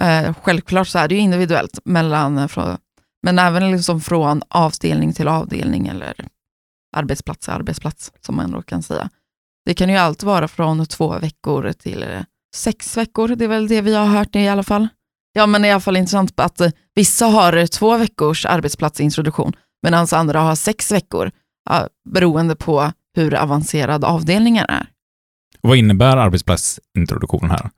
Eh, 0.00 0.34
självklart 0.42 0.88
så 0.88 0.98
är 0.98 1.08
det 1.08 1.14
ju 1.14 1.20
individuellt, 1.20 1.78
mellan, 1.84 2.48
från, 2.48 2.76
men 3.22 3.38
även 3.38 3.70
liksom 3.70 4.00
från 4.00 4.42
avdelning 4.48 5.12
till 5.12 5.28
avdelning 5.28 5.86
eller 5.86 6.28
arbetsplats 6.96 7.44
till 7.44 7.54
arbetsplats, 7.54 8.12
som 8.20 8.36
man 8.36 8.44
ändå 8.44 8.62
kan 8.62 8.82
säga. 8.82 9.10
Det 9.68 9.74
kan 9.74 9.88
ju 9.88 9.96
allt 9.96 10.22
vara 10.22 10.48
från 10.48 10.86
två 10.86 11.18
veckor 11.18 11.72
till 11.72 12.02
eh, 12.02 12.22
sex 12.54 12.96
veckor, 12.96 13.28
det 13.28 13.44
är 13.44 13.48
väl 13.48 13.68
det 13.68 13.80
vi 13.80 13.94
har 13.94 14.06
hört 14.06 14.36
i 14.36 14.48
alla 14.48 14.62
fall. 14.62 14.88
Ja, 15.32 15.46
men 15.46 15.64
i 15.64 15.70
alla 15.70 15.80
fall 15.80 15.96
intressant 15.96 16.40
att 16.40 16.60
eh, 16.60 16.70
vissa 16.94 17.26
har 17.26 17.66
två 17.66 17.96
veckors 17.96 18.46
arbetsplatsintroduktion, 18.46 19.52
medan 19.82 20.06
andra 20.12 20.40
har 20.40 20.54
sex 20.54 20.92
veckor, 20.92 21.30
beroende 22.10 22.56
på 22.56 22.92
hur 23.16 23.34
avancerad 23.34 24.04
avdelningen 24.04 24.66
är. 24.68 24.86
Och 25.62 25.68
vad 25.68 25.78
innebär 25.78 26.16
arbetsplatsintroduktionen 26.16 27.50
här? 27.50 27.70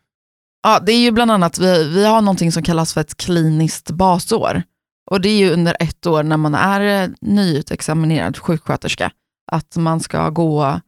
Ja, 0.62 0.80
det 0.80 0.92
är 0.92 1.00
ju 1.00 1.10
bland 1.10 1.30
annat, 1.30 1.58
vi, 1.58 1.88
vi 1.88 2.06
har 2.06 2.20
någonting 2.20 2.52
som 2.52 2.62
kallas 2.62 2.94
för 2.94 3.00
ett 3.00 3.16
kliniskt 3.16 3.90
basår. 3.90 4.62
Och 5.10 5.20
det 5.20 5.28
är 5.28 5.38
ju 5.38 5.50
under 5.50 5.76
ett 5.80 6.06
år 6.06 6.22
när 6.22 6.36
man 6.36 6.54
är 6.54 7.02
eh, 7.02 7.10
nyutexaminerad 7.20 8.38
sjuksköterska, 8.38 9.10
att 9.52 9.76
man 9.76 10.00
ska 10.00 10.30
gå, 10.30 10.80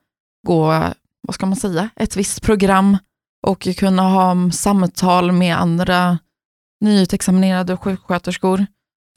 gå, 0.47 0.67
vad 1.23 1.35
ska 1.35 1.47
man 1.47 1.57
säga, 1.57 1.89
ett 1.97 2.17
visst 2.17 2.43
program 2.43 2.99
och 3.47 3.69
kunna 3.77 4.03
ha 4.03 4.51
samtal 4.51 5.33
med 5.33 5.57
andra 5.57 6.19
nyutexaminerade 6.81 7.77
sjuksköterskor 7.77 8.67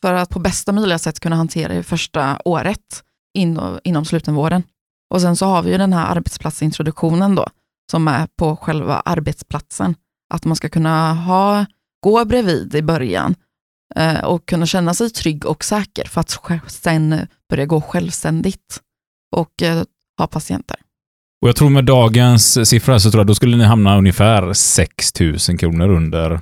för 0.01 0.13
att 0.13 0.29
på 0.29 0.39
bästa 0.39 0.71
möjliga 0.71 0.99
sätt 0.99 1.19
kunna 1.19 1.35
hantera 1.35 1.73
det 1.73 1.83
första 1.83 2.39
året 2.45 3.03
inom, 3.33 3.79
inom 3.83 4.05
slutenvården. 4.05 4.63
Och 5.09 5.21
sen 5.21 5.35
så 5.35 5.45
har 5.45 5.63
vi 5.63 5.71
ju 5.71 5.77
den 5.77 5.93
här 5.93 6.15
arbetsplatsintroduktionen 6.15 7.35
då, 7.35 7.47
som 7.91 8.07
är 8.07 8.27
på 8.38 8.55
själva 8.55 8.99
arbetsplatsen. 9.05 9.95
Att 10.33 10.45
man 10.45 10.55
ska 10.55 10.69
kunna 10.69 11.13
ha, 11.13 11.65
gå 12.03 12.25
bredvid 12.25 12.75
i 12.75 12.81
början 12.81 13.35
eh, 13.95 14.23
och 14.23 14.45
kunna 14.45 14.65
känna 14.65 14.93
sig 14.93 15.09
trygg 15.09 15.45
och 15.45 15.63
säker 15.63 16.07
för 16.07 16.21
att 16.21 16.71
sen 16.71 17.27
börja 17.49 17.65
gå 17.65 17.81
självständigt 17.81 18.81
och 19.35 19.61
eh, 19.61 19.83
ha 20.17 20.27
patienter. 20.27 20.77
Och 21.45 21.49
jag 21.49 21.55
tror 21.55 21.69
med 21.69 21.86
dagens 21.86 22.69
siffra 22.69 22.99
så 22.99 23.12
tror 23.12 23.19
jag 23.19 23.27
då 23.27 23.36
skulle 23.36 23.58
ni 23.58 23.63
hamna 23.63 23.97
ungefär 23.97 24.53
6 24.53 25.19
000 25.19 25.58
kronor 25.58 25.89
under 25.89 26.39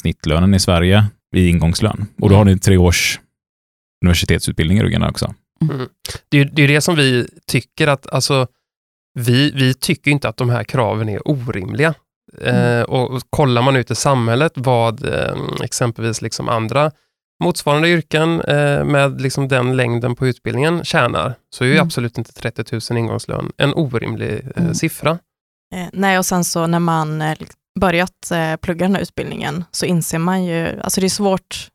snittlönen 0.00 0.54
i 0.54 0.60
Sverige 0.60 1.04
i 1.36 1.48
ingångslön. 1.48 2.06
Och 2.20 2.30
då 2.30 2.36
har 2.36 2.44
ni 2.44 2.58
tre 2.58 2.76
års 2.76 3.20
universitetsutbildning 4.04 4.78
i 4.78 4.82
ryggen 4.82 5.02
också. 5.02 5.34
Det 6.28 6.38
är 6.38 6.44
det, 6.44 6.62
är 6.62 6.68
det 6.68 6.80
som 6.80 6.96
vi 6.96 7.28
tycker 7.46 7.86
att, 7.86 8.06
alltså, 8.06 8.46
vi, 9.18 9.50
vi 9.50 9.74
tycker 9.74 10.10
inte 10.10 10.28
att 10.28 10.36
de 10.36 10.50
här 10.50 10.64
kraven 10.64 11.08
är 11.08 11.28
orimliga. 11.28 11.94
Eh, 12.40 12.82
och 12.82 13.10
och 13.10 13.22
kollar 13.30 13.62
man 13.62 13.76
ut 13.76 13.90
i 13.90 13.94
samhället 13.94 14.52
vad 14.54 15.06
eh, 15.06 15.36
exempelvis 15.62 16.22
liksom 16.22 16.48
andra 16.48 16.92
motsvarande 17.44 17.88
yrken 17.88 18.40
eh, 18.40 18.84
med 18.84 19.20
liksom 19.20 19.48
den 19.48 19.76
längden 19.76 20.14
på 20.14 20.26
utbildningen 20.26 20.84
tjänar, 20.84 21.34
så 21.50 21.64
är 21.64 21.68
ju 21.68 21.74
Mm. 21.74 21.86
absolut 21.86 22.18
inte 22.18 22.32
30 22.32 22.64
000 22.92 22.98
ingångslön 22.98 23.52
en 23.56 23.74
orimlig 23.74 24.32
eh, 24.56 24.62
Mm. 24.62 24.74
siffra. 24.74 25.10
Eh, 25.74 25.86
nej, 25.92 26.18
och 26.18 26.26
sen 26.26 26.44
så 26.44 26.66
när 26.66 26.78
man 26.78 27.22
eh, 27.22 27.38
börjat 27.80 28.30
eh, 28.32 28.56
plugga 28.56 28.86
den 28.86 28.94
här 28.94 29.02
utbildningen 29.02 29.64
så 29.70 29.86
inser 29.86 30.18
man 30.18 30.44
ju, 30.44 30.80
alltså 30.80 31.00
det 31.00 31.06
är 31.06 31.08
svårt, 31.10 31.68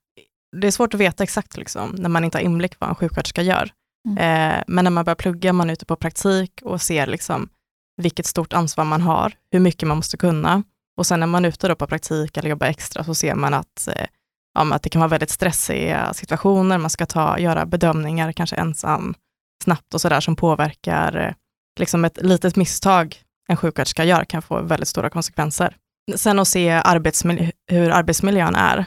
det 0.61 0.67
är 0.67 0.71
svårt 0.71 0.93
att 0.93 0.99
veta 0.99 1.23
exakt 1.23 1.57
liksom, 1.57 1.95
när 1.97 2.09
man 2.09 2.23
inte 2.23 2.37
har 2.37 2.43
inblick 2.43 2.75
vad 2.79 2.89
en 2.89 2.95
sjuksköterska 2.95 3.41
gör. 3.41 3.69
Eh, 4.19 4.63
men 4.67 4.83
när 4.83 4.89
man 4.89 5.05
börjar 5.05 5.15
plugga, 5.15 5.53
man 5.53 5.69
är 5.69 5.73
ute 5.73 5.85
på 5.85 5.95
praktik 5.95 6.51
och 6.61 6.81
ser 6.81 7.07
liksom 7.07 7.49
vilket 8.01 8.25
stort 8.25 8.53
ansvar 8.53 8.85
man 8.85 9.01
har, 9.01 9.33
hur 9.51 9.59
mycket 9.59 9.87
man 9.87 9.97
måste 9.97 10.17
kunna. 10.17 10.63
Och 10.97 11.05
sen 11.07 11.19
när 11.19 11.27
man 11.27 11.45
är 11.45 11.49
ute 11.49 11.67
då 11.67 11.75
på 11.75 11.87
praktik 11.87 12.37
eller 12.37 12.49
jobbar 12.49 12.67
extra 12.67 13.03
så 13.03 13.15
ser 13.15 13.35
man 13.35 13.53
att, 13.53 13.87
om 14.59 14.71
att 14.71 14.83
det 14.83 14.89
kan 14.89 14.99
vara 14.99 15.09
väldigt 15.09 15.29
stressiga 15.29 16.13
situationer, 16.13 16.77
man 16.77 16.89
ska 16.89 17.05
ta, 17.05 17.39
göra 17.39 17.65
bedömningar, 17.65 18.31
kanske 18.31 18.55
ensam, 18.55 19.13
snabbt 19.63 19.93
och 19.93 20.01
sådär 20.01 20.19
som 20.19 20.35
påverkar 20.35 21.17
eh, 21.17 21.33
liksom 21.79 22.05
ett 22.05 22.21
litet 22.21 22.55
misstag 22.55 23.23
en 23.47 23.57
sjuksköterska 23.57 24.03
gör 24.03 24.23
kan 24.25 24.41
få 24.41 24.61
väldigt 24.61 24.87
stora 24.87 25.09
konsekvenser. 25.09 25.75
Sen 26.15 26.39
att 26.39 26.47
se 26.47 26.69
arbetsmiljö, 26.69 27.51
hur 27.67 27.91
arbetsmiljön 27.91 28.55
är, 28.55 28.85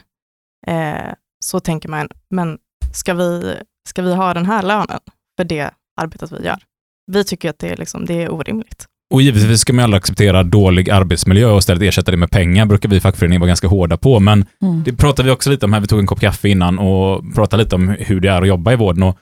eh, 0.66 1.12
så 1.44 1.60
tänker 1.60 1.88
man, 1.88 2.08
men 2.30 2.58
ska 2.92 3.14
vi, 3.14 3.56
ska 3.88 4.02
vi 4.02 4.14
ha 4.14 4.34
den 4.34 4.46
här 4.46 4.62
lönen 4.62 5.00
för 5.36 5.44
det 5.44 5.70
arbetet 6.00 6.32
vi 6.32 6.44
gör? 6.44 6.62
Vi 7.06 7.24
tycker 7.24 7.50
att 7.50 7.58
det 7.58 7.68
är, 7.68 7.76
liksom, 7.76 8.06
det 8.06 8.22
är 8.22 8.32
orimligt. 8.32 8.86
Och 9.14 9.22
givetvis 9.22 9.60
ska 9.60 9.72
man 9.72 9.84
aldrig 9.84 9.98
acceptera 9.98 10.42
dålig 10.42 10.90
arbetsmiljö 10.90 11.46
och 11.50 11.58
istället 11.58 11.82
ersätta 11.82 12.10
det 12.10 12.16
med 12.16 12.30
pengar, 12.30 12.66
brukar 12.66 12.88
vi 12.88 12.96
i 12.96 13.00
fackföreningen 13.00 13.40
vara 13.40 13.48
ganska 13.48 13.68
hårda 13.68 13.96
på. 13.96 14.20
Men 14.20 14.44
Mm. 14.62 14.82
det 14.84 14.92
pratade 14.92 15.26
vi 15.28 15.32
också 15.34 15.50
lite 15.50 15.66
om 15.66 15.72
här, 15.72 15.80
vi 15.80 15.86
tog 15.86 15.98
en 15.98 16.06
kopp 16.06 16.20
kaffe 16.20 16.48
innan 16.48 16.78
och 16.78 17.34
pratade 17.34 17.62
lite 17.62 17.74
om 17.76 17.88
hur 17.98 18.20
det 18.20 18.28
är 18.30 18.42
att 18.42 18.48
jobba 18.48 18.72
i 18.72 18.76
vården. 18.76 19.02
Och 19.02 19.18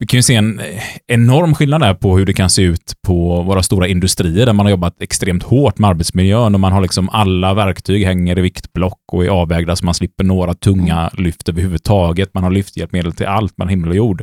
Vi 0.00 0.06
kan 0.06 0.18
ju 0.18 0.22
se 0.22 0.34
en 0.34 0.60
enorm 1.06 1.54
skillnad 1.54 1.80
där 1.80 1.94
på 1.94 2.16
hur 2.18 2.26
det 2.26 2.32
kan 2.32 2.50
se 2.50 2.62
ut 2.62 2.92
på 3.06 3.42
våra 3.42 3.62
stora 3.62 3.88
industrier 3.88 4.46
där 4.46 4.52
man 4.52 4.66
har 4.66 4.70
jobbat 4.70 5.02
extremt 5.02 5.42
hårt 5.42 5.78
med 5.78 5.90
arbetsmiljön 5.90 6.54
och 6.54 6.60
man 6.60 6.72
har 6.72 6.80
liksom 6.80 7.08
alla 7.08 7.54
verktyg 7.54 8.04
hänger 8.04 8.38
i 8.38 8.42
viktblock 8.42 9.00
och 9.12 9.24
är 9.24 9.28
avvägda 9.28 9.76
så 9.76 9.84
man 9.84 9.94
slipper 9.94 10.24
några 10.24 10.54
tunga 10.54 11.10
lyft 11.18 11.48
överhuvudtaget. 11.48 12.34
Man 12.34 12.42
har 12.42 12.50
lyfthjälpmedel 12.50 13.12
till 13.12 13.26
allt, 13.26 13.58
man 13.58 13.68
himmel 13.68 13.90
och 13.90 13.96
jord. 13.96 14.22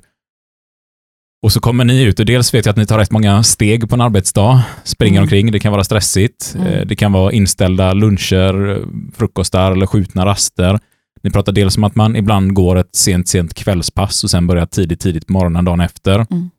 Och 1.43 1.51
så 1.51 1.60
kommer 1.60 1.86
ni 1.86 2.01
ut 2.04 2.19
och 2.19 2.25
dels 2.25 2.54
vet 2.54 2.65
jag 2.65 2.71
att 2.73 2.77
ni 2.77 2.86
tar 2.86 2.97
rätt 2.99 3.12
många 3.12 3.43
steg 3.43 3.89
på 3.89 3.95
en 3.95 4.01
arbetsdag, 4.01 4.63
springer 4.84 5.17
Mm. 5.17 5.23
omkring, 5.23 5.51
det 5.51 5.60
kan 5.60 5.71
vara 5.71 5.84
stressigt, 5.84 6.54
Mm. 6.56 6.67
eh, 6.67 6.86
det 6.86 6.95
kan 6.95 7.12
vara 7.12 7.32
inställda 7.32 7.93
luncher, 7.93 8.82
frukostar 9.15 9.71
eller 9.71 9.86
skjutna 9.86 10.25
raster. 10.25 10.80
Ni 11.23 11.30
pratar 11.32 11.51
dels 11.51 11.77
om 11.77 11.84
att 11.84 11.95
man 11.95 12.15
ibland 12.15 12.54
går 12.54 12.75
ett 12.77 12.95
sent, 12.95 13.27
sent 13.27 13.54
kvällspass 13.54 14.23
och 14.23 14.30
sen 14.30 14.47
börjar 14.47 14.65
tidigt, 14.65 14.99
tidigt 14.99 15.27
på 15.27 15.34
morgonen 15.34 15.65
dagen 15.65 15.80
efter. 15.82 16.15
Mm. 16.32 16.49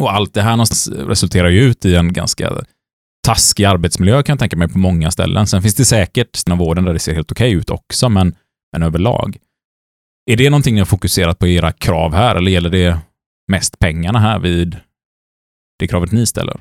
Och 0.00 0.12
allt 0.12 0.34
det 0.34 0.42
här 0.42 0.56
resulterar 1.06 1.48
ju 1.48 1.60
ut 1.60 1.84
i 1.84 1.94
en 1.94 2.12
ganska 2.12 2.52
taskig 3.26 3.64
arbetsmiljö 3.64 4.22
kan 4.22 4.32
jag 4.32 4.38
tänka 4.38 4.56
mig 4.56 4.68
på 4.68 4.78
många 4.78 5.10
ställen. 5.10 5.46
Sen 5.46 5.62
finns 5.62 5.74
det 5.74 5.84
säkert 5.84 6.46
några 6.46 6.58
vården 6.64 6.84
där 6.84 6.92
det 6.92 6.98
ser 6.98 7.14
helt 7.14 7.32
okej 7.32 7.52
ut 7.52 7.70
också, 7.70 8.08
men, 8.08 8.34
men 8.72 8.82
överlag. 8.82 9.36
Är 10.30 10.36
det 10.36 10.50
någonting 10.50 10.74
ni 10.74 10.80
har 10.80 10.86
fokuserat 10.86 11.38
på 11.38 11.46
i 11.46 11.54
era 11.54 11.72
krav 11.72 12.14
här, 12.14 12.36
eller 12.36 12.50
gäller 12.50 12.70
det 12.70 12.98
mest 13.48 13.78
pengarna 13.78 14.18
här 14.18 14.38
vid 14.38 14.80
det 15.78 15.88
kravet 15.88 16.12
ni 16.12 16.26
ställer? 16.26 16.60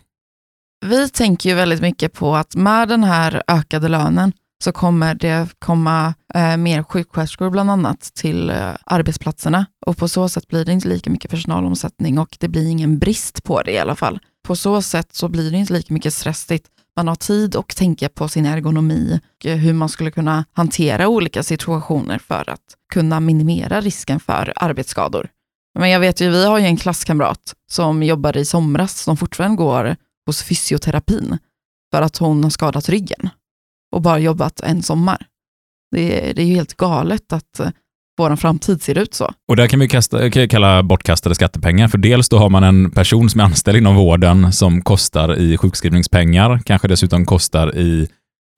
Vi 0.86 1.10
tänker 1.10 1.50
ju 1.50 1.56
väldigt 1.56 1.82
mycket 1.82 2.13
på 2.13 2.36
att 2.36 2.56
med 2.56 2.88
den 2.88 3.04
här 3.04 3.44
ökade 3.48 3.88
lönen 3.88 4.34
så 4.63 4.72
kommer 4.72 5.15
det 5.15 5.48
komma 5.60 6.13
eh, 6.34 6.58
mer 6.58 6.84
sjuksköterskor 6.84 7.50
bland 7.50 7.72
annat 7.72 8.02
till 8.02 8.50
eh, 8.50 8.70
arbetsplatserna 8.86 9.65
och 9.86 9.98
på 9.98 10.08
så 10.08 10.30
sätt 10.30 10.48
blir 10.48 10.65
det 10.65 10.72
inte 10.72 10.88
lika 10.88 11.10
mycket 11.10 11.32
personalomsättning 11.32 12.20
och 12.20 12.38
det 12.39 12.48
blir 12.48 12.67
ingen 12.67 13.00
brist 13.00 13.44
på 13.44 13.62
det 13.62 13.72
i 13.72 13.80
alla 13.80 13.96
fall. 13.96 14.20
På 14.44 14.56
så 14.56 14.82
sätt 14.82 15.15
så 15.15 15.30
blir 15.30 15.52
det 15.52 15.58
inte 15.58 15.74
lika 15.74 15.94
mycket 15.94 16.13
stressigt. 16.13 16.67
Man 16.96 17.08
har 17.08 17.15
tid 17.15 17.56
att 17.56 17.67
tänka 17.67 18.10
på 18.10 18.28
sin 18.28 18.46
ergonomi 18.46 19.20
och 19.39 19.46
eh, 19.46 19.58
hur 19.58 19.74
man 19.74 19.89
skulle 19.89 20.12
kunna 20.12 20.46
hantera 20.54 21.08
olika 21.08 21.44
situationer 21.44 22.17
för 22.17 22.50
att 22.50 22.76
kunna 22.94 23.20
minimera 23.20 23.82
risken 23.82 24.20
för 24.20 24.54
arbetsskador. 24.56 25.30
Men 25.79 25.89
jag 25.89 25.99
vet 25.99 26.21
ju, 26.21 26.29
vi 26.29 26.45
har 26.45 26.60
ju 26.60 26.65
en 26.65 26.77
klasskamrat 26.77 27.53
som 27.71 28.03
jobbade 28.03 28.39
i 28.39 28.45
somras 28.45 28.99
som 28.99 29.17
fortfarande 29.17 29.57
går 29.57 29.95
hos 30.25 30.43
fysioterapin 30.43 31.38
för 31.93 32.01
att 32.01 32.17
hon 32.17 32.43
har 32.43 32.49
skadat 32.49 32.89
ryggen 32.89 33.29
och 33.95 34.01
bara 34.01 34.19
jobbat 34.19 34.60
en 34.60 34.84
sommar. 34.84 35.25
Det 35.91 36.29
är, 36.29 36.34
det 36.34 36.41
är 36.41 36.45
ju 36.45 36.55
helt 36.55 36.73
galet 36.73 37.34
att 37.34 37.60
eh, 37.60 37.69
vår 38.17 38.36
framtid 38.36 38.81
ser 38.81 38.97
ut 38.97 39.13
så. 39.13 39.34
Och 39.47 39.55
där 39.55 39.67
kan 39.67 39.79
vi 39.79 39.88
kasta, 39.88 40.29
kan 40.29 40.49
kalla 40.49 40.84
bortkastade 40.84 41.36
skattepengar, 41.36 41.88
för 41.88 41.97
dels 41.97 42.29
då 42.29 42.38
har 42.38 42.49
man 42.49 42.63
en 42.63 42.91
person 42.91 43.29
som 43.29 43.41
är 43.41 43.45
anställd 43.45 43.77
inom 43.77 43.95
vården 43.95 44.51
som 44.51 44.81
kostar 44.81 45.39
i 45.39 45.57
sjukskrivningspengar, 45.57 46.62
kanske 46.65 46.88
dessutom 46.88 47.25
kostar 47.25 47.77
i 47.77 48.07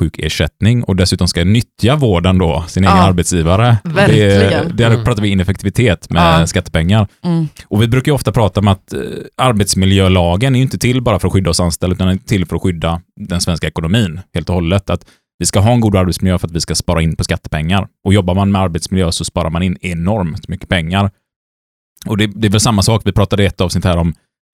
sjukersättning 0.04 0.84
och 0.84 0.96
dessutom 0.96 1.28
ska 1.28 1.44
nyttja 1.44 1.96
vården 1.96 2.38
då, 2.38 2.64
sin 2.68 2.84
egen 2.84 2.98
Ja, 2.98 3.04
arbetsgivare. 3.04 3.78
verkligen. 3.84 4.68
Det, 4.68 4.74
där 4.74 4.92
Mm. 4.92 5.04
pratar 5.06 5.22
vi 5.24 5.30
ineffektivitet 5.30 6.10
med 6.10 6.42
Ja. 6.42 6.48
skattepengar. 6.48 7.08
Mm. 7.24 7.48
Och 7.68 7.82
vi 7.82 7.88
brukar 7.88 8.10
ju 8.12 8.16
ofta 8.16 8.32
prata 8.32 8.60
om 8.60 8.68
att 8.68 8.94
eh, 8.94 9.00
arbetsmiljölagen 9.38 10.56
är 10.56 10.62
inte 10.62 10.78
till 10.78 11.02
bara 11.02 11.20
för 11.20 11.28
att 11.28 11.34
skydda 11.34 11.50
oss 11.50 11.60
anställda, 11.60 11.96
utan 11.96 12.08
är 12.08 12.18
till 12.18 12.46
för 12.46 12.56
att 12.56 12.62
skydda 12.62 13.02
den 13.16 13.42
svenska 13.42 13.68
ekonomin 13.68 14.20
helt 14.34 14.50
och 14.50 14.56
hållet. 14.56 14.90
Att 14.90 15.06
vi 15.40 15.46
ska 15.46 15.60
ha 15.60 15.72
en 15.72 15.80
god 15.82 15.96
arbetsmiljö 15.96 16.38
för 16.40 16.48
att 16.48 16.54
vi 16.54 16.62
ska 16.62 16.76
spara 16.76 17.02
in 17.02 17.16
på 17.16 17.24
skattepengar. 17.24 17.88
Och 18.06 18.14
jobbar 18.14 18.36
man 18.36 18.52
med 18.52 18.62
arbetsmiljö 18.62 19.12
så 19.12 19.26
sparar 19.26 19.50
man 19.50 19.64
in 19.64 19.78
enormt 19.82 20.48
mycket 20.48 20.70
pengar. 20.70 21.12
Och 22.06 22.18
det, 22.18 22.28
det 22.36 22.48
är 22.48 22.52
väl 22.52 22.60
samma 22.60 22.82
sak, 22.82 23.02
vi 23.06 23.12
pratade 23.12 23.44
i 23.44 23.46
ett 23.46 23.62
avsnitt 23.62 23.86
här 23.86 23.98
om 23.98 24.14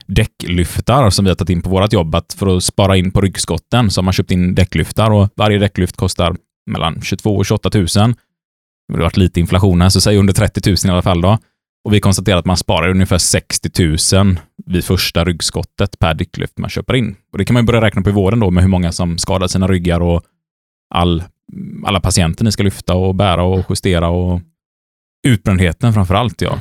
däcklyftar 0.09 1.09
som 1.09 1.25
vi 1.25 1.31
har 1.31 1.35
tagit 1.35 1.49
in 1.49 1.61
på 1.61 1.69
vårt 1.69 1.93
jobb, 1.93 2.15
att 2.15 2.33
för 2.33 2.57
att 2.57 2.63
spara 2.63 2.97
in 2.97 3.11
på 3.11 3.21
ryggskotten 3.21 3.91
så 3.91 4.01
har 4.01 4.03
man 4.03 4.13
köpt 4.13 4.31
in 4.31 4.55
däcklyftar 4.55 5.11
och 5.11 5.29
varje 5.35 5.57
däcklyft 5.57 5.97
kostar 5.97 6.35
mellan 6.71 7.01
22 7.01 7.35
och 7.35 7.45
28 7.45 7.69
000. 7.73 7.85
Det 7.87 8.93
har 8.93 9.01
varit 9.01 9.17
lite 9.17 9.39
inflation 9.39 9.81
här, 9.81 9.89
så 9.89 10.01
säg 10.01 10.17
under 10.17 10.33
30 10.33 10.69
000 10.69 10.77
i 10.85 10.89
alla 10.89 11.01
fall 11.01 11.21
då. 11.21 11.37
Och 11.83 11.93
vi 11.93 11.99
konstaterar 11.99 12.37
att 12.37 12.45
man 12.45 12.57
sparar 12.57 12.89
ungefär 12.89 13.17
60 13.17 14.15
000 14.15 14.39
vid 14.65 14.85
första 14.85 15.25
ryggskottet 15.25 15.99
per 15.99 16.13
däcklyft 16.13 16.57
man 16.57 16.69
köper 16.69 16.95
in. 16.95 17.15
Och 17.31 17.37
det 17.37 17.45
kan 17.45 17.53
man 17.53 17.63
ju 17.63 17.67
börja 17.67 17.81
räkna 17.81 18.01
på 18.01 18.09
i 18.09 18.13
vården 18.13 18.39
då 18.39 18.51
med 18.51 18.63
hur 18.63 18.69
många 18.69 18.91
som 18.91 19.17
skadar 19.17 19.47
sina 19.47 19.67
ryggar 19.67 19.99
och 19.99 20.23
all, 20.89 21.23
alla 21.85 21.99
patienter 21.99 22.43
ni 22.43 22.51
ska 22.51 22.63
lyfta 22.63 22.95
och 22.95 23.15
bära 23.15 23.43
och 23.43 23.65
justera 23.69 24.09
och 24.09 24.41
utbrändheten 25.27 25.93
framför 25.93 26.15
allt. 26.15 26.41
Ja. 26.41 26.59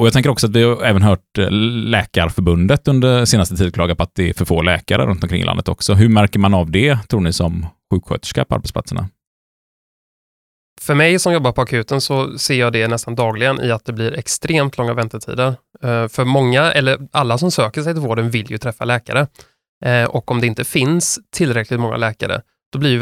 Och 0.00 0.06
jag 0.06 0.12
tänker 0.12 0.30
också 0.30 0.46
att 0.46 0.56
vi 0.56 0.62
har 0.62 0.82
även 0.82 1.02
hört 1.02 1.38
eh, 1.38 1.50
Läkarförbundet 1.50 2.88
under 2.88 3.24
senaste 3.24 3.56
tid 3.56 3.74
klaga 3.74 3.94
på 3.94 4.02
att 4.02 4.14
det 4.14 4.30
är 4.30 4.34
för 4.34 4.44
få 4.44 4.62
läkare 4.62 5.06
runt 5.06 5.22
omkring 5.22 5.42
i 5.42 5.44
landet 5.44 5.68
också. 5.68 5.94
Hur 5.94 6.08
märker 6.08 6.38
man 6.38 6.54
av 6.54 6.70
det, 6.70 6.98
tror 7.08 7.20
ni, 7.20 7.32
som 7.32 7.66
sjuksköterska 7.92 8.44
på 8.44 8.54
arbetsplatserna? 8.54 9.08
För 10.80 10.94
mig 10.94 11.18
som 11.18 11.32
jobbar 11.32 11.52
på 11.52 11.60
akuten 11.60 12.00
så 12.00 12.38
ser 12.38 12.54
jag 12.54 12.72
det 12.72 12.88
nästan 12.88 13.14
dagligen 13.14 13.60
i 13.60 13.70
att 13.70 13.84
det 13.84 13.92
blir 13.92 14.18
extremt 14.18 14.78
långa 14.78 14.94
väntetider. 14.94 15.54
Eh, 15.82 16.08
för 16.08 16.24
många, 16.24 16.72
eller 16.72 16.98
alla 17.12 17.38
som 17.38 17.50
söker 17.50 17.82
sig 17.82 17.94
till 17.94 18.02
vården 18.02 18.30
vill 18.30 18.50
ju 18.50 18.58
träffa 18.58 18.84
läkare. 18.84 19.26
Eh, 19.84 20.04
och 20.04 20.30
om 20.30 20.40
det 20.40 20.46
inte 20.46 20.64
finns 20.64 21.18
tillräckligt 21.32 21.80
många 21.80 21.96
läkare, 21.96 22.42
då 22.72 22.78
blir 22.78 22.90
ju 22.90 22.98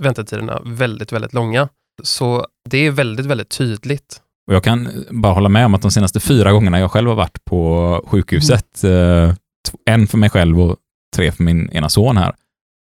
väntetiderna 0.00 0.62
väldigt, 0.64 1.12
väldigt 1.12 1.32
långa. 1.32 1.68
Så 2.02 2.46
det 2.70 2.86
är 2.86 2.90
väldigt, 2.90 3.26
väldigt 3.26 3.50
tydligt. 3.50 4.20
Och 4.46 4.54
jag 4.54 4.64
kan 4.64 4.88
bara 5.10 5.32
hålla 5.32 5.48
med 5.48 5.66
om 5.66 5.74
att 5.74 5.82
de 5.82 5.90
senaste 5.90 6.20
fyra 6.20 6.52
gångerna 6.52 6.78
jag 6.80 6.90
själv 6.90 7.08
har 7.08 7.16
varit 7.16 7.44
på 7.44 8.02
sjukhuset, 8.06 8.84
eh, 8.84 9.34
t- 9.34 9.78
en 9.90 10.06
för 10.06 10.18
mig 10.18 10.30
själv 10.30 10.60
och 10.60 10.76
tre 11.16 11.32
för 11.32 11.44
min 11.44 11.70
ena 11.70 11.88
son 11.88 12.16
här, 12.16 12.34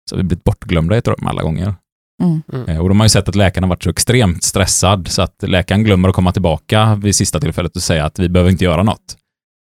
så 0.10 0.16
har 0.16 0.18
vi 0.18 0.24
blivit 0.24 0.44
bortglömda 0.44 0.96
i 0.96 0.98
ett 0.98 1.08
rum 1.08 1.28
alla 1.28 1.44
gånger. 1.44 1.76
Mm. 2.24 2.42
Eh, 2.70 2.78
Och 2.80 2.90
de 2.90 3.00
har 3.00 3.06
ju 3.06 3.10
sett 3.10 3.30
att 3.30 3.36
läkaren 3.36 3.64
har 3.64 3.70
varit 3.70 3.84
så 3.84 3.90
extremt 3.90 4.44
stressad 4.44 5.08
så 5.08 5.22
att 5.22 5.44
läkaren 5.48 5.84
glömmer 5.84 6.10
att 6.10 6.16
komma 6.16 6.32
tillbaka 6.32 6.96
vid 6.96 7.16
sista 7.16 7.40
tillfället 7.40 7.76
och 7.76 7.82
säga 7.82 8.06
att 8.06 8.20
vi 8.20 8.30
behöver 8.30 8.52
inte 8.52 8.64
göra 8.64 8.84
något. 8.84 9.18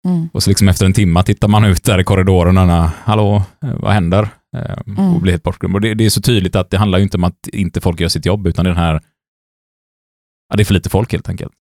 Mm. 0.08 0.28
Och 0.32 0.42
så 0.42 0.50
liksom 0.50 0.68
efter 0.68 0.86
en 0.86 0.92
timme 0.92 1.22
tittar 1.22 1.48
man 1.48 1.64
ut 1.64 1.84
där 1.84 1.98
i 1.98 2.04
korridoren 2.04 2.56
och 2.56 2.62
undrar, 2.62 2.90
hallå, 3.04 3.42
eh, 3.62 3.74
vad 3.80 3.92
händer? 3.92 4.28
Eh, 4.56 4.78
Mm. 4.86 5.14
Och 5.14 5.20
blir 5.20 5.32
helt 5.32 5.42
bortglömd. 5.42 5.74
Och 5.74 5.80
det, 5.80 5.94
det 5.94 6.04
är 6.06 6.10
så 6.10 6.20
tydligt 6.22 6.56
att 6.56 6.70
det 6.70 6.78
handlar 6.78 6.98
ju 6.98 7.02
inte 7.04 7.16
om 7.16 7.24
att 7.24 7.48
inte 7.48 7.80
folk 7.80 8.00
gör 8.00 8.08
sitt 8.08 8.26
jobb, 8.26 8.46
utan 8.46 8.64
det 8.64 8.70
är 8.70 8.74
den 8.74 8.82
här, 8.84 9.00
ja, 10.48 10.56
det 10.56 10.62
är 10.62 10.64
för 10.64 10.74
lite 10.74 10.90
folk 10.90 11.12
helt 11.12 11.28
enkelt. 11.28 11.52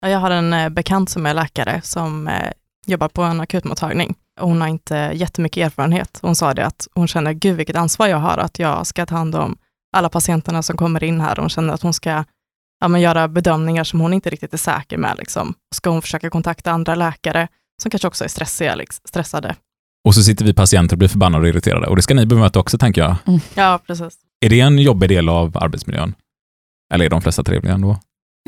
Ja, 0.00 0.08
Jag 0.08 0.18
har 0.18 0.30
en 0.30 0.52
eh, 0.52 0.68
bekant 0.68 1.10
som 1.10 1.26
är 1.26 1.34
läkare 1.34 1.80
som 1.84 2.28
eh, 2.28 2.52
jobbar 2.86 3.08
på 3.08 3.22
en 3.22 3.40
akutmottagning. 3.40 4.14
Hon 4.40 4.60
har 4.60 4.68
inte 4.68 5.12
jättemycket 5.14 5.66
erfarenhet. 5.66 6.18
Hon 6.22 6.34
sa 6.34 6.54
det 6.54 6.66
att 6.66 6.88
hon 6.94 7.08
känner, 7.08 7.32
gud 7.32 7.56
vilket 7.56 7.76
ansvar 7.76 8.06
jag 8.06 8.18
har, 8.18 8.38
att 8.38 8.58
jag 8.58 8.86
ska 8.86 9.06
ta 9.06 9.14
hand 9.14 9.34
om 9.34 9.56
alla 9.96 10.08
patienterna 10.08 10.62
som 10.62 10.76
kommer 10.76 11.04
in 11.04 11.20
här. 11.20 11.36
Hon 11.36 11.48
känner 11.48 11.74
att 11.74 11.82
hon 11.82 11.94
ska 11.94 12.24
ja, 12.80 12.88
men 12.88 13.00
göra 13.00 13.28
bedömningar 13.28 13.84
som 13.84 14.00
hon 14.00 14.12
inte 14.12 14.30
riktigt 14.30 14.52
är 14.54 14.58
säker 14.58 14.98
med. 14.98 15.16
Liksom. 15.18 15.54
Ska 15.74 15.90
hon 15.90 16.02
försöka 16.02 16.30
kontakta 16.30 16.70
andra 16.70 16.94
läkare 16.94 17.48
som 17.82 17.90
kanske 17.90 18.08
också 18.08 18.24
är 18.24 18.28
stressiga, 18.28 18.74
liksom, 18.74 19.02
stressade? 19.08 19.56
Och 20.04 20.14
så 20.14 20.22
sitter 20.22 20.44
vi 20.44 20.54
patienter 20.54 20.94
och 20.94 20.98
blir 20.98 21.08
förbannade 21.08 21.42
och 21.42 21.48
irriterade. 21.48 21.86
Och 21.86 21.96
det 21.96 22.02
ska 22.02 22.14
ni 22.14 22.26
bemöta 22.26 22.60
också, 22.60 22.78
tänker 22.78 23.00
jag. 23.00 23.16
Ja, 23.54 23.80
precis. 23.86 24.14
Är 24.40 24.50
det 24.50 24.60
en 24.60 24.78
jobbig 24.78 25.08
del 25.08 25.28
av 25.28 25.58
arbetsmiljön? 25.58 26.14
Eller 26.94 27.04
är 27.04 27.10
de 27.10 27.22
flesta 27.22 27.42
trevliga 27.42 27.74
ändå? 27.74 27.96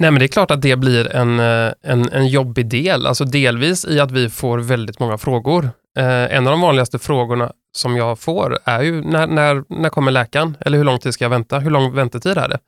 Nej, 0.01 0.11
men 0.11 0.19
det 0.19 0.27
är 0.27 0.29
klart 0.29 0.51
att 0.51 0.63
det 0.63 0.77
blir 0.77 1.17
en, 1.17 1.41
eh, 1.41 1.73
en, 1.83 2.09
en 2.13 2.29
jobbig 2.29 2.67
del. 2.67 3.07
Alltså 3.07 3.25
delvis 3.25 3.85
i 3.85 4.01
att 4.01 4.11
vi 4.11 4.31
får 4.31 4.59
väldigt 4.59 4.99
många 4.99 5.19
frågor. 5.19 5.71
Eh, 5.99 6.37
en 6.37 6.47
av 6.47 6.51
de 6.51 6.61
vanligaste 6.61 6.99
frågorna 6.99 7.53
som 7.77 7.97
jag 7.97 8.19
får 8.19 8.59
är 8.65 8.83
ju 8.83 9.03
när, 9.03 9.27
när, 9.27 9.65
när 9.69 9.89
kommer 9.89 10.11
läkaren? 10.11 10.57
Eller 10.61 10.79
hur 10.79 10.85
lång 10.85 10.99
tid 10.99 11.15
ska 11.15 11.25
jag 11.25 11.31
vänta? 11.31 11.59
Hur 11.59 11.71
lång 11.71 11.95
väntetid 11.95 12.39
är 12.39 12.49
det? 12.49 12.59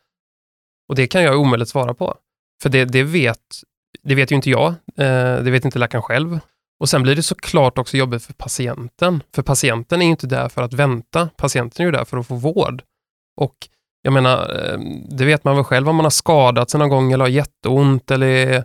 Och 0.89 0.95
det 0.95 1.07
kan 1.07 1.23
jag 1.23 1.41
omöjligt 1.41 1.69
svara 1.69 1.95
på. 1.95 2.15
För 2.63 2.71
det, 2.71 2.85
det, 2.85 3.03
vet, 3.03 3.39
det 4.03 4.15
vet 4.15 4.33
ju 4.33 4.37
inte 4.37 4.51
jag. 4.51 4.69
Eh, 4.97 5.37
det 5.37 5.51
vet 5.51 5.65
inte 5.65 5.79
läkaren 5.79 6.03
själv. 6.03 6.39
Och 6.81 6.89
sen 6.89 7.03
blir 7.03 7.17
det 7.17 7.23
såklart 7.23 7.79
också 7.79 7.97
jobbigt 7.97 8.23
för 8.23 8.33
patienten. 8.33 9.23
För 9.35 9.43
patienten 9.43 10.01
är 10.01 10.05
ju 10.05 10.11
inte 10.11 10.27
där 10.27 10.49
för 10.49 10.63
att 10.63 10.73
vänta. 10.73 11.29
Patienten 11.37 11.83
är 11.83 11.87
ju 11.87 11.93
där 11.93 12.05
för 12.05 12.17
att 12.17 12.27
få 12.27 12.35
vård. 12.35 12.83
Och 13.37 13.55
jag 14.03 14.13
menar, 14.13 14.65
eh, 14.65 14.79
det 15.09 15.25
vet 15.25 15.45
man 15.45 15.57
väl 15.57 15.65
själv 15.65 15.89
om 15.89 15.97
man 15.97 16.05
har 16.05 16.11
skadat 16.11 16.71
sig 16.71 16.79
någon 16.79 16.89
gång 16.89 17.13
eller 17.13 17.25
har 17.25 17.31
jätteont 17.31 18.11
eller 18.11 18.27
är 18.27 18.65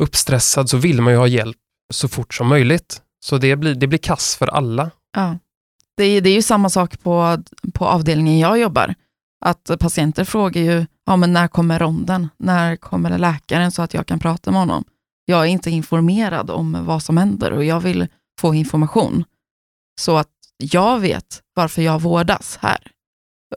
uppstressad 0.00 0.70
så 0.70 0.76
vill 0.76 1.02
man 1.02 1.12
ju 1.12 1.18
ha 1.18 1.26
hjälp 1.26 1.56
så 1.92 2.08
fort 2.08 2.34
som 2.34 2.48
möjligt. 2.48 3.02
Så 3.24 3.38
det 3.38 3.56
blir, 3.56 3.74
det 3.74 3.86
blir 3.86 3.98
kass 3.98 4.36
för 4.36 4.46
alla. 4.46 4.90
Ja. 5.16 5.38
Det, 5.96 6.04
är, 6.04 6.20
det 6.20 6.30
är 6.30 6.34
ju 6.34 6.42
samma 6.42 6.70
sak 6.70 7.02
på, 7.02 7.42
på 7.74 7.86
avdelningen 7.86 8.38
jag 8.38 8.58
jobbar. 8.58 8.94
Att 9.44 9.70
patienter 9.80 10.24
frågar 10.24 10.62
ju, 10.62 10.86
ja 11.06 11.16
men 11.16 11.32
när 11.32 11.48
kommer 11.48 11.78
ronden? 11.78 12.28
När 12.36 12.76
kommer 12.76 13.18
läkaren 13.18 13.72
så 13.72 13.82
att 13.82 13.94
jag 13.94 14.06
kan 14.06 14.18
prata 14.18 14.50
med 14.50 14.60
honom? 14.60 14.84
Jag 15.24 15.40
är 15.40 15.46
inte 15.46 15.70
informerad 15.70 16.50
om 16.50 16.76
vad 16.80 17.02
som 17.02 17.16
händer 17.16 17.50
och 17.50 17.64
jag 17.64 17.80
vill 17.80 18.06
få 18.40 18.54
information. 18.54 19.24
Så 20.00 20.16
att 20.16 20.28
jag 20.56 20.98
vet 20.98 21.42
varför 21.54 21.82
jag 21.82 22.00
vårdas 22.00 22.58
här. 22.62 22.78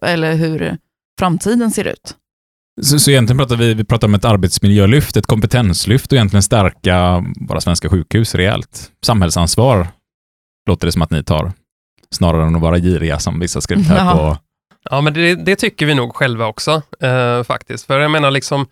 Eller 0.01 0.35
hur 0.35 0.77
framtiden 1.19 1.71
ser 1.71 1.87
ut. 1.87 2.15
Så, 2.81 2.99
så 2.99 3.11
egentligen 3.11 3.37
pratar 3.37 3.55
vi, 3.55 3.73
vi 3.73 3.83
pratar 3.83 4.07
om 4.07 4.13
ett 4.13 4.25
arbetsmiljölyft, 4.25 5.17
ett 5.17 5.27
kompetenslyft 5.27 6.11
och 6.11 6.15
egentligen 6.15 6.43
stärka 6.43 7.25
våra 7.47 7.61
svenska 7.61 7.89
sjukhus 7.89 8.35
rejält. 8.35 8.91
Samhällsansvar 9.05 9.87
låter 10.69 10.87
det 10.87 10.91
som 10.91 11.01
att 11.01 11.11
ni 11.11 11.23
tar, 11.23 11.51
snarare 12.11 12.47
än 12.47 12.55
att 12.55 12.61
vara 12.61 12.79
giriga 12.79 13.19
som 13.19 13.39
vissa 13.39 13.61
skrivit 13.61 13.87
här 13.87 14.13
på. 14.15 14.37
Ja, 14.89 15.01
men 15.01 15.13
det, 15.13 15.35
det 15.35 15.55
tycker 15.55 15.85
vi 15.85 15.95
nog 15.95 16.15
själva 16.15 16.47
också 16.47 16.81
eh, 16.99 17.43
faktiskt. 17.43 17.85
För 17.85 17.99
jag 17.99 18.11
menar 18.11 18.31
liksom, 18.31 18.65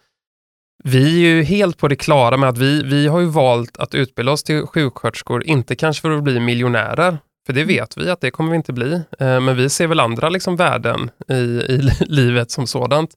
vi 0.83 1.05
är 1.05 1.35
ju 1.35 1.43
helt 1.43 1.77
på 1.77 1.87
det 1.87 1.95
klara 1.95 2.37
med 2.37 2.49
att 2.49 2.57
vi, 2.57 2.83
vi 2.83 3.07
har 3.07 3.19
ju 3.19 3.25
valt 3.25 3.77
att 3.77 3.95
utbilda 3.95 4.31
oss 4.31 4.43
till 4.43 4.65
sjuksköterskor, 4.65 5.43
inte 5.43 5.75
kanske 5.75 6.01
för 6.01 6.11
att 6.11 6.23
bli 6.23 6.39
miljonärer, 6.39 7.17
för 7.45 7.53
det 7.53 7.63
vet 7.63 7.97
vi 7.97 8.09
att 8.09 8.21
det 8.21 8.31
kommer 8.31 8.51
vi 8.51 8.57
inte 8.57 8.73
bli. 8.73 8.93
Eh, 8.93 9.39
men 9.39 9.55
vi 9.55 9.69
ser 9.69 9.87
väl 9.87 9.99
andra 9.99 10.29
liksom 10.29 10.55
värden 10.55 11.11
i, 11.27 11.33
i 11.33 11.89
livet 11.99 12.51
som 12.51 12.67
sådant. 12.67 13.11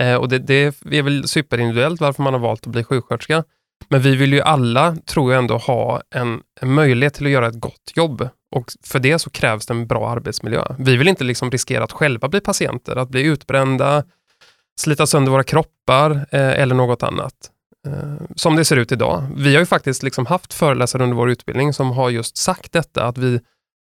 Eh, 0.00 0.14
och 0.14 0.28
det, 0.28 0.38
det 0.38 0.86
är 0.90 1.02
väl 1.02 1.28
superindividuellt 1.28 2.00
varför 2.00 2.22
man 2.22 2.32
har 2.32 2.40
valt 2.40 2.66
att 2.66 2.72
bli 2.72 2.84
sjuksköterska. 2.84 3.44
Men 3.88 4.00
vi 4.00 4.16
vill 4.16 4.32
ju 4.32 4.40
alla, 4.40 4.96
tror 4.96 5.32
jag 5.32 5.38
ändå, 5.38 5.56
ha 5.56 6.02
en, 6.10 6.40
en 6.60 6.72
möjlighet 6.72 7.14
till 7.14 7.26
att 7.26 7.32
göra 7.32 7.46
ett 7.46 7.60
gott 7.60 7.92
jobb. 7.94 8.28
Och 8.56 8.72
för 8.82 8.98
det 8.98 9.18
så 9.18 9.30
krävs 9.30 9.66
det 9.66 9.74
en 9.74 9.86
bra 9.86 10.08
arbetsmiljö. 10.08 10.64
Vi 10.78 10.96
vill 10.96 11.08
inte 11.08 11.24
liksom 11.24 11.50
riskera 11.50 11.84
att 11.84 11.92
själva 11.92 12.28
bli 12.28 12.40
patienter, 12.40 12.96
att 12.96 13.08
bli 13.08 13.22
utbrända, 13.22 14.04
slita 14.80 15.06
sönder 15.06 15.32
våra 15.32 15.44
kroppar 15.44 16.10
eh, 16.10 16.60
eller 16.60 16.74
något 16.74 17.02
annat. 17.02 17.34
Eh, 17.86 18.26
som 18.36 18.56
det 18.56 18.64
ser 18.64 18.76
ut 18.76 18.92
idag. 18.92 19.26
Vi 19.36 19.54
har 19.54 19.60
ju 19.60 19.66
faktiskt 19.66 20.02
liksom 20.02 20.26
haft 20.26 20.54
föreläsare 20.54 21.02
under 21.02 21.16
vår 21.16 21.30
utbildning 21.30 21.72
som 21.72 21.90
har 21.90 22.10
just 22.10 22.36
sagt 22.36 22.72
detta, 22.72 23.04
att 23.04 23.18
vi 23.18 23.40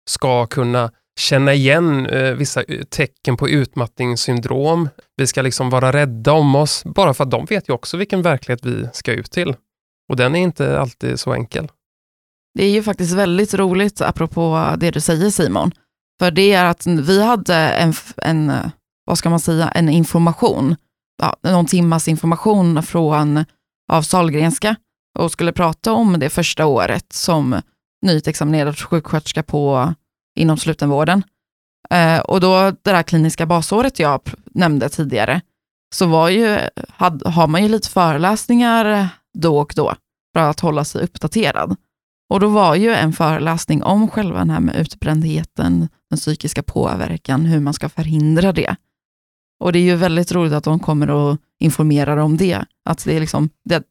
ska 0.09 0.45
kunna 0.45 0.91
känna 1.19 1.53
igen 1.53 2.05
eh, 2.05 2.33
vissa 2.33 2.63
eh, 2.63 2.83
tecken 2.83 3.37
på 3.37 3.49
utmattningssyndrom. 3.49 4.89
Vi 5.17 5.27
ska 5.27 5.41
liksom 5.41 5.69
vara 5.69 5.93
rädda 5.93 6.33
om 6.33 6.55
oss, 6.55 6.83
bara 6.85 7.13
för 7.13 7.23
att 7.23 7.31
de 7.31 7.45
vet 7.45 7.69
ju 7.69 7.73
också 7.73 7.97
vilken 7.97 8.21
verklighet 8.21 8.65
vi 8.65 8.87
ska 8.93 9.11
ut 9.11 9.31
till. 9.31 9.55
Och 10.09 10.15
den 10.15 10.35
är 10.35 10.39
inte 10.39 10.79
alltid 10.79 11.19
så 11.19 11.33
enkel. 11.33 11.67
Det 12.53 12.65
är 12.65 12.69
ju 12.69 12.83
faktiskt 12.83 13.13
väldigt 13.13 13.53
roligt, 13.53 14.01
apropå 14.01 14.75
det 14.77 14.91
du 14.91 15.01
säger 15.01 15.29
Simon. 15.29 15.71
För 16.19 16.31
det 16.31 16.53
är 16.53 16.65
att 16.65 16.87
vi 16.87 17.23
hade 17.23 17.55
en, 17.55 17.93
en 18.17 18.51
vad 19.05 19.17
ska 19.17 19.29
man 19.29 19.39
säga, 19.39 19.69
en 19.69 19.89
information, 19.89 20.75
ja, 21.21 21.35
någon 21.41 21.65
timmas 21.65 22.07
information 22.07 22.83
från, 22.83 23.45
av 23.91 24.01
Sahlgrenska 24.01 24.75
och 25.19 25.31
skulle 25.31 25.51
prata 25.51 25.93
om 25.93 26.19
det 26.19 26.29
första 26.29 26.65
året 26.65 27.13
som 27.13 27.61
nyutexaminerad 28.05 28.77
sjuksköterska 28.77 29.43
på, 29.43 29.93
inom 30.35 30.57
slutenvården. 30.57 31.23
Eh, 31.89 32.19
och 32.19 32.39
då 32.39 32.71
det 32.71 32.91
där 32.91 33.03
kliniska 33.03 33.45
basåret 33.45 33.99
jag 33.99 34.21
nämnde 34.45 34.89
tidigare, 34.89 35.41
så 35.95 36.05
var 36.05 36.29
ju, 36.29 36.59
had, 36.89 37.23
har 37.25 37.47
man 37.47 37.63
ju 37.63 37.69
lite 37.69 37.89
föreläsningar 37.89 39.09
då 39.37 39.59
och 39.59 39.73
då 39.75 39.95
för 40.33 40.39
att 40.39 40.59
hålla 40.59 40.83
sig 40.83 41.03
uppdaterad. 41.03 41.75
Och 42.29 42.39
då 42.39 42.47
var 42.47 42.75
ju 42.75 42.93
en 42.93 43.13
föreläsning 43.13 43.83
om 43.83 44.09
själva 44.09 44.39
den 44.39 44.49
här 44.49 44.59
med 44.59 44.75
utbrändheten, 44.75 45.89
den 46.09 46.19
psykiska 46.19 46.63
påverkan, 46.63 47.45
hur 47.45 47.59
man 47.59 47.73
ska 47.73 47.89
förhindra 47.89 48.51
det. 48.51 48.75
Och 49.59 49.73
det 49.73 49.79
är 49.79 49.83
ju 49.83 49.95
väldigt 49.95 50.31
roligt 50.31 50.53
att 50.53 50.63
de 50.63 50.79
kommer 50.79 51.09
och 51.09 51.37
informerar 51.59 52.17
om 52.17 52.37
det. 52.37 52.65
Att 52.89 53.05
det 53.05 53.15
är, 53.15 53.19
liksom, 53.19 53.49
det, 53.69 53.83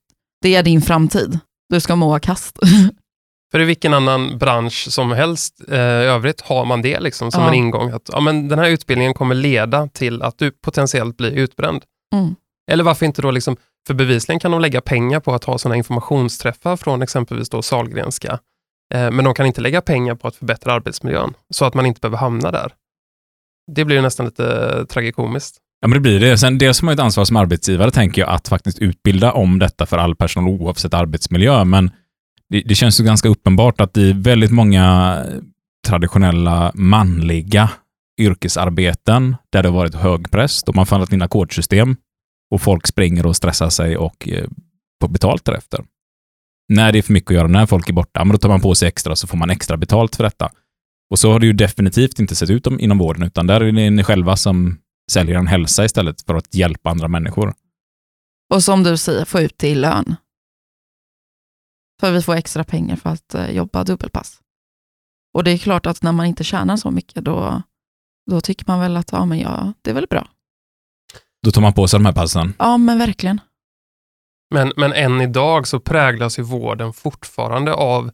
det 0.42 0.54
är 0.54 0.62
din 0.62 0.82
framtid. 0.82 1.38
Du 1.68 1.80
ska 1.80 1.96
må 1.96 2.18
kast. 2.18 2.58
För 3.54 3.60
i 3.60 3.64
vilken 3.64 3.94
annan 3.94 4.38
bransch 4.38 4.86
som 4.90 5.12
helst 5.12 5.60
eh, 5.68 5.78
i 5.78 6.06
övrigt 6.06 6.40
har 6.40 6.64
man 6.64 6.82
det 6.82 7.00
liksom 7.00 7.30
som 7.32 7.42
Ja. 7.42 7.48
en 7.48 7.54
ingång. 7.54 7.90
Att 7.90 8.08
ja, 8.12 8.20
men 8.20 8.48
den 8.48 8.58
här 8.58 8.68
utbildningen 8.68 9.14
kommer 9.14 9.34
leda 9.34 9.88
till 9.88 10.22
att 10.22 10.38
du 10.38 10.50
potentiellt 10.50 11.16
blir 11.16 11.30
utbränd. 11.30 11.82
Mm. 12.14 12.34
Eller 12.70 12.84
varför 12.84 13.06
inte 13.06 13.22
då, 13.22 13.30
liksom, 13.30 13.56
för 13.86 13.94
bevisligen 13.94 14.40
kan 14.40 14.50
de 14.50 14.60
lägga 14.60 14.80
pengar 14.80 15.20
på 15.20 15.34
att 15.34 15.44
ha 15.44 15.58
sådana 15.58 15.76
informationsträffar 15.76 16.76
från 16.76 17.02
exempelvis 17.02 17.50
då 17.50 17.62
Sahlgrenska. 17.62 18.38
Eh, 18.94 19.10
men 19.10 19.24
de 19.24 19.34
kan 19.34 19.46
inte 19.46 19.60
lägga 19.60 19.80
pengar 19.80 20.14
på 20.14 20.28
att 20.28 20.36
förbättra 20.36 20.72
arbetsmiljön 20.72 21.34
så 21.50 21.64
att 21.64 21.74
man 21.74 21.86
inte 21.86 22.00
behöver 22.00 22.18
hamna 22.18 22.50
där. 22.50 22.72
Det 23.72 23.84
blir 23.84 23.96
ju 23.96 24.02
nästan 24.02 24.26
lite 24.26 24.76
eh, 24.78 24.84
tragikomiskt. 24.84 25.56
Ja, 25.80 25.88
men 25.88 25.96
det 25.96 26.00
blir 26.00 26.20
det. 26.20 26.38
Sen 26.38 26.58
dels 26.58 26.80
har 26.80 26.86
man 26.86 26.92
ju 26.92 26.94
ett 26.94 27.04
ansvar 27.04 27.24
som 27.24 27.36
arbetsgivare, 27.36 27.90
tänker 27.90 28.22
jag, 28.22 28.30
att 28.30 28.48
faktiskt 28.48 28.78
utbilda 28.78 29.32
om 29.32 29.58
detta 29.58 29.86
för 29.86 29.98
all 29.98 30.16
personal 30.16 30.48
oavsett 30.60 30.94
arbetsmiljö. 30.94 31.64
Men 31.64 31.90
det, 32.50 32.60
det 32.60 32.74
känns 32.74 33.00
ju 33.00 33.04
ganska 33.04 33.28
uppenbart 33.28 33.80
att 33.80 33.96
i 33.96 34.12
väldigt 34.12 34.50
många 34.50 35.18
traditionella 35.86 36.72
manliga 36.74 37.70
yrkesarbeten 38.20 39.36
där 39.52 39.62
det 39.62 39.68
har 39.68 39.76
varit 39.76 39.94
hög 39.94 40.30
press, 40.30 40.62
då 40.62 40.72
man 40.72 40.86
fallit 40.86 41.12
in 41.12 41.22
ackordssystem 41.22 41.90
ackordsystem 41.90 42.04
och 42.54 42.62
folk 42.62 42.86
springer 42.86 43.26
och 43.26 43.36
stressar 43.36 43.70
sig 43.70 43.96
och 43.96 44.28
eh, 44.28 44.48
får 45.02 45.08
betalt 45.08 45.44
därefter. 45.44 45.84
När 46.68 46.92
det 46.92 46.98
är 46.98 47.02
för 47.02 47.12
mycket 47.12 47.30
att 47.30 47.34
göra, 47.34 47.48
när 47.48 47.66
folk 47.66 47.88
är 47.88 47.92
borta, 47.92 48.24
men 48.24 48.32
då 48.32 48.38
tar 48.38 48.48
man 48.48 48.60
på 48.60 48.74
sig 48.74 48.88
extra 48.88 49.16
så 49.16 49.26
får 49.26 49.36
man 49.36 49.50
extra 49.50 49.76
betalt 49.76 50.16
för 50.16 50.24
detta. 50.24 50.50
Och 51.10 51.18
så 51.18 51.32
har 51.32 51.40
det 51.40 51.46
ju 51.46 51.52
definitivt 51.52 52.18
inte 52.18 52.34
sett 52.34 52.50
ut 52.50 52.66
inom 52.66 52.98
vården, 52.98 53.22
utan 53.22 53.46
där 53.46 53.60
är 53.60 53.72
det 53.72 53.90
ni 53.90 54.04
själva 54.04 54.36
som 54.36 54.78
säljer 55.12 55.38
en 55.38 55.46
hälsa 55.46 55.84
istället 55.84 56.22
för 56.22 56.34
att 56.34 56.54
hjälpa 56.54 56.90
andra 56.90 57.08
människor. 57.08 57.54
Och 58.54 58.64
som 58.64 58.82
du 58.82 58.96
säger, 58.96 59.24
få 59.24 59.40
ut 59.40 59.54
det 59.56 59.68
i 59.68 59.74
lön. 59.74 60.16
För 62.00 62.12
vi 62.12 62.22
får 62.22 62.34
extra 62.34 62.64
pengar 62.64 62.96
för 62.96 63.10
att 63.10 63.34
eh, 63.34 63.50
jobba 63.50 63.84
dubbelpass. 63.84 64.40
Och 65.34 65.44
det 65.44 65.50
är 65.50 65.58
klart 65.58 65.86
att 65.86 66.02
när 66.02 66.12
man 66.12 66.26
inte 66.26 66.44
tjänar 66.44 66.76
så 66.76 66.90
mycket, 66.90 67.24
då, 67.24 67.62
då 68.30 68.40
tycker 68.40 68.64
man 68.66 68.80
väl 68.80 68.96
att 68.96 69.12
ja, 69.12 69.24
men 69.24 69.38
ja, 69.38 69.72
det 69.82 69.90
är 69.90 69.94
väl 69.94 70.06
bra. 70.06 70.28
Då 71.42 71.50
tar 71.50 71.62
man 71.62 71.72
på 71.72 71.88
sig 71.88 71.98
de 71.98 72.06
här 72.06 72.12
passen. 72.12 72.54
Ja, 72.58 72.76
men 72.76 72.98
verkligen. 72.98 73.40
Men, 74.54 74.72
men 74.76 74.92
än 74.92 75.20
idag 75.20 75.66
så 75.66 75.80
präglas 75.80 76.38
ju 76.38 76.42
vården 76.42 76.92
fortfarande 76.92 77.74
av 77.74 78.10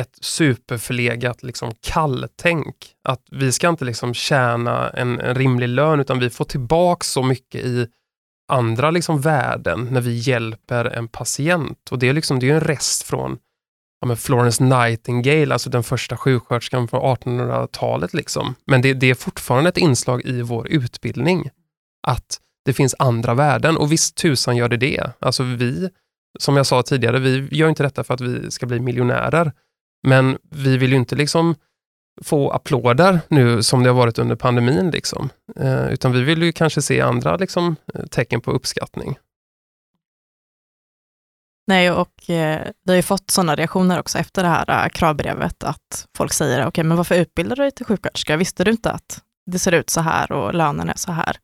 ett 0.00 0.18
superförlegat 0.20 1.42
liksom 1.42 1.72
kalltänk. 1.80 2.76
Att 3.04 3.22
vi 3.30 3.52
ska 3.52 3.68
inte 3.68 3.84
liksom 3.84 4.14
tjäna 4.14 4.90
en, 4.90 5.20
en 5.20 5.34
rimlig 5.34 5.68
lön 5.68 6.00
utan 6.00 6.18
vi 6.18 6.30
får 6.30 6.44
tillbaka 6.44 7.04
så 7.04 7.22
mycket 7.22 7.64
i 7.64 7.88
andra 8.48 8.90
liksom 8.90 9.20
värden 9.20 9.88
när 9.90 10.00
vi 10.00 10.14
hjälper 10.14 10.84
en 10.84 11.08
patient. 11.08 11.78
Och 11.90 11.98
det 11.98 12.08
är, 12.08 12.12
liksom, 12.12 12.38
det 12.38 12.50
är 12.50 12.54
en 12.54 12.60
rest 12.60 13.02
från 13.02 13.38
ja, 14.00 14.06
men 14.06 14.16
Florence 14.16 14.64
Nightingale, 14.64 15.52
alltså 15.52 15.70
den 15.70 15.82
första 15.82 16.16
sjuksköterskan 16.16 16.88
från 16.88 17.16
1800-talet. 17.16 18.14
Liksom. 18.14 18.54
Men 18.64 18.82
det, 18.82 18.94
det 18.94 19.10
är 19.10 19.14
fortfarande 19.14 19.68
ett 19.68 19.76
inslag 19.76 20.24
i 20.24 20.42
vår 20.42 20.68
utbildning. 20.68 21.50
Att 22.06 22.40
det 22.64 22.72
finns 22.72 22.94
andra 22.98 23.34
värden 23.34 23.76
och 23.76 23.92
visst 23.92 24.16
tusan 24.16 24.56
gör 24.56 24.68
det 24.68 24.76
det. 24.76 25.10
Alltså 25.18 25.42
vi, 25.42 25.90
som 26.38 26.56
jag 26.56 26.66
sa 26.66 26.82
tidigare, 26.82 27.18
vi 27.18 27.48
gör 27.50 27.68
inte 27.68 27.82
detta 27.82 28.04
för 28.04 28.14
att 28.14 28.20
vi 28.20 28.50
ska 28.50 28.66
bli 28.66 28.80
miljonärer. 28.80 29.52
Men 30.06 30.38
vi 30.50 30.76
vill 30.76 30.90
ju 30.90 30.96
inte 30.96 31.16
liksom 31.16 31.54
få 32.24 32.50
applåder 32.50 33.20
nu 33.28 33.62
som 33.62 33.82
det 33.82 33.88
har 33.88 33.94
varit 33.96 34.18
under 34.18 34.36
pandemin. 34.36 34.90
Liksom. 34.90 35.28
Eh, 35.56 35.86
utan 35.92 36.12
vi 36.12 36.22
vill 36.22 36.42
ju 36.42 36.52
kanske 36.52 36.82
se 36.82 37.00
andra 37.00 37.36
liksom, 37.36 37.76
eh, 37.94 38.06
tecken 38.06 38.40
på 38.40 38.50
uppskattning. 38.50 39.18
Nej, 41.68 41.90
och 41.90 42.30
eh, 42.30 42.68
vi 42.84 42.92
har 42.92 42.96
ju 42.96 43.02
fått 43.02 43.30
sådana 43.30 43.56
reaktioner 43.56 44.00
också 44.00 44.18
efter 44.18 44.42
det 44.42 44.48
här 44.48 44.84
eh, 44.84 44.88
kravbrevet, 44.88 45.64
att 45.64 46.06
folk 46.16 46.32
säger, 46.32 46.66
okej, 46.66 46.84
men 46.84 46.96
varför 46.96 47.14
utbildar 47.14 47.56
du 47.56 47.62
dig 47.62 47.70
till 47.70 47.86
sjuksköterska? 47.86 48.36
Visste 48.36 48.64
du 48.64 48.70
inte 48.70 48.90
att 48.90 49.22
det 49.46 49.58
ser 49.58 49.72
ut 49.72 49.90
så 49.90 50.00
här 50.00 50.32
och 50.32 50.54
lönen 50.54 50.88
är 50.88 50.96
så 50.96 51.12
här? 51.12 51.36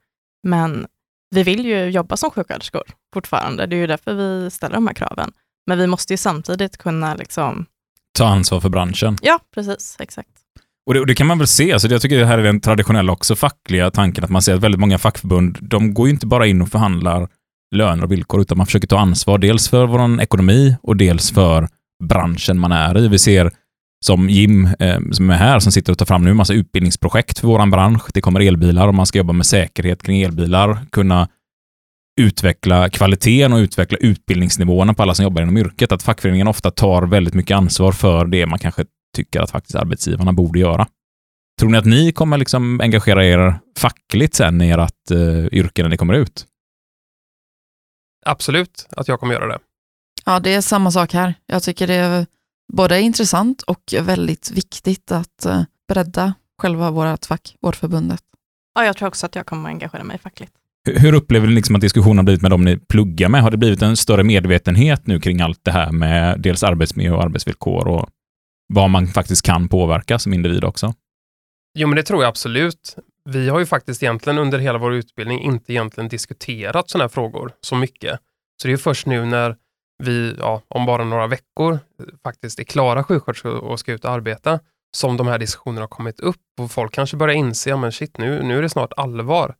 Men 0.43 0.87
vi 1.31 1.43
vill 1.43 1.67
ju 1.67 1.85
jobba 1.91 2.17
som 2.17 2.31
sjuksköterskor 2.31 2.83
fortfarande, 3.15 3.67
det 3.67 3.77
är 3.77 3.81
ju 3.81 3.87
därför 3.87 4.15
vi 4.15 4.51
ställer 4.51 4.75
de 4.75 4.87
här 4.87 4.95
kraven. 4.95 5.33
Men 5.67 5.79
vi 5.79 5.87
måste 5.87 6.13
ju 6.13 6.17
samtidigt 6.17 6.77
kunna 6.77 7.15
liksom, 7.15 7.67
Ta 8.19 8.27
ansvar 8.27 8.61
för 8.61 8.69
branschen. 8.69 9.19
ja, 9.23 9.41
precis, 9.55 9.97
exakt. 9.99 10.29
Och 10.87 10.95
det, 10.95 11.01
och 11.01 11.07
det 11.07 11.15
kan 11.15 11.27
man 11.27 11.39
väl 11.39 11.47
se, 11.47 11.73
alltså 11.73 11.89
jag 11.89 12.03
tycker 12.03 12.19
det 12.19 12.27
här 12.27 12.39
är 12.39 12.43
den 12.43 12.61
traditionella 12.61 13.13
också 13.13 13.37
fackliga 13.37 13.91
tanken, 13.91 14.25
att 14.25 14.31
man 14.31 14.43
ser 14.43 14.55
att 14.55 14.61
väldigt 14.61 14.81
många 14.81 14.99
fackförbund, 14.99 15.59
de 15.61 15.95
går 15.95 16.07
ju 16.07 16.13
inte 16.13 16.27
bara 16.27 16.47
in 16.47 16.63
och 16.63 16.69
förhandlar 16.69 17.29
löner 17.75 18.05
och 18.05 18.13
villkor, 18.13 18.41
utan 18.41 18.59
man 18.59 18.67
försöker 18.67 18.89
ta 18.89 18.99
ansvar 18.99 19.39
dels 19.39 19.69
för 19.69 19.87
vår 19.87 20.23
ekonomi 20.23 20.77
och 20.83 20.97
dels 20.97 21.31
för 21.31 21.69
branschen 22.05 22.59
man 22.59 22.73
är 22.73 22.99
i. 22.99 23.09
Vi 23.09 23.19
ser 23.19 23.51
som 24.05 24.31
Jim, 24.31 24.69
eh, 24.79 25.01
som 25.13 25.31
är 25.31 25.37
här, 25.37 25.59
som 25.59 25.73
sitter 25.73 25.93
och 25.93 25.99
tar 25.99 26.07
fram 26.07 26.25
nu 26.25 26.31
en 26.31 26.37
massa 26.37 26.55
utbildningsprojekt 26.55 27.39
för 27.39 27.49
vår 27.49 27.71
bransch. 27.71 28.03
Det 28.15 28.21
kommer 28.21 28.41
elbilar 28.41 28.89
och 28.89 28.95
man 28.95 29.07
ska 29.07 29.19
jobba 29.19 29.33
med 29.33 29.47
säkerhet 29.47 30.03
kring 30.03 30.23
elbilar, 30.23 30.79
kunna 30.93 31.29
utveckla 32.21 32.89
kvaliteten 32.89 33.53
och 33.53 33.59
utveckla 33.59 33.99
utbildningsnivåerna 33.99 34.95
på 34.95 35.03
alla 35.03 35.15
som 35.15 35.23
jobbar 35.23 35.43
inom 35.43 35.57
yrket. 35.57 35.93
Att 35.93 36.03
fackföreningen 36.03 36.49
ofta 36.49 36.71
tar 36.71 37.03
väldigt 37.03 37.35
mycket 37.35 37.57
ansvar 37.57 37.93
för 37.93 38.25
det 38.25 38.47
man 38.47 38.59
kanske 38.59 38.85
tycker 39.17 39.41
att 39.41 39.51
faktiskt 39.51 39.75
arbetsgivarna 39.77 40.33
borde 40.33 40.59
göra. 40.59 40.87
Tror 41.61 41.71
ni 41.71 41.79
att 41.79 41.85
ni 41.85 42.13
kommer 42.13 42.39
liksom 42.39 42.81
engagera 42.81 43.27
er 43.27 43.59
fackligt 43.79 44.35
sen 44.35 44.61
i 44.63 44.71
ert 44.71 45.11
uh, 45.11 45.47
yrke 45.53 45.83
när 45.83 45.89
ni 45.89 45.97
kommer 45.97 46.15
ut? 46.15 46.47
Absolut 48.27 48.87
att 48.97 49.09
jag 49.09 49.21
kommer 49.21 49.35
göra 49.35 49.47
det. 49.47 49.59
Ja, 50.25 50.41
det 50.41 50.55
är 50.55 50.61
samma 50.61 50.91
sak 50.91 51.13
här. 51.13 51.35
Jag 51.47 51.63
tycker 51.63 51.87
det 51.87 51.95
är 51.95 52.27
både 52.73 53.01
intressant 53.01 53.63
och 53.63 53.95
väldigt 54.01 54.51
viktigt 54.51 55.13
att 55.13 55.45
eh, 55.47 55.63
bredda 55.93 56.35
själva 56.63 56.91
vårt 56.91 57.25
fack, 57.27 57.57
vårt 57.61 57.77
förbundet. 57.77 58.21
Ja, 58.75 58.85
jag 58.85 58.97
tror 58.97 59.09
också 59.09 59.27
att 59.27 59.35
jag 59.35 59.47
kommer 59.47 59.69
engagera 59.69 60.05
mig 60.05 60.19
fackligt. 60.19 60.53
Hur- 60.89 60.99
Hur 60.99 61.13
upplever 61.15 61.47
ni 61.47 61.55
liksom 61.55 61.75
att 61.75 61.81
diskussionen 61.81 62.17
har 62.17 62.25
blivit 62.25 62.43
med 62.43 62.51
dem 62.51 62.65
ni 62.65 62.77
pluggar 62.77 63.29
med? 63.29 63.43
Har 63.43 63.51
det 63.51 63.57
blivit 63.57 63.83
en 63.83 63.97
större 63.97 64.25
medvetenhet 64.25 65.07
nu 65.07 65.21
kring 65.21 65.41
allt 65.41 65.61
det 65.65 65.73
här 65.73 65.93
med 65.93 66.41
dels 66.41 66.63
arbetsmiljö 66.63 67.13
och 67.13 67.23
arbetsvillkor 67.23 67.89
och 67.89 68.09
vad 68.75 68.91
man 68.91 69.07
faktiskt 69.07 69.43
kan 69.43 69.69
påverka 69.69 70.19
som 70.19 70.33
individ 70.35 70.65
också? 70.65 70.95
Jo, 71.79 71.89
men 71.89 71.97
det 71.97 72.03
tror 72.03 72.23
jag 72.23 72.29
absolut. 72.29 72.97
Vi 73.25 73.49
har 73.49 73.59
ju 73.59 73.67
faktiskt 73.67 74.03
egentligen 74.03 74.39
under 74.39 74.59
hela 74.59 74.79
vår 74.79 74.95
utbildning 74.95 75.41
inte 75.41 75.73
egentligen 75.73 76.09
diskuterat 76.09 76.91
sådana 76.91 77.05
här 77.05 77.09
frågor 77.09 77.53
så 77.61 77.77
mycket. 77.77 78.21
Så 78.63 78.69
det 78.69 78.71
är 78.71 78.77
ju 78.77 78.79
först 78.79 79.07
nu 79.07 79.25
när 79.25 79.57
vi, 80.03 80.37
ja, 80.39 80.63
om 80.69 80.87
bara 80.87 81.05
några 81.05 81.27
veckor, 81.27 81.79
faktiskt 82.23 82.59
är 82.59 82.65
klara 82.65 83.05
sjuksköterskor 83.05 83.57
och 83.57 83.81
ska 83.81 83.93
ut 83.93 84.05
och 84.05 84.11
arbeta, 84.11 84.61
som 84.97 85.17
de 85.17 85.27
här 85.27 85.39
diskussionerna 85.39 85.83
har 85.83 85.89
kommit 85.89 86.21
upp 86.21 86.37
och 86.61 86.71
folk 86.71 86.93
kanske 86.93 87.17
börjar 87.17 87.35
inse, 87.35 87.77
men 87.77 87.93
shit, 87.93 88.19
nu, 88.19 88.43
nu 88.43 88.59
är 88.59 88.63
det 88.63 88.69
snart 88.69 88.93
allvar. 88.97 89.55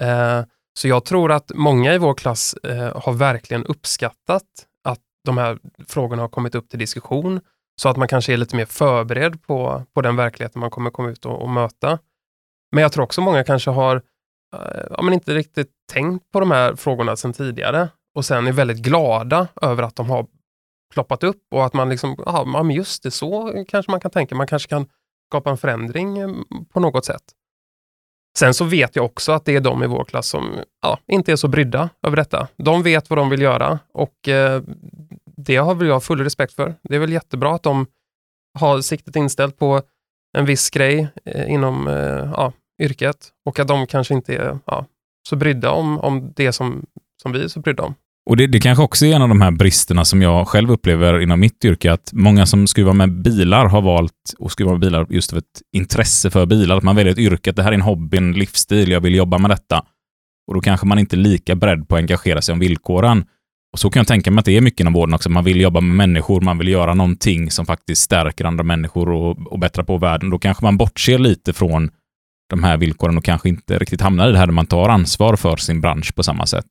Eh, 0.00 0.42
så 0.78 0.88
jag 0.88 1.04
tror 1.04 1.32
att 1.32 1.52
många 1.54 1.94
i 1.94 1.98
vår 1.98 2.14
klass 2.14 2.54
eh, 2.54 3.02
har 3.02 3.12
verkligen 3.12 3.66
uppskattat 3.66 4.44
att 4.84 5.00
de 5.24 5.38
här 5.38 5.58
frågorna 5.88 6.22
har 6.22 6.28
kommit 6.28 6.54
upp 6.54 6.68
till 6.68 6.78
diskussion, 6.78 7.40
så 7.76 7.88
att 7.88 7.96
man 7.96 8.08
kanske 8.08 8.32
är 8.32 8.36
lite 8.36 8.56
mer 8.56 8.64
förberedd 8.66 9.42
på, 9.42 9.82
på 9.94 10.02
den 10.02 10.16
verkligheten 10.16 10.60
man 10.60 10.70
kommer 10.70 10.90
komma 10.90 11.10
ut 11.10 11.26
och, 11.26 11.42
och 11.42 11.48
möta. 11.48 11.98
Men 12.72 12.82
jag 12.82 12.92
tror 12.92 13.04
också 13.04 13.20
många 13.20 13.44
kanske 13.44 13.70
har 13.70 13.96
eh, 14.54 14.84
ja, 14.90 15.02
men 15.02 15.14
inte 15.14 15.34
riktigt 15.34 15.70
tänkt 15.92 16.30
på 16.30 16.40
de 16.40 16.50
här 16.50 16.74
frågorna 16.76 17.16
sedan 17.16 17.32
tidigare 17.32 17.88
och 18.14 18.24
sen 18.24 18.46
är 18.46 18.52
väldigt 18.52 18.78
glada 18.78 19.48
över 19.62 19.82
att 19.82 19.96
de 19.96 20.10
har 20.10 20.26
ploppat 20.92 21.24
upp 21.24 21.42
och 21.50 21.66
att 21.66 21.74
man 21.74 21.88
liksom, 21.88 22.16
ja 22.26 22.62
men 22.62 22.70
just 22.70 23.02
det, 23.02 23.10
så 23.10 23.64
kanske 23.68 23.90
man 23.90 24.00
kan 24.00 24.10
tänka. 24.10 24.34
Man 24.34 24.46
kanske 24.46 24.68
kan 24.68 24.86
skapa 25.30 25.50
en 25.50 25.56
förändring 25.56 26.18
eh, 26.18 26.30
på 26.72 26.80
något 26.80 27.04
sätt. 27.04 27.22
Sen 28.38 28.54
så 28.54 28.64
vet 28.64 28.96
jag 28.96 29.04
också 29.04 29.32
att 29.32 29.44
det 29.44 29.56
är 29.56 29.60
de 29.60 29.82
i 29.82 29.86
vår 29.86 30.04
klass 30.04 30.28
som 30.28 30.50
ja, 30.82 30.98
inte 31.06 31.32
är 31.32 31.36
så 31.36 31.48
brydda 31.48 31.88
över 32.02 32.16
detta. 32.16 32.48
De 32.56 32.82
vet 32.82 33.10
vad 33.10 33.18
de 33.18 33.30
vill 33.30 33.42
göra 33.42 33.78
och 33.92 34.28
eh, 34.28 34.62
det 35.46 35.56
har 35.56 35.74
väl 35.74 35.88
jag 35.88 36.04
full 36.04 36.20
respekt 36.20 36.52
för. 36.52 36.74
Det 36.82 36.94
är 36.94 37.00
väl 37.00 37.12
jättebra 37.12 37.54
att 37.54 37.62
de 37.62 37.86
har 38.58 38.80
siktet 38.80 39.16
inställt 39.16 39.58
på 39.58 39.82
en 40.38 40.46
viss 40.46 40.70
grej 40.70 41.08
eh, 41.24 41.52
inom 41.52 41.88
eh, 41.88 41.94
ja, 42.36 42.52
yrket 42.82 43.16
och 43.44 43.58
att 43.58 43.68
de 43.68 43.86
kanske 43.86 44.14
inte 44.14 44.34
är 44.34 44.58
ja, 44.64 44.86
så 45.28 45.36
brydda 45.36 45.70
om, 45.70 45.98
om 45.98 46.32
det 46.36 46.52
som, 46.52 46.86
som 47.22 47.32
vi 47.32 47.44
är 47.44 47.48
så 47.48 47.60
brydda 47.60 47.82
om. 47.82 47.94
Och 48.26 48.36
det, 48.36 48.46
det 48.46 48.60
kanske 48.60 48.84
också 48.84 49.06
är 49.06 49.14
en 49.14 49.22
av 49.22 49.28
de 49.28 49.40
här 49.40 49.50
bristerna 49.50 50.04
som 50.04 50.22
jag 50.22 50.48
själv 50.48 50.70
upplever 50.70 51.20
inom 51.20 51.40
mitt 51.40 51.64
yrke, 51.64 51.92
att 51.92 52.12
många 52.12 52.46
som 52.46 52.66
skruvar 52.66 52.92
med 52.92 53.22
bilar 53.22 53.66
har 53.66 53.82
valt 53.82 54.12
att 54.40 54.52
skruva 54.52 54.70
med 54.70 54.80
bilar 54.80 55.06
just 55.10 55.30
för 55.30 55.38
ett 55.38 55.62
intresse 55.72 56.30
för 56.30 56.46
bilar. 56.46 56.76
Att 56.76 56.82
man 56.82 56.96
väljer 56.96 57.12
ett 57.12 57.18
yrke, 57.18 57.50
att 57.50 57.56
det 57.56 57.62
här 57.62 57.70
är 57.70 57.74
en 57.74 57.82
hobby, 57.82 58.16
en 58.16 58.32
livsstil, 58.32 58.90
jag 58.90 59.00
vill 59.00 59.14
jobba 59.14 59.38
med 59.38 59.50
detta. 59.50 59.84
Och 60.46 60.54
då 60.54 60.60
kanske 60.60 60.86
man 60.86 60.98
inte 60.98 61.16
är 61.16 61.18
lika 61.18 61.54
beredd 61.54 61.88
på 61.88 61.94
att 61.94 61.98
engagera 61.98 62.42
sig 62.42 62.52
om 62.52 62.58
villkoren. 62.58 63.24
Och 63.74 63.80
så 63.80 63.90
kan 63.90 64.00
jag 64.00 64.06
tänka 64.06 64.30
mig 64.30 64.38
att 64.38 64.44
det 64.44 64.56
är 64.56 64.60
mycket 64.60 64.80
inom 64.80 64.92
vården 64.92 65.14
också. 65.14 65.30
Man 65.30 65.44
vill 65.44 65.60
jobba 65.60 65.80
med 65.80 65.96
människor, 65.96 66.40
man 66.40 66.58
vill 66.58 66.68
göra 66.68 66.94
någonting 66.94 67.50
som 67.50 67.66
faktiskt 67.66 68.02
stärker 68.02 68.44
andra 68.44 68.64
människor 68.64 69.08
och, 69.10 69.52
och 69.52 69.58
bättrar 69.58 69.84
på 69.84 69.98
världen. 69.98 70.30
Då 70.30 70.38
kanske 70.38 70.64
man 70.64 70.76
bortser 70.76 71.18
lite 71.18 71.52
från 71.52 71.90
de 72.50 72.64
här 72.64 72.76
villkoren 72.76 73.18
och 73.18 73.24
kanske 73.24 73.48
inte 73.48 73.78
riktigt 73.78 74.00
hamnar 74.00 74.28
i 74.28 74.32
det 74.32 74.38
här 74.38 74.46
där 74.46 74.52
man 74.52 74.66
tar 74.66 74.88
ansvar 74.88 75.36
för 75.36 75.56
sin 75.56 75.80
bransch 75.80 76.14
på 76.14 76.22
samma 76.22 76.46
sätt. 76.46 76.66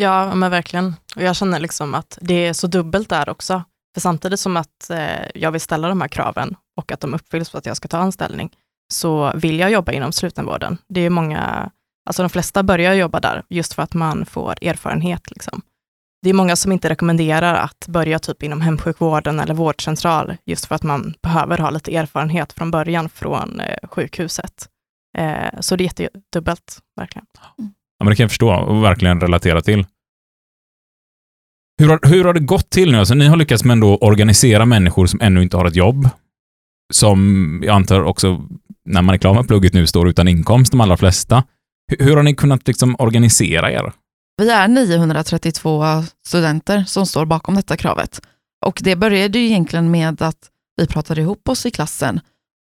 Ja, 0.00 0.34
men 0.34 0.50
verkligen. 0.50 0.94
Och 1.16 1.22
jag 1.22 1.36
känner 1.36 1.60
liksom 1.60 1.94
att 1.94 2.18
det 2.20 2.46
är 2.46 2.52
så 2.52 2.66
dubbelt 2.66 3.08
där 3.08 3.28
också. 3.28 3.62
För 3.94 4.00
samtidigt 4.00 4.40
som 4.40 4.56
att 4.56 4.90
eh, 4.90 5.30
jag 5.34 5.52
vill 5.52 5.60
ställa 5.60 5.88
de 5.88 6.00
här 6.00 6.08
kraven 6.08 6.56
och 6.76 6.92
att 6.92 7.00
de 7.00 7.14
uppfylls 7.14 7.50
för 7.50 7.58
att 7.58 7.66
jag 7.66 7.76
ska 7.76 7.88
ta 7.88 7.98
anställning, 7.98 8.50
så 8.92 9.32
vill 9.34 9.58
jag 9.58 9.70
jobba 9.70 9.92
inom 9.92 10.12
slutenvården. 10.12 10.78
Det 10.88 11.00
är 11.00 11.10
många, 11.10 11.70
alltså 12.06 12.22
de 12.22 12.28
flesta 12.28 12.62
börjar 12.62 12.94
jobba 12.94 13.20
där 13.20 13.42
just 13.48 13.72
för 13.72 13.82
att 13.82 13.94
man 13.94 14.26
får 14.26 14.54
erfarenhet. 14.62 15.30
Liksom. 15.30 15.62
Det 16.22 16.30
är 16.30 16.34
många 16.34 16.56
som 16.56 16.72
inte 16.72 16.88
rekommenderar 16.88 17.54
att 17.54 17.86
börja 17.88 18.18
typ 18.18 18.42
inom 18.42 18.60
hemsjukvården 18.60 19.40
eller 19.40 19.54
vårdcentral, 19.54 20.36
just 20.44 20.66
för 20.66 20.74
att 20.74 20.82
man 20.82 21.14
behöver 21.22 21.58
ha 21.58 21.70
lite 21.70 21.96
erfarenhet 21.96 22.52
från 22.52 22.70
början 22.70 23.08
från 23.08 23.60
eh, 23.60 23.88
sjukhuset. 23.88 24.68
Eh, 25.18 25.60
så 25.60 25.76
det 25.76 25.84
är 25.84 25.86
jättedubbelt, 26.02 26.78
verkligen. 26.96 27.26
Ja, 27.56 28.04
men 28.04 28.08
det 28.08 28.16
kan 28.16 28.24
jag 28.24 28.30
förstå 28.30 28.54
och 28.54 28.84
verkligen 28.84 29.20
relatera 29.20 29.60
till. 29.60 29.86
Hur 31.78 31.88
har, 31.88 32.00
hur 32.02 32.24
har 32.24 32.34
det 32.34 32.40
gått 32.40 32.70
till 32.70 32.92
nu? 32.92 32.98
Alltså, 32.98 33.14
ni 33.14 33.26
har 33.26 33.36
lyckats 33.36 33.64
med 33.64 33.72
ändå 33.72 33.96
organisera 33.96 34.66
människor 34.66 35.06
som 35.06 35.20
ännu 35.20 35.42
inte 35.42 35.56
har 35.56 35.64
ett 35.64 35.76
jobb. 35.76 36.08
Som 36.92 37.60
jag 37.64 37.74
antar 37.74 38.02
också, 38.02 38.46
när 38.84 39.02
man 39.02 39.14
är 39.14 39.18
klar 39.18 39.34
med 39.34 39.46
plugget 39.46 39.72
nu, 39.72 39.86
står 39.86 40.08
utan 40.08 40.28
inkomst, 40.28 40.72
de 40.72 40.80
allra 40.80 40.96
flesta. 40.96 41.44
Hur, 41.90 42.04
hur 42.04 42.16
har 42.16 42.22
ni 42.22 42.34
kunnat 42.34 42.66
liksom 42.68 42.96
organisera 42.98 43.72
er? 43.72 43.92
Vi 44.40 44.50
är 44.50 44.68
932 44.68 45.84
studenter 46.26 46.84
som 46.84 47.06
står 47.06 47.24
bakom 47.26 47.54
detta 47.54 47.76
kravet. 47.76 48.20
Och 48.66 48.80
det 48.82 48.96
började 48.96 49.38
ju 49.38 49.46
egentligen 49.46 49.90
med 49.90 50.22
att 50.22 50.50
vi 50.76 50.86
pratade 50.86 51.20
ihop 51.20 51.48
oss 51.48 51.66
i 51.66 51.70
klassen 51.70 52.20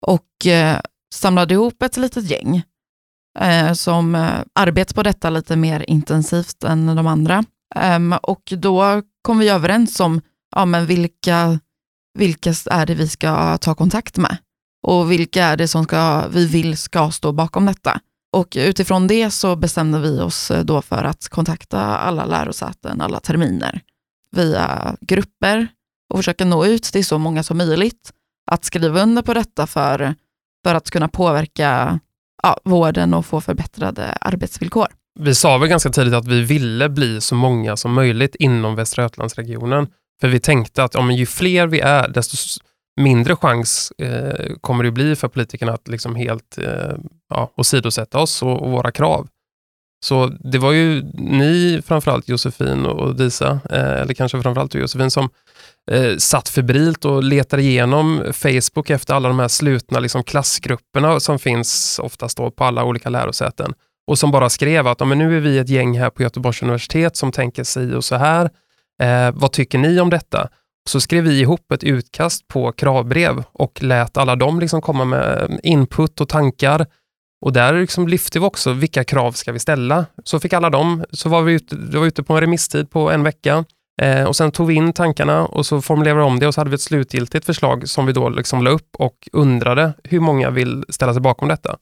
och 0.05 0.47
eh, 0.47 0.79
samlade 1.15 1.53
ihop 1.53 1.81
ett 1.83 1.97
litet 1.97 2.29
gäng 2.29 2.63
eh, 3.39 3.73
som 3.73 4.15
eh, 4.15 4.39
arbetar 4.55 4.93
på 4.93 5.03
detta 5.03 5.29
lite 5.29 5.55
mer 5.55 5.89
intensivt 5.89 6.63
än 6.63 6.95
de 6.95 7.07
andra. 7.07 7.43
Um, 7.95 8.13
och 8.13 8.53
då 8.57 9.01
kom 9.21 9.39
vi 9.39 9.49
överens 9.49 9.99
om 9.99 10.21
ja, 10.55 10.65
men 10.65 10.85
vilka, 10.85 11.59
vilka 12.19 12.53
är 12.71 12.85
det 12.85 12.95
vi 12.95 13.07
ska 13.07 13.57
ta 13.57 13.75
kontakt 13.75 14.17
med 14.17 14.37
och 14.87 15.11
vilka 15.11 15.45
är 15.45 15.57
det 15.57 15.67
som 15.67 15.83
ska, 15.83 16.27
vi 16.27 16.45
vill 16.47 16.77
ska 16.77 17.11
stå 17.11 17.31
bakom 17.31 17.65
detta. 17.65 17.99
Och 18.33 18.53
utifrån 18.55 19.07
det 19.07 19.31
så 19.31 19.55
bestämde 19.55 19.99
vi 19.99 20.19
oss 20.19 20.51
eh, 20.51 20.63
då 20.63 20.81
för 20.81 21.03
att 21.03 21.29
kontakta 21.29 21.79
alla 21.81 22.25
lärosäten, 22.25 23.01
alla 23.01 23.19
terminer 23.19 23.81
via 24.31 24.95
grupper 25.01 25.67
och 26.13 26.19
försöka 26.19 26.45
nå 26.45 26.65
ut 26.65 26.83
till 26.83 27.05
så 27.05 27.17
många 27.17 27.43
som 27.43 27.57
möjligt. 27.57 28.11
Att 28.51 28.65
skriva 28.65 29.01
under 29.01 29.21
på 29.21 29.33
detta 29.33 29.67
för, 29.67 30.15
för 30.65 30.75
att 30.75 30.91
kunna 30.91 31.07
påverka 31.07 31.99
ja, 32.43 32.57
vården 32.63 33.13
och 33.13 33.25
få 33.25 33.41
förbättrade 33.41 34.17
arbetsvillkor. 34.21 34.87
Vi 35.19 35.35
sa 35.35 35.57
väl 35.57 35.69
ganska 35.69 35.89
tidigt 35.89 36.13
att 36.13 36.27
vi 36.27 36.41
ville 36.41 36.89
bli 36.89 37.21
så 37.21 37.35
många 37.35 37.77
som 37.77 37.93
möjligt 37.93 38.35
inom 38.35 38.75
Västra 38.75 39.03
Götalandsregionen. 39.03 39.87
För 40.21 40.27
vi 40.27 40.39
tänkte 40.39 40.83
att 40.83 40.93
ja, 40.93 41.01
men 41.01 41.15
ju 41.15 41.25
fler 41.25 41.67
vi 41.67 41.79
är, 41.79 42.07
desto 42.07 42.37
mindre 43.01 43.35
chans 43.35 43.91
eh, 43.97 44.55
kommer 44.61 44.83
det 44.83 44.91
bli 44.91 45.15
för 45.15 45.27
politikerna 45.27 45.73
att 45.73 45.87
liksom 45.87 46.15
helt 46.15 46.57
eh, 46.57 46.95
ja, 47.29 47.51
åsidosätta 47.55 48.19
oss 48.19 48.43
och, 48.43 48.61
och 48.63 48.71
våra 48.71 48.91
krav. 48.91 49.27
Så 50.05 50.27
det 50.27 50.57
var 50.57 50.71
ju 50.71 51.03
ni, 51.13 51.81
framförallt 51.85 52.29
Josefin 52.29 52.85
och 52.85 53.15
Disa, 53.15 53.59
eh, 53.69 54.01
eller 54.01 54.13
kanske 54.13 54.41
framförallt 54.41 54.71
du 54.71 54.79
Josefin, 54.79 55.11
som 55.11 55.29
eh, 55.91 56.17
satt 56.17 56.49
febrilt 56.49 57.05
och 57.05 57.23
letade 57.23 57.61
igenom 57.61 58.23
Facebook 58.33 58.89
efter 58.89 59.13
alla 59.13 59.27
de 59.27 59.39
här 59.39 59.47
slutna 59.47 59.99
liksom, 59.99 60.23
klassgrupperna 60.23 61.19
som 61.19 61.39
finns 61.39 61.99
oftast 62.03 62.37
då 62.37 62.51
på 62.51 62.63
alla 62.63 62.83
olika 62.83 63.09
lärosäten 63.09 63.73
och 64.07 64.19
som 64.19 64.31
bara 64.31 64.49
skrev 64.49 64.87
att 64.87 65.07
men 65.07 65.17
nu 65.17 65.37
är 65.37 65.41
vi 65.41 65.57
ett 65.57 65.69
gäng 65.69 65.99
här 65.99 66.09
på 66.09 66.23
Göteborgs 66.23 66.61
universitet 66.61 67.15
som 67.15 67.31
tänker 67.31 67.63
sig 67.63 67.95
och 67.95 68.05
så 68.05 68.15
här. 68.15 68.49
Eh, 69.01 69.31
vad 69.33 69.51
tycker 69.51 69.77
ni 69.77 69.99
om 69.99 70.09
detta? 70.09 70.49
Så 70.89 71.01
skrev 71.01 71.23
vi 71.23 71.39
ihop 71.39 71.71
ett 71.71 71.83
utkast 71.83 72.47
på 72.47 72.71
kravbrev 72.71 73.43
och 73.51 73.83
lät 73.83 74.17
alla 74.17 74.35
dem 74.35 74.59
liksom 74.59 74.81
komma 74.81 75.05
med 75.05 75.59
input 75.63 76.21
och 76.21 76.29
tankar. 76.29 76.85
Och 77.45 77.53
där 77.53 77.73
liksom 77.73 78.07
lyfte 78.07 78.39
vi 78.39 78.45
också 78.45 78.73
vilka 78.73 79.03
krav 79.03 79.31
ska 79.31 79.51
vi 79.51 79.59
ställa. 79.59 80.05
Så 80.23 80.39
fick 80.39 80.53
alla 80.53 80.69
dem, 80.69 81.05
så 81.11 81.29
var 81.29 81.41
vi 81.41 81.53
ute, 81.53 81.75
vi 81.75 81.97
var 81.97 82.05
ute 82.05 82.23
på 82.23 82.33
en 82.33 82.41
remisstid 82.41 82.89
på 82.89 83.11
en 83.11 83.23
vecka. 83.23 83.65
Eh, 84.01 84.23
och 84.23 84.35
sen 84.35 84.51
tog 84.51 84.67
vi 84.67 84.73
in 84.73 84.93
tankarna 84.93 85.45
och 85.45 85.65
så 85.65 85.81
formulerade 85.81 86.19
vi 86.19 86.25
om 86.25 86.39
det 86.39 86.47
och 86.47 86.53
så 86.53 86.61
hade 86.61 86.69
vi 86.69 86.75
ett 86.75 86.81
slutgiltigt 86.81 87.45
förslag 87.45 87.89
som 87.89 88.05
vi 88.05 88.13
då 88.13 88.29
liksom 88.29 88.63
la 88.63 88.69
upp 88.69 88.95
och 88.97 89.29
undrade 89.31 89.93
hur 90.03 90.19
många 90.19 90.49
vill 90.49 90.85
ställa 90.89 91.13
sig 91.13 91.21
bakom 91.21 91.47
detta. 91.47 91.77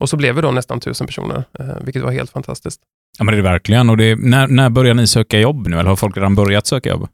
Och 0.00 0.08
så 0.08 0.16
blev 0.16 0.34
vi 0.34 0.42
då 0.42 0.50
nästan 0.50 0.80
tusen 0.80 1.06
personer, 1.06 1.44
eh, 1.58 1.66
vilket 1.80 2.02
var 2.02 2.10
helt 2.12 2.30
fantastiskt. 2.30 2.80
Ja, 3.18 3.24
men 3.24 3.32
det 3.32 3.40
är 3.40 3.42
det 3.42 3.48
verkligen. 3.50 3.90
Och 3.90 3.96
det, 3.96 4.16
när, 4.16 4.46
när 4.48 4.70
börjar 4.70 4.94
ni 4.94 5.06
söka 5.06 5.38
jobb 5.38 5.66
nu? 5.66 5.78
Eller 5.78 5.88
har 5.88 5.96
folk 5.96 6.16
redan 6.16 6.34
börjat 6.34 6.66
söka 6.66 6.88
jobb? 6.88 7.08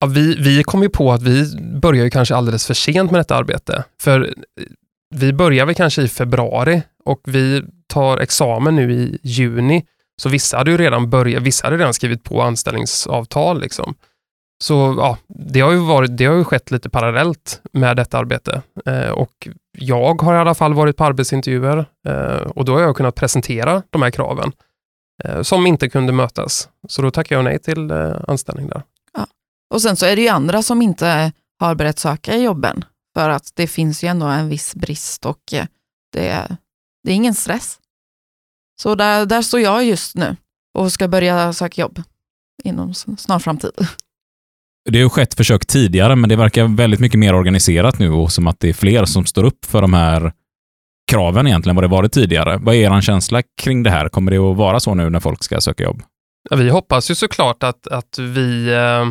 Ja, 0.00 0.06
vi, 0.06 0.34
vi 0.34 0.62
kom 0.62 0.82
ju 0.82 0.88
på 0.88 1.12
att 1.12 1.22
vi 1.22 1.56
börjar 1.80 2.04
ju 2.04 2.10
kanske 2.10 2.34
alldeles 2.34 2.66
för 2.66 2.74
sent 2.74 3.10
med 3.10 3.20
detta 3.20 3.36
arbete. 3.36 3.84
För 4.00 4.20
eh, 4.20 4.64
vi 5.14 5.32
börjar 5.32 5.66
väl 5.66 5.74
kanske 5.74 6.02
i 6.02 6.08
februari 6.08 6.82
och 7.04 7.20
vi 7.24 7.62
tar 7.86 8.18
examen 8.18 8.76
nu 8.76 8.92
i 8.92 9.18
juni. 9.22 9.84
Så 10.22 10.28
vissa 10.28 10.56
hade 10.56 10.70
ju 10.70 10.76
redan 10.76 11.10
börjat, 11.10 11.42
vissa 11.42 11.66
hade 11.66 11.76
redan 11.76 11.94
skrivit 11.94 12.24
på 12.24 12.42
anställningsavtal. 12.42 13.60
Liksom. 13.60 13.94
Så 14.64 14.94
ja, 14.98 15.18
det 15.28 15.60
har, 15.60 15.72
ju 15.72 15.78
varit, 15.78 16.16
det 16.16 16.26
har 16.26 16.34
ju 16.34 16.44
skett 16.44 16.70
lite 16.70 16.90
parallellt 16.90 17.60
med 17.72 17.96
detta 17.96 18.18
arbete. 18.18 18.62
Eh, 18.86 19.10
och 19.10 19.48
jag 19.78 20.22
har 20.22 20.34
i 20.34 20.38
alla 20.38 20.54
fall 20.54 20.74
varit 20.74 20.96
på 20.96 21.04
arbetsintervjuer 21.04 21.86
eh, 22.08 22.42
och 22.42 22.64
då 22.64 22.72
har 22.72 22.80
jag 22.80 22.96
kunnat 22.96 23.14
presentera 23.14 23.82
de 23.90 24.02
här 24.02 24.10
kraven 24.10 24.52
eh, 25.24 25.42
som 25.42 25.66
inte 25.66 25.88
kunde 25.88 26.12
mötas. 26.12 26.68
Så 26.88 27.02
då 27.02 27.10
tackar 27.10 27.36
jag 27.36 27.44
nej 27.44 27.58
till 27.58 27.90
eh, 27.90 28.12
anställning 28.28 28.68
där. 28.68 28.82
Och 29.74 29.82
sen 29.82 29.96
så 29.96 30.06
är 30.06 30.16
det 30.16 30.22
ju 30.22 30.28
andra 30.28 30.62
som 30.62 30.82
inte 30.82 31.32
har 31.60 31.74
börjat 31.74 31.98
söka 31.98 32.36
i 32.36 32.42
jobben 32.42 32.84
för 33.14 33.30
att 33.30 33.52
det 33.54 33.66
finns 33.66 34.04
ju 34.04 34.08
ändå 34.08 34.26
en 34.26 34.48
viss 34.48 34.74
brist 34.74 35.26
och 35.26 35.52
eh, 35.52 35.66
det, 36.12 36.56
det 37.04 37.10
är 37.10 37.14
ingen 37.14 37.34
stress. 37.34 37.78
Så 38.82 38.94
där, 38.94 39.26
där 39.26 39.42
står 39.42 39.60
jag 39.60 39.84
just 39.84 40.16
nu 40.16 40.36
och 40.78 40.92
ska 40.92 41.08
börja 41.08 41.52
söka 41.52 41.80
jobb 41.80 42.02
inom 42.64 42.94
snar 42.94 43.38
framtid. 43.38 43.70
Det 44.90 44.98
har 44.98 45.02
ju 45.02 45.08
skett 45.08 45.34
försök 45.34 45.66
tidigare, 45.66 46.16
men 46.16 46.28
det 46.28 46.36
verkar 46.36 46.76
väldigt 46.76 47.00
mycket 47.00 47.18
mer 47.18 47.34
organiserat 47.34 47.98
nu 47.98 48.10
och 48.10 48.32
som 48.32 48.46
att 48.46 48.60
det 48.60 48.68
är 48.68 48.72
fler 48.72 49.04
som 49.04 49.26
står 49.26 49.44
upp 49.44 49.64
för 49.64 49.82
de 49.82 49.92
här 49.92 50.32
kraven 51.10 51.46
egentligen 51.46 51.76
vad 51.76 51.84
det 51.84 51.88
varit 51.88 52.12
tidigare. 52.12 52.56
Vad 52.56 52.74
är 52.74 52.96
er 52.96 53.00
känsla 53.00 53.42
kring 53.60 53.82
det 53.82 53.90
här? 53.90 54.08
Kommer 54.08 54.30
det 54.30 54.38
att 54.38 54.56
vara 54.56 54.80
så 54.80 54.94
nu 54.94 55.10
när 55.10 55.20
folk 55.20 55.44
ska 55.44 55.60
söka 55.60 55.84
jobb? 55.84 56.02
Ja, 56.50 56.56
vi 56.56 56.70
hoppas 56.70 57.10
ju 57.10 57.14
såklart 57.14 57.62
att, 57.62 57.86
att 57.86 58.18
vi 58.18 58.72
eh, 58.72 59.06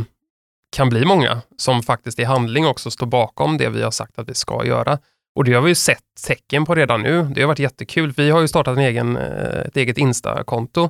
kan 0.75 0.89
bli 0.89 1.05
många 1.05 1.41
som 1.57 1.83
faktiskt 1.83 2.19
i 2.19 2.23
handling 2.23 2.67
också 2.67 2.91
står 2.91 3.07
bakom 3.07 3.57
det 3.57 3.69
vi 3.69 3.81
har 3.81 3.91
sagt 3.91 4.19
att 4.19 4.29
vi 4.29 4.33
ska 4.33 4.65
göra. 4.65 4.99
Och 5.35 5.43
det 5.43 5.53
har 5.53 5.61
vi 5.61 5.69
ju 5.69 5.75
sett 5.75 6.03
tecken 6.27 6.65
på 6.65 6.75
redan 6.75 7.01
nu. 7.01 7.23
Det 7.23 7.41
har 7.41 7.47
varit 7.47 7.59
jättekul. 7.59 8.13
Vi 8.17 8.29
har 8.29 8.41
ju 8.41 8.47
startat 8.47 8.77
en 8.77 8.83
egen, 8.83 9.17
eh, 9.17 9.61
ett 9.65 9.77
eget 9.77 9.97
Insta-konto, 9.97 10.89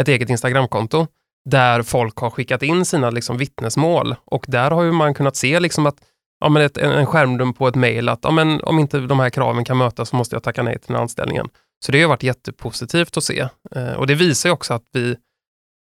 ett 0.00 0.08
eget 0.08 0.30
Instagram-konto, 0.30 1.06
där 1.44 1.82
folk 1.82 2.16
har 2.16 2.30
skickat 2.30 2.62
in 2.62 2.84
sina 2.84 3.10
liksom, 3.10 3.36
vittnesmål. 3.36 4.14
Och 4.24 4.44
där 4.48 4.70
har 4.70 4.82
ju 4.82 4.92
man 4.92 5.14
kunnat 5.14 5.36
se 5.36 5.60
liksom 5.60 5.86
att 5.86 5.96
ja, 6.40 6.48
men 6.48 6.62
ett, 6.62 6.76
en 6.76 7.06
skärmdump 7.06 7.58
på 7.58 7.68
ett 7.68 7.74
mejl 7.74 8.08
att 8.08 8.20
ja, 8.22 8.30
men 8.30 8.60
om 8.60 8.78
inte 8.78 9.00
de 9.00 9.20
här 9.20 9.30
kraven 9.30 9.64
kan 9.64 9.78
mötas 9.78 10.08
så 10.08 10.16
måste 10.16 10.36
jag 10.36 10.42
tacka 10.42 10.62
nej 10.62 10.78
till 10.78 10.86
den 10.86 10.96
här 10.96 11.02
anställningen. 11.02 11.48
Så 11.84 11.92
det 11.92 12.02
har 12.02 12.08
varit 12.08 12.22
jättepositivt 12.22 13.16
att 13.16 13.24
se. 13.24 13.48
Eh, 13.76 13.92
och 13.92 14.06
det 14.06 14.14
visar 14.14 14.48
ju 14.48 14.52
också 14.52 14.74
att 14.74 14.84
vi 14.92 15.16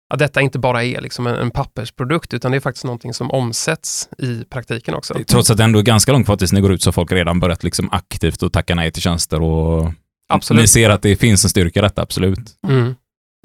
att 0.09 0.19
detta 0.19 0.41
inte 0.41 0.59
bara 0.59 0.83
är 0.83 1.01
liksom 1.01 1.27
en, 1.27 1.35
en 1.35 1.51
pappersprodukt, 1.51 2.33
utan 2.33 2.51
det 2.51 2.57
är 2.57 2.59
faktiskt 2.59 2.85
någonting 2.85 3.13
som 3.13 3.31
omsätts 3.31 4.09
i 4.17 4.43
praktiken 4.43 4.93
också. 4.93 5.13
Trots 5.27 5.49
att 5.51 5.57
det 5.57 5.63
ändå 5.63 5.79
är 5.79 5.83
ganska 5.83 6.11
långt 6.11 6.25
kvar 6.25 6.37
tills 6.37 6.53
ni 6.53 6.61
går 6.61 6.71
ut 6.71 6.81
så 6.81 6.87
har 6.87 6.93
folk 6.93 7.11
redan 7.11 7.39
börjat 7.39 7.63
liksom 7.63 7.89
aktivt 7.91 8.43
att 8.43 8.53
tacka 8.53 8.75
nej 8.75 8.91
till 8.91 9.01
tjänster 9.01 9.41
och 9.41 9.93
Absolut. 10.29 10.61
ni 10.61 10.67
ser 10.67 10.89
att 10.89 11.01
det 11.01 11.15
finns 11.15 11.43
en 11.43 11.49
styrka 11.49 11.79
i 11.79 11.83
detta, 11.83 12.01
absolut. 12.01 12.39
Mm. 12.67 12.95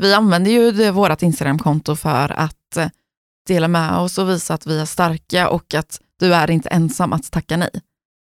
Vi 0.02 0.14
använder 0.14 0.50
ju 0.50 0.90
vårt 0.90 1.22
Instagramkonto 1.22 1.96
för 1.96 2.32
att 2.32 2.76
eh, 2.76 2.88
dela 3.48 3.68
med 3.68 3.96
oss 3.96 4.18
och 4.18 4.28
visa 4.28 4.54
att 4.54 4.66
vi 4.66 4.80
är 4.80 4.84
starka 4.84 5.48
och 5.48 5.74
att 5.74 6.00
du 6.20 6.34
är 6.34 6.50
inte 6.50 6.68
ensam 6.68 7.12
att 7.12 7.30
tacka 7.30 7.56
nej. 7.56 7.70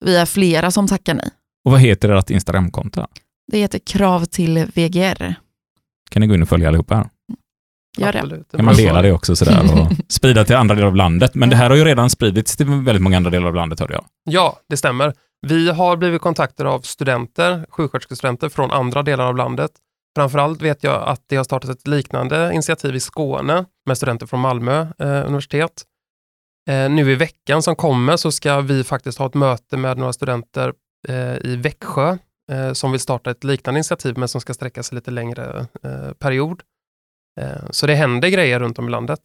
Vi 0.06 0.16
är 0.16 0.26
flera 0.26 0.72
som 0.72 0.88
tackar 0.88 1.14
nej. 1.14 1.30
Och 1.66 1.72
vad 1.72 1.82
heter 1.82 2.10
ert 2.10 2.30
Instagramkonto? 2.30 3.08
Det 3.52 3.58
heter 3.58 3.80
krav 3.80 4.26
till 4.26 4.66
VGR. 4.76 5.36
Kan 6.10 6.20
ni 6.20 6.28
gå 6.28 6.36
in 6.36 6.42
och 6.42 6.50
följa 6.50 6.68
allihopa 6.68 7.10
Gör 7.98 8.12
det. 8.12 8.44
Kan 8.58 8.66
man 8.66 8.76
dela 8.76 9.02
det 9.02 9.12
också 9.12 9.36
sådär 9.36 9.62
och 9.74 9.92
sprida 10.08 10.46
till 10.46 10.56
andra 10.56 10.76
delar 10.76 10.88
av 10.88 10.96
landet? 10.96 11.36
Men 11.36 11.50
det 11.50 11.56
här 11.56 11.70
har 11.70 11.78
ju 11.78 11.86
redan 11.86 12.10
spridits 12.10 12.58
till 12.58 12.66
väldigt 12.66 13.02
många 13.02 13.18
andra 13.18 13.30
delar 13.30 13.48
av 13.48 13.56
landet 13.56 13.80
hörde 13.80 13.94
jag. 13.94 14.06
Ja, 14.24 14.60
det 14.70 14.78
stämmer. 14.78 15.14
Vi 15.48 15.72
har 15.72 15.98
blivit 15.98 16.22
kontaktade 16.22 16.70
av 16.70 16.80
studenter, 16.80 17.66
sjuksköterskestudenter 17.70 18.50
från 18.50 18.72
andra 18.72 19.04
delar 19.04 19.26
av 19.26 19.36
landet. 19.36 19.72
Framförallt 20.16 20.62
vet 20.62 20.84
jag 20.84 21.08
att 21.08 21.22
det 21.28 21.36
har 21.36 21.44
startat 21.44 21.70
ett 21.70 21.88
liknande 21.88 22.52
initiativ 22.54 22.96
i 22.96 23.00
Skåne 23.00 23.66
med 23.86 23.98
studenter 23.98 24.26
från 24.26 24.40
Malmö 24.40 24.88
eh, 25.00 25.08
universitet. 25.08 25.84
Eh, 26.70 26.90
nu 26.90 27.12
i 27.12 27.16
veckan 27.16 27.62
som 27.62 27.76
kommer 27.76 28.18
så 28.18 28.32
ska 28.32 28.62
vi 28.62 28.84
faktiskt 28.84 29.18
ha 29.18 29.26
ett 29.26 29.34
möte 29.34 29.78
med 29.78 29.98
några 29.98 30.14
studenter 30.14 30.74
eh, 31.08 31.36
i 31.52 31.56
Växjö 31.56 32.18
eh, 32.52 32.74
som 32.74 32.92
vill 32.92 33.00
starta 33.00 33.32
ett 33.32 33.44
liknande 33.44 33.78
initiativ 33.78 34.18
men 34.18 34.28
som 34.28 34.42
ska 34.42 34.54
sträcka 34.54 34.84
sig 34.84 34.96
lite 34.96 35.12
längre 35.12 35.68
eh, 35.84 36.12
period. 36.20 36.62
Eh, 37.42 37.70
så 37.72 37.88
det 37.88 37.96
händer 37.96 38.30
grejer 38.30 38.60
runt 38.60 38.80
om 38.80 38.88
i 38.88 38.92
landet. 38.92 39.20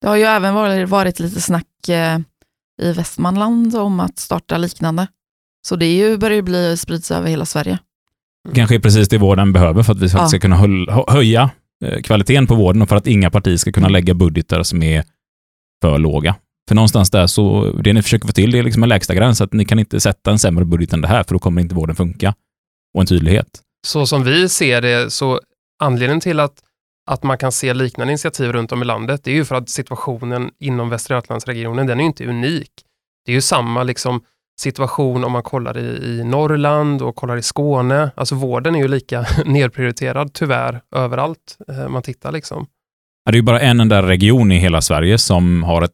Det 0.00 0.08
har 0.08 0.16
ju 0.16 0.22
även 0.22 0.54
varit, 0.54 0.88
varit 0.88 1.20
lite 1.20 1.40
snack 1.40 1.88
eh, 1.88 2.18
i 2.82 2.92
Västmanland 2.92 3.76
om 3.76 4.00
att 4.00 4.18
starta 4.18 4.58
liknande. 4.58 5.06
Så 5.66 5.76
det 5.76 5.86
är 5.86 5.94
ju, 6.08 6.16
börjar 6.16 6.36
ju 6.36 6.42
bli 6.42 6.76
sprids 6.76 7.10
över 7.10 7.28
hela 7.28 7.44
Sverige. 7.46 7.78
Det 8.48 8.54
kanske 8.54 8.74
är 8.74 8.80
precis 8.80 9.08
det 9.08 9.18
vården 9.18 9.52
behöver 9.52 9.82
för 9.82 9.92
att 9.92 9.98
vi 9.98 10.08
faktiskt 10.08 10.14
Ja. 10.22 10.28
ska 10.28 10.38
kunna 10.38 10.56
höja 11.08 11.50
eh, 11.84 12.02
kvaliteten 12.02 12.46
på 12.46 12.54
vården 12.54 12.82
och 12.82 12.88
för 12.88 12.96
att 12.96 13.06
inga 13.06 13.30
partier 13.30 13.56
ska 13.56 13.72
kunna 13.72 13.88
lägga 13.88 14.14
budgetar 14.14 14.62
som 14.62 14.82
är 14.82 15.04
för 15.82 15.98
låga. 15.98 16.36
För 16.68 16.74
någonstans 16.74 17.10
där 17.10 17.26
så, 17.26 17.72
det 17.72 17.92
ni 17.92 18.02
försöker 18.02 18.26
få 18.26 18.32
till 18.32 18.50
det 18.50 18.58
är 18.58 18.62
liksom 18.62 18.82
en 18.82 18.88
lägsta 18.88 19.14
gräns, 19.14 19.40
att 19.40 19.52
ni 19.52 19.64
kan 19.64 19.78
inte 19.78 20.00
sätta 20.00 20.30
en 20.30 20.38
sämre 20.38 20.64
budget 20.64 20.92
än 20.92 21.00
det 21.00 21.08
här, 21.08 21.22
för 21.24 21.34
då 21.34 21.38
kommer 21.38 21.62
inte 21.62 21.74
vården 21.74 21.96
funka. 21.96 22.34
Och 22.94 23.00
en 23.00 23.06
tydlighet. 23.06 23.46
Så 23.86 24.06
som 24.06 24.24
vi 24.24 24.48
ser 24.48 24.80
det, 24.82 25.12
så 25.12 25.40
anledningen 25.80 26.20
till 26.20 26.40
att, 26.40 26.62
att 27.10 27.22
man 27.22 27.38
kan 27.38 27.52
se 27.52 27.74
liknande 27.74 28.12
initiativ 28.12 28.52
runt 28.52 28.72
om 28.72 28.82
i 28.82 28.84
landet, 28.84 29.24
det 29.24 29.30
är 29.30 29.34
ju 29.34 29.44
för 29.44 29.54
att 29.54 29.68
situationen 29.68 30.50
inom 30.58 30.88
Västra 30.88 31.16
Götalandsregionen, 31.16 31.86
den 31.86 31.98
är 31.98 32.02
ju 32.02 32.06
inte 32.06 32.26
unik. 32.26 32.70
Det 33.26 33.32
är 33.32 33.34
ju 33.34 33.40
samma 33.40 33.82
liksom, 33.82 34.20
situation 34.60 35.24
om 35.24 35.32
man 35.32 35.42
kollar 35.42 35.78
i, 35.78 36.18
i 36.20 36.24
Norrland 36.24 37.02
och 37.02 37.16
kollar 37.16 37.36
i 37.36 37.42
Skåne. 37.42 38.10
Alltså 38.14 38.34
vården 38.34 38.74
är 38.74 38.78
ju 38.78 38.88
lika 38.88 39.26
nedprioriterad 39.44 40.32
tyvärr 40.32 40.80
överallt 40.96 41.58
eh, 41.68 41.88
man 41.88 42.02
tittar. 42.02 42.32
Liksom. 42.32 42.66
Ja, 43.24 43.32
Det 43.32 43.36
är 43.36 43.40
ju 43.40 43.42
bara 43.42 43.60
en 43.60 43.80
enda 43.80 44.02
region 44.02 44.52
i 44.52 44.58
hela 44.58 44.80
Sverige 44.80 45.18
som 45.18 45.62
har 45.62 45.82
ett 45.82 45.90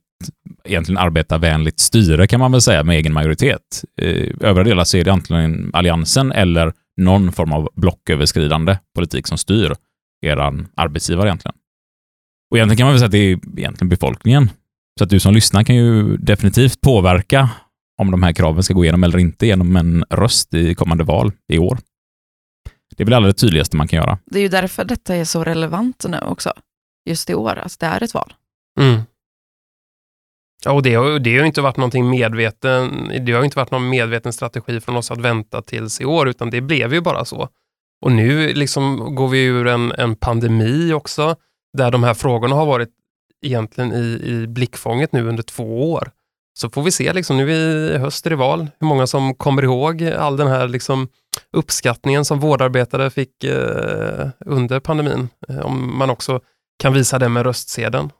egentligen 0.64 0.99
arbetarvänligt 0.99 1.80
styre 1.80 2.26
kan 2.26 2.41
man 2.41 2.53
väl 2.53 2.61
säga 2.61 2.84
med 2.84 2.97
egen 2.97 3.12
majoritet. 3.12 3.84
I 4.01 4.32
övriga 4.41 4.64
delar 4.64 4.84
så 4.84 4.97
är 4.97 5.05
det 5.05 5.12
antingen 5.12 5.70
alliansen 5.72 6.32
eller 6.32 6.72
någon 6.97 7.32
form 7.32 7.53
av 7.53 7.68
blocköverskridande 7.74 8.78
politik 8.94 9.26
som 9.26 9.38
styr 9.38 9.72
eran 10.26 10.68
arbetsgivare 10.74 11.28
egentligen. 11.28 11.57
Och 12.51 12.57
egentligen 12.57 12.76
kan 12.76 12.86
man 12.86 12.92
väl 12.92 12.99
säga 13.01 13.07
att 13.07 13.12
det 13.12 13.18
är 13.18 13.59
egentligen 13.59 13.88
befolkningen. 13.88 14.51
Så 14.99 15.05
att 15.05 15.11
du 15.11 15.20
som 15.20 15.34
lyssnar 15.34 15.62
kan 15.62 15.76
ju 15.76 16.16
definitivt 16.16 16.80
påverka 16.80 17.51
om 17.99 18.11
de 18.11 18.22
här 18.22 18.32
kraven 18.32 18.62
ska 18.62 18.74
gå 18.74 18.84
igenom 18.84 19.05
eller 19.05 19.18
inte 19.18 19.47
genom 19.47 19.76
en 19.76 20.05
röst 20.11 20.55
i 20.55 20.74
kommande 20.74 21.05
val 21.05 21.32
i 21.53 21.59
år. 21.59 21.78
Det 22.97 23.03
är 23.03 23.05
väl 23.05 23.14
allra 23.14 23.26
det 23.26 23.32
tydligaste 23.32 23.76
man 23.76 23.88
kan 23.88 23.97
göra. 23.97 24.18
Det 24.26 24.38
är 24.38 24.42
ju 24.42 24.49
därför 24.49 24.84
detta 24.84 25.14
är 25.14 25.24
så 25.24 25.44
relevant 25.44 26.05
nu 26.09 26.18
också. 26.18 26.53
Just 27.09 27.30
i 27.30 27.34
år, 27.34 27.59
alltså 27.59 27.76
det 27.80 27.86
är 27.86 28.03
ett 28.03 28.14
val. 28.14 28.34
Mm. 28.80 29.01
Ja, 30.64 30.72
och 30.72 30.82
det 30.82 30.94
har, 30.94 31.18
det 31.18 31.38
har 31.38 31.44
inte 31.44 31.61
varit 31.61 31.76
någonting 31.76 32.11
medveten, 32.11 33.11
det 33.26 33.32
har 33.32 33.44
inte 33.44 33.59
varit 33.59 33.70
någon 33.70 33.88
medveten 33.88 34.32
strategi 34.32 34.80
från 34.80 34.96
oss 34.96 35.11
att 35.11 35.20
vänta 35.20 35.62
tills 35.62 36.00
i 36.00 36.04
år, 36.04 36.28
utan 36.28 36.50
det 36.50 36.61
blev 36.61 36.94
ju 36.94 37.00
bara 37.00 37.24
så. 37.24 37.48
Och 38.04 38.12
nu 38.12 38.52
liksom 38.54 39.14
går 39.14 39.28
vi 39.28 39.44
ur 39.44 39.66
en, 39.66 39.92
en 39.92 40.16
pandemi 40.16 40.92
också, 40.92 41.36
där 41.76 41.90
de 41.90 42.02
här 42.02 42.14
frågorna 42.14 42.57
har 42.57 42.66
varit 42.66 42.90
egentligen 43.46 43.92
i, 43.92 44.20
i 44.24 44.46
blickfånget 44.46 45.12
nu 45.12 45.28
under 45.28 45.42
två 45.42 45.92
år. 45.92 46.11
Så 46.59 46.70
får 46.70 46.82
vi 46.82 46.90
se, 46.90 47.12
liksom, 47.12 47.36
nu 47.36 47.52
i 47.52 47.98
höst 47.98 48.26
är 48.26 48.30
det 48.30 48.36
val, 48.36 48.68
hur 48.80 48.86
många 48.86 49.07
som 49.07 49.34
kommer 49.34 49.62
ihåg 49.62 50.02
all 50.02 50.36
den 50.36 50.48
här 50.48 50.68
liksom, 50.68 51.09
uppskattningen 51.52 52.24
som 52.24 52.40
vårdarbetare 52.40 53.11
fick 53.11 53.44
eh, 53.44 54.28
under 54.46 54.80
pandemin. 54.80 55.28
Eh, 55.48 55.59
om 55.59 55.98
man 55.98 56.11
också 56.11 56.40
kan 56.78 56.92
visa 56.92 57.18
det 57.18 57.28
med 57.28 57.42
röstsedeln. 57.42 58.11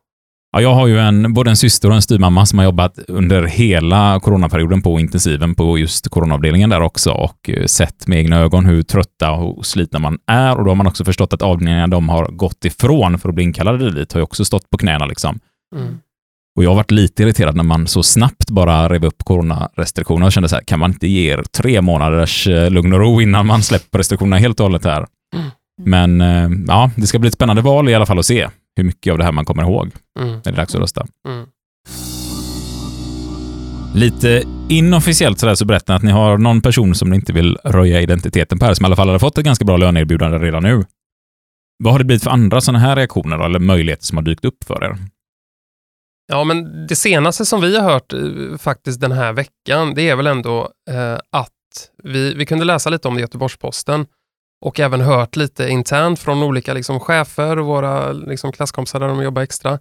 Ja, 0.57 0.63
jag 0.63 0.75
har 0.75 0.87
ju 0.87 0.99
en, 0.99 1.35
både 1.35 1.51
en 1.51 1.57
syster 1.57 1.89
och 1.89 1.95
en 1.95 2.03
styvmamma 2.03 2.47
som 2.47 2.59
har 2.59 2.65
jobbat 2.65 2.99
under 3.09 3.43
hela 3.43 4.21
coronaperioden 4.21 4.83
på 4.83 5.01
intensiven 5.01 5.55
på 5.55 5.79
just 5.79 6.09
coronaavdelningen 6.09 6.71
där 6.71 6.81
också 6.81 7.11
och 7.11 7.51
eh, 7.51 7.65
sett 7.67 8.07
med 8.07 8.19
egna 8.19 8.39
ögon 8.39 8.67
hur 8.67 8.83
trötta 8.83 9.31
och 9.31 9.67
slitna 9.67 9.99
man 9.99 10.19
är 10.27 10.57
och 10.57 10.65
då 10.65 10.71
har 10.71 10.75
man 10.75 10.87
också 10.87 11.05
förstått 11.05 11.33
att 11.33 11.43
avdelningarna 11.43 11.87
de 11.87 12.09
har 12.09 12.27
gått 12.27 12.65
ifrån 12.65 13.19
för 13.19 13.29
att 13.29 13.35
bli 13.35 13.45
inkallade 13.45 13.91
dit 13.91 14.13
har 14.13 14.21
ju 14.21 14.25
också 14.25 14.45
stått 14.45 14.71
på 14.71 14.79
knäna 14.79 15.07
liksom. 15.07 15.39
Mm. 15.77 15.99
Och 16.57 16.65
jag 16.65 16.71
har 16.71 16.77
varit 16.77 16.91
lite 16.91 17.23
irriterad 17.23 17.57
när 17.57 17.65
man 17.65 17.87
så 17.87 18.03
snabbt 18.03 18.51
bara 18.51 18.89
rev 18.89 19.05
upp 19.05 19.25
coronarestriktionerna 19.25 20.27
och 20.27 20.33
kände 20.33 20.49
så 20.49 20.57
här, 20.57 20.63
kan 20.63 20.79
man 20.79 20.91
inte 20.91 21.09
ge 21.09 21.33
er 21.33 21.43
tre 21.43 21.81
månaders 21.81 22.49
eh, 22.49 22.71
lugn 22.71 22.93
och 22.93 23.01
ro 23.01 23.21
innan 23.21 23.47
man 23.47 23.63
släpper 23.63 23.99
restriktionerna 23.99 24.39
helt 24.39 24.61
och 24.61 24.67
hållet 24.67 24.85
här? 24.85 25.07
Mm. 25.37 25.51
Men 25.83 26.21
eh, 26.21 26.59
ja, 26.69 26.91
det 26.97 27.07
ska 27.07 27.19
bli 27.19 27.29
ett 27.29 27.35
spännande 27.35 27.63
val 27.63 27.89
i 27.89 27.95
alla 27.95 28.07
fall 28.07 28.19
att 28.19 28.27
se 28.27 28.49
hur 28.77 28.85
mycket 28.85 29.11
av 29.13 29.19
det 29.19 29.25
här 29.25 29.33
man 29.33 29.45
kommer 29.45 29.63
ihåg 29.63 29.91
Mm. 30.19 30.33
när 30.33 30.43
det 30.43 30.51
är 30.51 30.57
dags 30.57 30.75
att 30.75 30.81
rösta. 30.81 31.07
Mm. 31.29 31.47
Lite 33.95 34.43
inofficiellt 34.69 35.39
sådär 35.39 35.55
så 35.55 35.65
berättar 35.65 35.95
ni 35.95 35.97
att 35.97 36.03
ni 36.03 36.11
har 36.11 36.39
någon 36.39 36.61
person 36.61 36.95
som 36.95 37.11
ni 37.11 37.17
inte 37.17 37.33
vill 37.33 37.57
röja 37.65 38.01
identiteten 38.01 38.59
på 38.59 38.65
här, 38.65 38.75
som 38.75 38.85
i 38.85 38.87
alla 38.87 38.97
fall 38.97 39.09
har 39.09 39.19
fått 39.19 39.39
ett 39.39 39.45
ganska 39.45 39.65
bra 39.65 39.77
löneerbjudande 39.77 40.39
redan 40.39 40.63
nu. 40.63 40.85
Vad 41.85 41.93
har 41.95 41.99
det 41.99 42.05
blivit 42.05 42.23
för 42.25 42.31
andra 42.31 42.61
sådana 42.61 42.79
här 42.79 42.97
reaktioner 42.97 43.45
eller 43.45 43.59
möjligheter 43.59 44.05
som 44.05 44.17
har 44.19 44.25
dykt 44.25 44.45
upp 44.45 44.65
för 44.67 44.85
er? 44.85 44.97
Ja, 46.29 46.45
men 46.45 46.87
det 46.87 46.97
senaste 46.97 47.45
som 47.47 47.61
vi 47.61 47.77
har 47.77 47.91
hört 47.91 48.13
eh, 48.13 48.21
faktiskt 48.59 49.01
den 49.01 49.13
här 49.13 49.33
veckan, 49.33 49.95
det 49.95 50.09
är 50.09 50.17
väl 50.17 50.27
ändå 50.27 50.71
eh, 50.91 51.15
att 51.33 51.51
vi, 52.03 52.35
vi 52.35 52.47
kunde 52.47 52.65
läsa 52.65 52.91
lite 52.91 53.09
om 53.09 53.15
det 53.15 53.19
i 53.21 53.23
Göteborgs-Posten 53.23 54.07
och 54.67 54.81
även 54.81 55.01
hört 55.01 55.37
lite 55.37 55.69
internt 55.69 56.19
från 56.19 56.43
olika 56.43 56.75
liksom, 56.75 57.01
chefer 57.01 57.59
och 57.59 57.67
våra 57.67 58.13
liksom, 58.13 58.53
klasskompisar 58.53 59.01
där 59.01 59.09
de 59.09 59.23
jobbar 59.23 59.43
extra, 59.43 59.79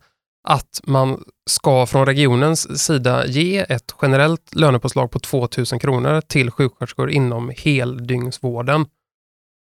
att 0.48 0.82
man 0.84 1.24
ska 1.50 1.86
från 1.86 2.06
regionens 2.06 2.84
sida 2.84 3.26
ge 3.26 3.66
ett 3.70 3.96
generellt 4.02 4.56
lönepåslag 4.56 5.12
på 5.12 5.20
2000 5.20 5.80
kronor 5.80 6.22
till 6.22 6.52
sjuksköterskor 6.52 7.10
inom 7.10 7.52
heldygnsvården. 7.58 8.86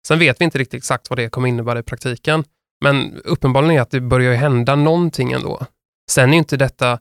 Sen 0.06 0.18
vet 0.18 0.40
vi 0.40 0.44
inte 0.44 0.58
riktigt 0.58 0.78
exakt 0.78 1.10
vad 1.10 1.18
det 1.18 1.28
kommer 1.28 1.48
innebära 1.48 1.78
i 1.78 1.82
praktiken, 1.82 2.44
men 2.84 3.20
uppenbarligen 3.24 3.76
är 3.76 3.80
att 3.80 3.90
det 3.90 4.00
börjar 4.00 4.34
hända 4.34 4.76
någonting 4.76 5.32
ändå. 5.32 5.66
Sen 6.10 6.32
är 6.32 6.38
inte 6.38 6.56
detta 6.56 6.98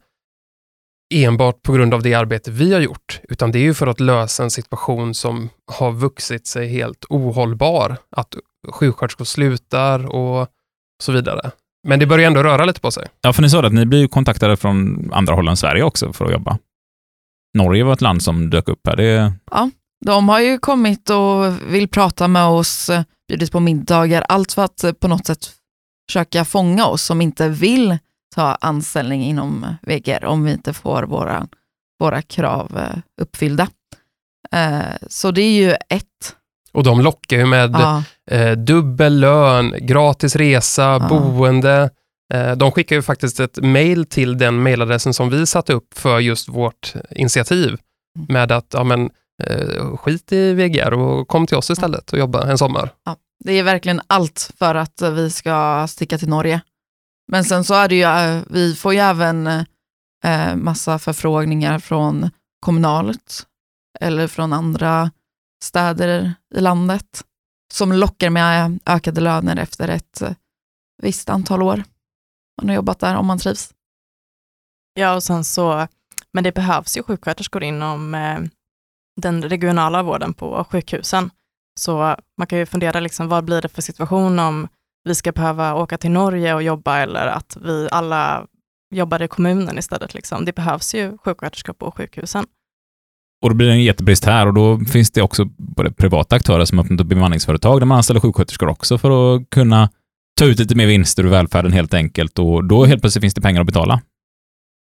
enbart 1.14 1.62
på 1.62 1.74
grund 1.74 1.94
av 1.94 2.04
det 2.04 2.14
arbete 2.14 2.52
vi 2.52 2.74
har 2.74 2.82
gjort, 2.82 3.22
utan 3.30 3.52
det 3.52 3.60
är 3.60 3.64
ju 3.64 3.74
för 3.74 3.88
att 3.88 4.00
lösa 4.00 4.44
en 4.44 4.52
situation 4.52 5.14
som 5.14 5.50
har 5.72 5.92
vuxit 5.92 6.48
sig 6.48 6.68
helt 6.68 7.06
ohållbar. 7.10 7.98
Att 8.16 8.36
sjuksköterskor 8.72 9.26
slutar 9.26 10.16
och 10.16 10.48
så 11.04 11.12
vidare. 11.12 11.52
Men 11.88 12.00
det 12.00 12.06
börjar 12.06 12.28
ändå 12.28 12.44
röra 12.44 12.66
lite 12.66 12.82
på 12.82 12.92
sig. 12.92 13.08
Ja, 13.22 13.34
för 13.34 13.42
ni 13.42 13.50
sa 13.50 13.66
att 13.66 13.74
ni 13.74 13.86
blir 13.86 14.00
ju 14.00 14.08
kontaktade 14.08 14.58
från 14.58 15.10
andra 15.14 15.36
håll 15.36 15.48
än 15.48 15.58
Sverige 15.58 15.84
också 15.84 16.14
för 16.14 16.26
att 16.26 16.32
jobba. 16.32 16.58
Norge 17.58 17.84
var 17.84 17.94
ett 17.94 18.02
land 18.02 18.24
som 18.24 18.50
dök 18.50 18.68
upp 18.68 18.88
här. 18.88 18.96
Det, 18.96 19.34
De 20.06 20.30
har 20.30 20.40
ju 20.40 20.58
kommit 20.58 21.10
och 21.10 21.54
vill 21.74 21.88
prata 21.88 22.28
med 22.28 22.46
oss, 22.46 22.90
eh, 22.90 23.04
bjudit 23.28 23.52
på 23.52 23.60
middagar, 23.60 24.26
allt 24.30 24.54
för 24.54 24.62
att 24.62 24.84
eh, 24.84 24.92
på 24.92 25.08
något 25.08 25.26
sätt 25.26 25.52
försöka 26.10 26.46
fånga 26.46 26.86
oss 26.86 27.02
som 27.02 27.22
inte 27.22 27.50
vill 27.50 27.98
ta 28.34 28.58
anställning 28.62 29.24
inom 29.24 29.76
VGR 29.82 30.26
om 30.26 30.44
vi 30.44 30.52
inte 30.52 30.74
får 30.74 31.04
våra, 31.04 31.48
våra 32.00 32.22
krav 32.22 32.78
eh, 32.78 32.98
uppfyllda. 33.22 33.68
Eh, 34.52 34.80
Så 35.10 35.32
det 35.32 35.42
är 35.42 35.52
ju 35.64 35.72
ett. 35.90 36.36
Och 36.72 36.84
de 36.84 37.02
lockar 37.02 37.38
ju 37.38 37.46
med 37.46 37.72
Ja, 37.74 38.04
eh, 38.32 38.52
dubbel 38.52 39.20
lön, 39.20 39.74
gratis 39.80 40.36
resa, 40.36 40.82
Ja. 40.84 41.08
boende. 41.10 41.90
De 42.58 42.72
skickar 42.72 42.96
ju 42.96 43.02
faktiskt 43.02 43.40
ett 43.40 43.58
mail 43.62 44.06
till 44.06 44.38
den 44.38 44.64
mailadressen 44.64 45.14
som 45.14 45.30
vi 45.30 45.46
satte 45.46 45.74
upp 45.74 45.94
för 45.98 46.20
just 46.20 46.50
vårt 46.50 46.94
initiativ 47.12 47.78
Mm. 48.18 48.28
med 48.30 48.52
att 48.52 48.66
ja, 48.74 48.84
men, 48.84 49.10
skit 49.98 50.32
i 50.32 50.54
VGR 50.54 50.94
och 50.94 51.28
kom 51.28 51.48
till 51.48 51.58
oss 51.58 51.70
istället 51.70 52.14
och 52.14 52.20
jobba 52.20 52.48
en 52.52 52.58
sommar. 52.58 52.90
ja. 53.06 53.16
Det 53.44 53.60
är 53.60 53.64
verkligen 53.64 54.02
allt 54.08 54.52
för 54.60 54.76
att 54.76 55.02
vi 55.02 55.30
ska 55.30 55.86
sticka 55.90 56.18
till 56.18 56.30
Norge. 56.30 56.62
Men 57.34 57.44
sen 57.44 57.64
så 57.64 57.74
är 57.74 57.88
det 57.88 57.96
ju, 57.96 58.04
eh, 58.04 58.44
vi 58.50 58.76
får 58.76 58.94
ju 58.94 59.00
även 59.00 59.48
eh, 59.48 59.64
eh, 60.24 60.56
massa 60.56 61.00
förfrågningar 61.00 61.80
från 61.80 62.30
kommunalt 62.60 63.48
eller 64.00 64.28
från 64.28 64.54
andra 64.54 65.12
städer 65.64 66.34
i 66.56 66.62
landet 66.62 67.24
som 67.74 67.94
lockar 67.94 68.30
med 68.30 68.66
eh, 68.66 68.96
ökade 68.96 69.22
löner 69.22 69.58
efter 69.58 69.88
ett 69.88 70.22
visst 71.02 71.30
antal 71.30 71.62
år. 71.62 71.84
Man 72.62 72.70
har 72.70 72.76
jobbat 72.76 73.00
där 73.00 73.16
om 73.16 73.26
man 73.26 73.40
trivs. 73.40 73.74
Ja, 74.94 75.16
och 75.16 75.24
sen 75.24 75.44
så, 75.44 75.88
men 76.34 76.44
det 76.44 76.52
behövs 76.52 76.98
ju 76.98 77.04
sjuksköterskor 77.04 77.64
inom 77.64 78.16
eh, 78.16 78.40
den 79.22 79.44
regionala 79.44 80.04
vården 80.04 80.34
på 80.34 80.66
sjukhusen. 80.70 81.32
Så 81.80 82.18
man 82.38 82.48
kan 82.48 82.60
ju 82.60 82.66
fundera, 82.66 83.00
liksom, 83.00 83.28
vad 83.28 83.44
blir 83.44 83.62
det 83.62 83.70
för 83.70 83.82
situation 83.82 84.40
om 84.40 84.68
vi 85.04 85.16
ska 85.16 85.32
behöva 85.32 85.76
åka 85.76 85.98
till 85.98 86.12
Norge 86.12 86.54
och 86.54 86.64
jobba 86.64 87.00
eller 87.00 87.28
att 87.28 87.58
vi 87.62 87.88
alla 87.92 88.48
jobbar 88.96 89.22
i 89.22 89.28
kommunen 89.28 89.78
istället. 89.78 90.14
Liksom. 90.14 90.46
Det 90.46 90.56
behövs 90.56 90.96
ju 90.96 91.18
sjuksköterskor 91.18 91.74
på 91.74 91.92
sjukhusen. 91.92 92.46
och 93.44 93.50
då 93.50 93.56
blir 93.56 93.68
det 93.68 93.74
en 93.74 93.84
jättebrist 93.84 94.26
här 94.26 94.48
och 94.48 94.54
då 94.54 94.80
finns 94.80 95.12
det 95.12 95.22
också 95.22 95.46
både 95.58 95.92
privata 95.92 96.36
aktörer 96.36 96.66
som 96.66 96.80
öppnat 96.80 97.02
upp 97.02 97.08
bemanningsföretag 97.08 97.82
där 97.82 97.86
man 97.86 97.98
anställer 97.98 98.20
sjuksköterskor 98.20 98.70
också 98.70 98.98
för 98.98 99.36
att 99.36 99.50
kunna 99.50 99.90
ta 100.40 100.46
ut 100.46 100.60
lite 100.60 100.76
mer 100.76 100.88
vinster 100.88 101.24
ur 101.24 101.30
välfärden 101.30 101.74
helt 101.74 101.94
enkelt 101.94 102.40
och 102.40 102.64
då 102.64 102.86
helt 102.86 103.02
plötsligt 103.02 103.22
finns 103.22 103.34
det 103.34 103.42
pengar 103.42 103.62
att 103.62 103.68
betala. 103.68 104.02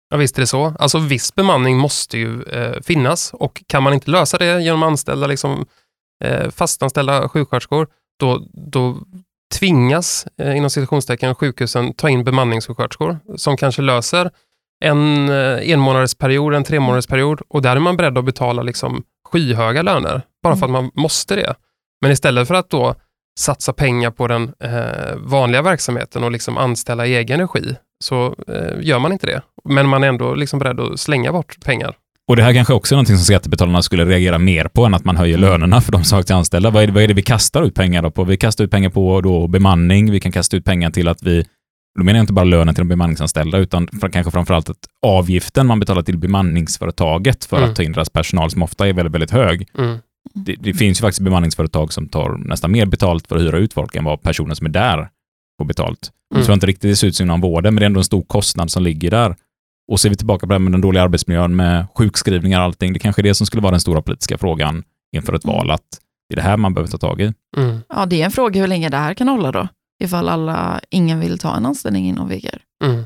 Ja, 0.09 0.17
visst 0.17 0.37
är 0.37 0.41
det 0.41 0.47
så. 0.47 0.75
Alltså 0.79 0.99
viss 0.99 1.35
bemanning 1.35 1.77
måste 1.77 2.17
ju 2.17 2.43
eh, 2.43 2.81
finnas 2.81 3.33
och 3.33 3.63
kan 3.67 3.83
man 3.83 3.93
inte 3.93 4.11
lösa 4.11 4.37
det 4.37 4.61
genom 4.61 4.83
att 4.83 4.87
anställa 4.87 5.27
liksom, 5.27 5.65
eh, 6.23 6.49
fastanställda 6.49 7.29
sjuksköterskor, 7.29 7.87
då, 8.19 8.47
då 8.53 8.97
tvingas 9.55 10.27
eh, 10.37 10.57
inom 10.57 10.69
citationstecken 10.69 11.35
sjukhusen 11.35 11.93
ta 11.93 12.09
in 12.09 12.23
bemanningssjuksköterskor 12.23 13.19
som 13.37 13.57
kanske 13.57 13.81
löser 13.81 14.31
en 14.85 15.29
eh, 15.29 15.71
enmånadersperiod, 15.71 16.53
en 16.53 16.63
tremånadersperiod 16.63 17.41
och 17.49 17.61
där 17.61 17.75
är 17.75 17.79
man 17.79 17.97
beredd 17.97 18.17
att 18.17 18.25
betala 18.25 18.61
liksom, 18.61 19.03
skyhöga 19.29 19.81
löner 19.81 20.21
bara 20.43 20.55
för 20.55 20.65
att 20.65 20.71
man 20.71 20.91
måste 20.93 21.35
det. 21.35 21.55
Men 22.01 22.11
istället 22.11 22.47
för 22.47 22.55
att 22.55 22.69
då 22.69 22.95
satsa 23.39 23.73
pengar 23.73 24.11
på 24.11 24.27
den 24.27 24.53
eh, 24.59 25.15
vanliga 25.15 25.61
verksamheten 25.61 26.23
och 26.23 26.31
liksom 26.31 26.57
anställa 26.57 27.05
i 27.05 27.15
egen 27.15 27.39
regi 27.39 27.75
så 28.03 28.35
eh, 28.47 28.81
gör 28.81 28.99
man 28.99 29.11
inte 29.11 29.27
det. 29.27 29.41
Men 29.63 29.87
man 29.87 30.03
är 30.03 30.07
ändå 30.07 30.35
liksom 30.35 30.59
beredd 30.59 30.79
att 30.79 30.99
slänga 30.99 31.31
bort 31.31 31.65
pengar. 31.65 31.95
Och 32.29 32.35
det 32.35 32.43
här 32.43 32.53
kanske 32.53 32.73
också 32.73 32.95
är 32.95 32.97
någonting 32.97 33.15
som 33.15 33.25
skattebetalarna 33.25 33.81
skulle 33.81 34.05
reagera 34.05 34.37
mer 34.37 34.65
på 34.65 34.85
än 34.85 34.93
att 34.93 35.03
man 35.05 35.17
höjer 35.17 35.37
lönerna 35.37 35.81
för 35.81 35.91
de 35.91 36.03
som 36.03 36.15
har 36.15 36.31
anställda. 36.35 36.69
Vad 36.69 36.83
är, 36.83 36.87
det, 36.87 36.93
vad 36.93 37.03
är 37.03 37.07
det 37.07 37.13
vi 37.13 37.21
kastar 37.21 37.63
ut 37.63 37.75
pengar 37.75 38.01
då 38.01 38.11
på? 38.11 38.23
Vi 38.23 38.37
kastar 38.37 38.63
ut 38.63 38.71
pengar 38.71 38.89
på 38.89 39.21
då 39.21 39.47
bemanning, 39.47 40.11
vi 40.11 40.19
kan 40.19 40.31
kasta 40.31 40.57
ut 40.57 40.65
pengar 40.65 40.89
till 40.91 41.07
att 41.07 41.23
vi, 41.23 41.45
då 41.99 42.03
menar 42.03 42.17
jag 42.19 42.23
inte 42.23 42.33
bara 42.33 42.45
lönen 42.45 42.75
till 42.75 42.81
de 42.81 42.87
bemanningsanställda, 42.87 43.57
utan 43.57 43.87
för, 43.87 44.09
kanske 44.09 44.31
framförallt 44.31 44.69
att 44.69 44.77
avgiften 45.05 45.67
man 45.67 45.79
betalar 45.79 46.01
till 46.01 46.17
bemanningsföretaget 46.17 47.45
för 47.45 47.57
Mm. 47.57 47.69
att 47.69 47.75
ta 47.75 47.83
in 47.83 47.91
deras 47.91 48.09
personal 48.09 48.51
som 48.51 48.63
ofta 48.63 48.87
är 48.87 48.93
väldigt, 48.93 49.13
väldigt 49.13 49.31
hög. 49.31 49.67
Mm. 49.77 49.97
Det, 50.33 50.55
det 50.59 50.73
finns 50.73 50.99
ju 50.99 51.01
faktiskt 51.01 51.21
bemanningsföretag 51.21 51.93
som 51.93 52.07
tar 52.09 52.37
nästan 52.37 52.71
mer 52.71 52.85
betalt 52.85 53.27
för 53.27 53.35
att 53.35 53.41
hyra 53.41 53.57
ut 53.57 53.73
folk 53.73 53.95
än 53.95 54.03
vad 54.03 54.21
personer 54.21 54.55
som 54.55 54.65
är 54.65 54.71
där 54.71 55.09
får 55.61 55.65
betalt. 55.65 56.11
Jag 56.29 56.37
Mm. 56.37 56.45
tror 56.45 56.53
inte 56.53 56.67
riktigt 56.67 56.91
det 56.91 56.95
ser 56.95 57.07
ut 57.07 57.15
som 57.15 57.23
inom 57.23 57.41
vården, 57.41 57.73
men 57.73 57.81
det 57.81 57.85
är 57.85 57.89
ändå 57.89 57.99
en 57.99 58.03
stor 58.03 58.21
kostnad 58.21 58.71
som 58.71 58.83
ligger 58.83 59.11
där. 59.11 59.35
Och 59.89 59.99
ser 59.99 60.09
vi 60.09 60.15
tillbaka 60.15 60.47
på 60.47 60.49
det 60.49 60.53
här 60.53 60.59
med 60.59 60.71
den 60.71 60.81
dåliga 60.81 61.03
arbetsmiljön 61.03 61.55
med 61.55 61.85
sjukskrivningar 61.95 62.59
och 62.59 62.65
allting, 62.65 62.93
det 62.93 62.99
kanske 62.99 63.21
är 63.21 63.23
det 63.23 63.35
som 63.35 63.47
skulle 63.47 63.61
vara 63.61 63.71
den 63.71 63.79
stora 63.79 64.01
politiska 64.01 64.37
frågan 64.37 64.83
inför 65.15 65.33
ett 65.33 65.45
val, 65.45 65.71
att 65.71 65.87
det 66.29 66.33
är 66.33 66.35
det 66.35 66.41
här 66.41 66.57
man 66.57 66.73
behöver 66.73 66.91
ta 66.91 66.97
tag 66.97 67.21
i. 67.21 67.33
Mm. 67.57 67.79
Ja, 67.89 68.05
det 68.05 68.21
är 68.21 68.25
en 68.25 68.31
fråga 68.31 68.61
hur 68.61 68.67
länge 68.67 68.89
det 68.89 68.97
här 68.97 69.13
kan 69.13 69.27
hålla 69.27 69.51
då, 69.51 69.67
ifall 70.03 70.29
alla, 70.29 70.81
ingen 70.89 71.19
vill 71.19 71.39
ta 71.39 71.55
en 71.55 71.65
anställning 71.65 72.05
inom 72.07 72.29
VGR. 72.29 72.61
Mm. 72.83 73.03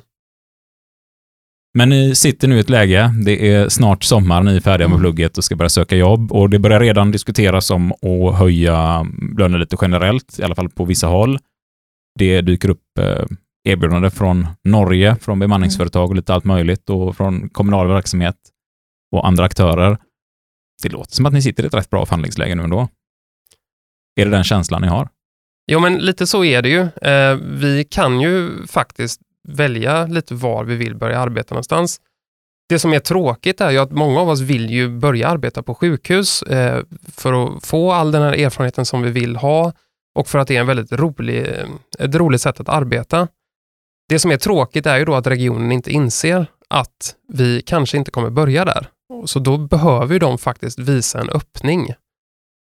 Men 1.78 1.90
ni 1.90 2.16
sitter 2.16 2.48
nu 2.48 2.58
i 2.58 2.60
ett 2.60 2.70
läge, 2.70 3.14
det 3.26 3.50
är 3.52 3.70
snart 3.70 4.04
sommar, 4.04 4.44
ni 4.44 4.56
är 4.56 4.60
färdiga 4.62 4.88
med 4.88 4.96
Mm. 4.96 5.02
plugget 5.04 5.38
och 5.38 5.44
ska 5.44 5.56
börja 5.56 5.70
söka 5.70 5.96
jobb 5.96 6.32
och 6.32 6.50
det 6.50 6.60
börjar 6.60 6.80
redan 6.80 7.12
diskuteras 7.12 7.72
om 7.72 7.92
att 7.92 8.38
höja 8.38 9.06
löner 9.38 9.58
lite 9.58 9.78
generellt, 9.82 10.40
i 10.40 10.44
alla 10.44 10.56
fall 10.56 10.70
på 10.70 10.86
vissa 10.86 11.08
håll. 11.08 11.40
Det 12.20 12.42
dyker 12.42 12.70
upp 12.70 13.00
erbjudande 13.64 14.10
från 14.10 14.48
Norge, 14.64 15.16
från 15.16 15.40
bemanningsföretag 15.40 16.10
och 16.10 16.16
lite 16.16 16.34
allt 16.34 16.44
möjligt 16.44 16.90
och 16.90 17.18
från 17.18 17.50
kommunal 17.50 17.88
verksamhet 17.88 18.36
och 19.12 19.28
andra 19.28 19.44
aktörer. 19.44 19.98
Det 20.84 20.90
låter 20.90 21.16
som 21.16 21.26
att 21.26 21.34
ni 21.34 21.42
sitter 21.42 21.64
i 21.64 21.68
ett 21.68 21.74
rätt 21.74 21.90
bra 21.90 22.06
förhandlingsläge 22.06 22.56
nu 22.56 22.64
ändå. 22.64 22.88
Är 24.16 24.26
det 24.26 24.32
den 24.32 24.44
känslan 24.44 24.82
ni 24.82 24.88
har? 24.88 25.10
Jo, 25.72 25.80
men 25.80 25.98
lite 25.98 26.28
så 26.28 26.44
är 26.44 26.62
det 26.62 26.70
ju. 26.70 27.10
Eh, 27.10 27.36
vi 27.36 27.84
kan 27.84 28.22
ju 28.22 28.68
faktiskt 28.68 29.22
välja 29.48 30.06
lite 30.06 30.36
var 30.36 30.64
vi 30.64 30.76
vill 30.76 30.96
börja 30.96 31.20
arbeta 31.20 31.56
någonstans. 31.56 32.02
Det 32.70 32.80
som 32.80 32.94
är 32.94 33.00
tråkigt 33.00 33.62
är 33.62 33.72
ju 33.72 33.78
att 33.78 33.92
många 33.92 34.20
av 34.20 34.30
oss 34.30 34.42
vill 34.42 34.70
ju 34.70 34.90
börja 34.90 35.28
arbeta 35.28 35.64
på 35.64 35.76
sjukhus 35.76 36.44
eh, 36.44 36.84
för 37.12 37.46
att 37.46 37.66
få 37.66 37.92
all 37.92 38.12
den 38.12 38.22
här 38.22 38.34
erfarenheten 38.34 38.86
som 38.86 39.02
vi 39.02 39.12
vill 39.12 39.36
ha 39.36 39.74
och 40.16 40.28
för 40.28 40.40
att 40.40 40.48
det 40.48 40.56
är 40.56 40.60
en 40.60 40.68
väldigt 40.68 40.92
rolig, 40.92 41.48
eh, 41.48 41.68
ett 42.00 42.16
roligt 42.16 42.42
sätt 42.42 42.60
att 42.60 42.70
arbeta. 42.70 43.28
Det 44.10 44.20
som 44.20 44.32
är 44.32 44.38
tråkigt 44.38 44.86
är 44.86 44.98
ju 44.98 45.06
då 45.06 45.16
att 45.16 45.28
regionen 45.28 45.72
inte 45.72 45.92
inser 45.92 46.46
att 46.70 47.16
vi 47.28 47.62
kanske 47.62 47.98
inte 47.98 48.12
kommer 48.12 48.30
börja 48.30 48.66
där. 48.66 48.88
Så 49.26 49.40
då 49.40 49.58
behöver 49.58 50.20
de 50.20 50.38
faktiskt 50.38 50.80
visa 50.80 51.20
en 51.22 51.30
öppning. 51.30 51.94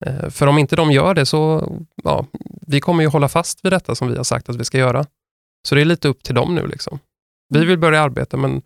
Eh, 0.05 0.29
För 0.29 0.47
om 0.47 0.57
inte 0.57 0.75
de 0.75 0.91
gör 0.91 1.13
det 1.13 1.25
så, 1.25 1.71
ja, 2.03 2.25
vi 2.67 2.79
kommer 2.81 3.03
ju 3.03 3.09
hålla 3.09 3.29
fast 3.29 3.65
vid 3.65 3.71
detta 3.71 3.95
som 3.95 4.07
vi 4.07 4.17
har 4.17 4.23
sagt 4.23 4.49
att 4.49 4.55
vi 4.55 4.65
ska 4.65 4.77
göra. 4.77 5.05
Så 5.67 5.75
det 5.75 5.81
är 5.81 5.85
lite 5.85 6.07
upp 6.07 6.23
till 6.23 6.35
dem 6.35 6.55
nu. 6.55 6.67
Liksom. 6.67 6.99
Vi 7.53 7.65
vill 7.65 7.77
börja 7.77 8.01
arbeta, 8.01 8.37
men 8.37 8.61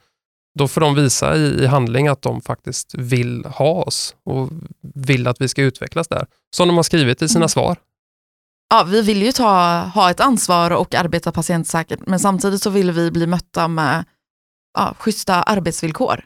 då 0.60 0.68
får 0.68 0.82
de 0.82 0.96
visa 0.96 1.36
i, 1.36 1.64
i 1.64 1.66
handling 1.66 2.08
att 2.08 2.22
de 2.22 2.42
faktiskt 2.42 2.96
vill 2.96 3.46
ha 3.46 3.84
oss 3.84 4.16
och 4.26 4.50
vill 4.96 5.28
att 5.28 5.42
vi 5.42 5.48
ska 5.48 5.62
utvecklas 5.62 6.08
där. 6.08 6.28
Som 6.56 6.68
de 6.68 6.76
har 6.76 6.84
skrivit 6.84 7.22
i 7.22 7.28
sina 7.28 7.40
Mm. 7.40 7.50
svar. 7.50 7.78
Ja, 8.70 8.84
vi 8.84 9.02
vill 9.02 9.24
ju 9.24 9.32
ta, 9.32 9.80
ha 9.94 10.12
ett 10.12 10.20
ansvar 10.20 10.72
och 10.72 10.96
arbeta 10.96 11.32
patientsäkert, 11.32 12.00
men 12.08 12.20
samtidigt 12.20 12.62
så 12.62 12.70
vill 12.70 12.92
vi 12.92 13.12
bli 13.12 13.28
mötta 13.28 13.68
med 13.68 14.06
ja, 14.78 14.96
schyssta 15.00 15.44
arbetsvillkor. 15.44 16.24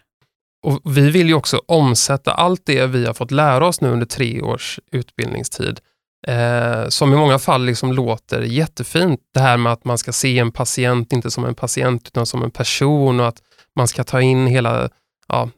Och 0.65 0.81
vi 0.95 1.09
vill 1.09 1.27
ju 1.27 1.33
också 1.33 1.61
omsätta 1.65 2.33
allt 2.33 2.61
det 2.65 2.85
vi 2.85 3.05
har 3.05 3.13
fått 3.13 3.31
lära 3.31 3.67
oss 3.67 3.81
nu 3.81 3.89
under 3.89 4.05
tre 4.05 4.41
års 4.41 4.79
utbildningstid, 4.91 5.79
eh, 6.27 6.87
som 6.87 7.13
i 7.13 7.15
många 7.15 7.39
fall 7.39 7.65
liksom 7.65 7.93
låter 7.93 8.41
jättefint. 8.41 9.19
Det 9.33 9.39
här 9.39 9.57
med 9.57 9.73
att 9.73 9.85
man 9.85 9.97
ska 9.97 10.11
se 10.11 10.39
en 10.39 10.51
patient 10.51 11.13
inte 11.13 11.31
som 11.31 11.45
en 11.45 11.55
patient 11.55 12.07
utan 12.07 12.25
som 12.25 12.43
en 12.43 12.51
person 12.51 13.19
och 13.19 13.27
att 13.27 13.41
man 13.75 13.87
ska 13.87 14.03
ta 14.03 14.21
in 14.21 14.47
hela 14.47 14.89
ja, 15.27 15.49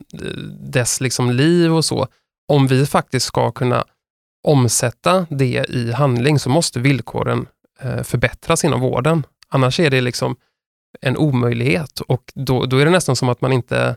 dess 0.60 1.00
liksom 1.00 1.30
liv 1.30 1.74
och 1.74 1.84
så. 1.84 2.06
Om 2.48 2.66
vi 2.66 2.86
faktiskt 2.86 3.26
ska 3.26 3.50
kunna 3.50 3.84
omsätta 4.42 5.26
det 5.30 5.64
i 5.68 5.92
handling 5.92 6.38
så 6.38 6.50
måste 6.50 6.80
villkoren 6.80 7.46
eh, 7.80 8.02
förbättras 8.02 8.64
inom 8.64 8.80
vården. 8.80 9.26
Annars 9.48 9.80
är 9.80 9.90
det 9.90 10.00
liksom 10.00 10.36
en 11.00 11.16
omöjlighet 11.16 12.00
och 12.00 12.32
då, 12.34 12.66
då 12.66 12.78
är 12.78 12.84
det 12.84 12.90
nästan 12.90 13.16
som 13.16 13.28
att 13.28 13.40
man 13.40 13.52
inte 13.52 13.96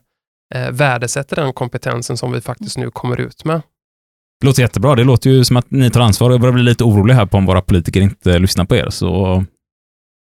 eh, 0.55 0.71
värdesätter 0.71 1.35
den 1.35 1.53
kompetensen 1.53 2.17
som 2.17 2.31
vi 2.31 2.41
faktiskt 2.41 2.77
nu 2.77 2.91
kommer 2.91 3.21
ut 3.21 3.45
med. 3.45 3.61
Det 4.41 4.47
låter 4.47 4.61
jättebra. 4.61 4.95
Det 4.95 5.03
låter 5.03 5.29
ju 5.29 5.45
som 5.45 5.57
att 5.57 5.71
ni 5.71 5.91
tar 5.91 6.01
ansvar. 6.01 6.31
Jag 6.31 6.41
börjar 6.41 6.53
bli 6.53 6.63
lite 6.63 6.83
orolig 6.83 7.13
här 7.13 7.25
på 7.25 7.37
om 7.37 7.45
våra 7.45 7.61
politiker 7.61 8.01
inte 8.01 8.39
lyssnar 8.39 8.65
på 8.65 8.75
er. 8.75 8.89
Så, 8.89 9.43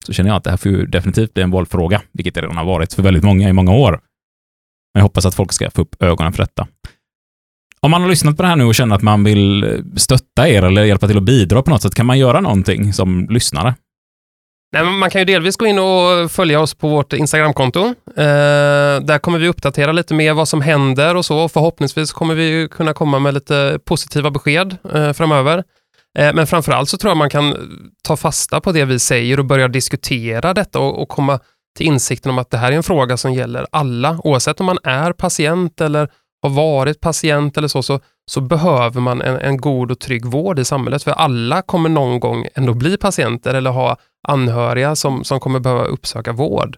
så 0.07 0.13
känner 0.13 0.31
jag 0.31 0.37
att 0.37 0.45
det 0.45 0.51
här 0.51 0.57
får 0.57 0.73
ju 0.73 0.87
definitivt 0.87 1.35
bli 1.35 1.43
en 1.43 1.51
valfråga, 1.51 2.03
vilket 2.13 2.35
det 2.35 2.41
redan 2.43 2.57
har 2.57 2.65
varit 2.65 2.95
för 2.95 3.03
väldigt 3.03 3.23
många 3.25 3.49
i 3.49 3.53
många 3.53 3.73
år. 3.73 3.91
Men 3.91 5.01
jag 5.01 5.03
hoppas 5.03 5.27
att 5.27 5.35
folk 5.35 5.53
ska 5.53 5.71
få 5.71 5.83
upp 5.83 6.03
ögonen 6.03 6.33
för 6.33 6.43
detta. 6.43 6.67
Om 7.85 7.91
man 7.91 8.03
har 8.03 8.09
lyssnat 8.09 8.37
på 8.37 8.43
det 8.43 8.49
här 8.49 8.57
nu 8.57 8.65
och 8.65 8.75
känner 8.75 8.97
att 8.97 9.03
man 9.03 9.25
vill 9.25 9.83
stötta 9.97 10.49
er 10.49 10.63
eller 10.63 10.85
hjälpa 10.85 11.07
till 11.07 11.17
att 11.17 11.23
bidra 11.23 11.63
på 11.63 11.71
något 11.71 11.83
sätt, 11.83 11.95
kan 11.95 12.07
man 12.07 12.19
göra 12.19 12.41
någonting 12.41 12.93
som 12.93 13.27
lyssnare? 13.31 13.75
Nej, 14.73 14.85
men 14.85 14.99
man 14.99 15.11
kan 15.11 15.21
ju 15.21 15.25
delvis 15.25 15.57
gå 15.57 15.67
in 15.67 15.79
och 15.79 16.31
följa 16.31 16.61
oss 16.61 16.75
på 16.75 16.89
vårt 16.89 17.13
Instagramkonto. 17.13 17.81
Eh, 18.17 19.01
där 19.01 19.19
kommer 19.19 19.39
vi 19.39 19.49
uppdatera 19.49 19.93
lite 19.93 20.15
mer 20.15 20.33
vad 20.35 20.49
som 20.49 20.61
händer 20.61 21.15
och 21.15 21.25
så. 21.25 21.49
Förhoppningsvis 21.49 22.13
kommer 22.13 22.35
vi 22.35 22.69
kunna 22.71 22.93
komma 22.93 23.19
med 23.19 23.35
lite 23.35 23.79
positiva 23.85 24.31
besked 24.31 24.77
eh, 24.95 25.13
framöver. 25.13 25.65
Eh, 26.19 26.35
men 26.35 26.47
framförallt 26.47 26.89
så 26.89 26.97
tror 26.97 27.11
jag 27.11 27.17
man 27.17 27.31
kan 27.31 27.57
ta 28.03 28.17
fasta 28.17 28.61
på 28.61 28.73
det 28.73 28.85
vi 28.85 28.99
säger 28.99 29.39
och 29.39 29.45
börja 29.45 29.69
diskutera 29.69 30.55
detta 30.55 30.79
och, 30.79 31.03
och 31.03 31.09
komma 31.09 31.41
till 31.77 31.87
insikten 31.87 32.31
om 32.31 32.39
att 32.39 32.51
det 32.51 32.59
här 32.59 32.73
är 32.73 32.77
en 32.77 32.83
fråga 32.83 33.17
som 33.17 33.33
gäller 33.33 33.67
alla. 33.73 34.21
Oavsett 34.25 34.61
om 34.61 34.67
man 34.67 34.79
är 34.85 35.13
patient 35.13 35.81
eller 35.81 36.09
har 36.45 36.55
varit 36.55 37.01
patient 37.01 37.57
eller 37.57 37.69
så, 37.69 37.83
så, 37.83 38.01
så 38.31 38.41
behöver 38.41 39.01
man 39.01 39.23
en, 39.23 39.37
en 39.37 39.57
god 39.57 39.91
och 39.91 39.99
trygg 39.99 40.27
vård 40.27 40.59
i 40.59 40.65
samhället. 40.65 41.03
För 41.03 41.11
alla 41.11 41.63
kommer 41.63 41.89
någon 41.89 42.21
gång 42.21 42.47
ändå 42.55 42.75
bli 42.75 42.97
patienter 42.97 43.55
eller 43.55 43.71
ha 43.71 43.97
anhöriga 44.29 44.97
som, 44.97 45.25
som 45.25 45.41
kommer 45.41 45.61
behöva 45.61 45.85
uppsöka 45.85 46.33
vård. 46.33 46.77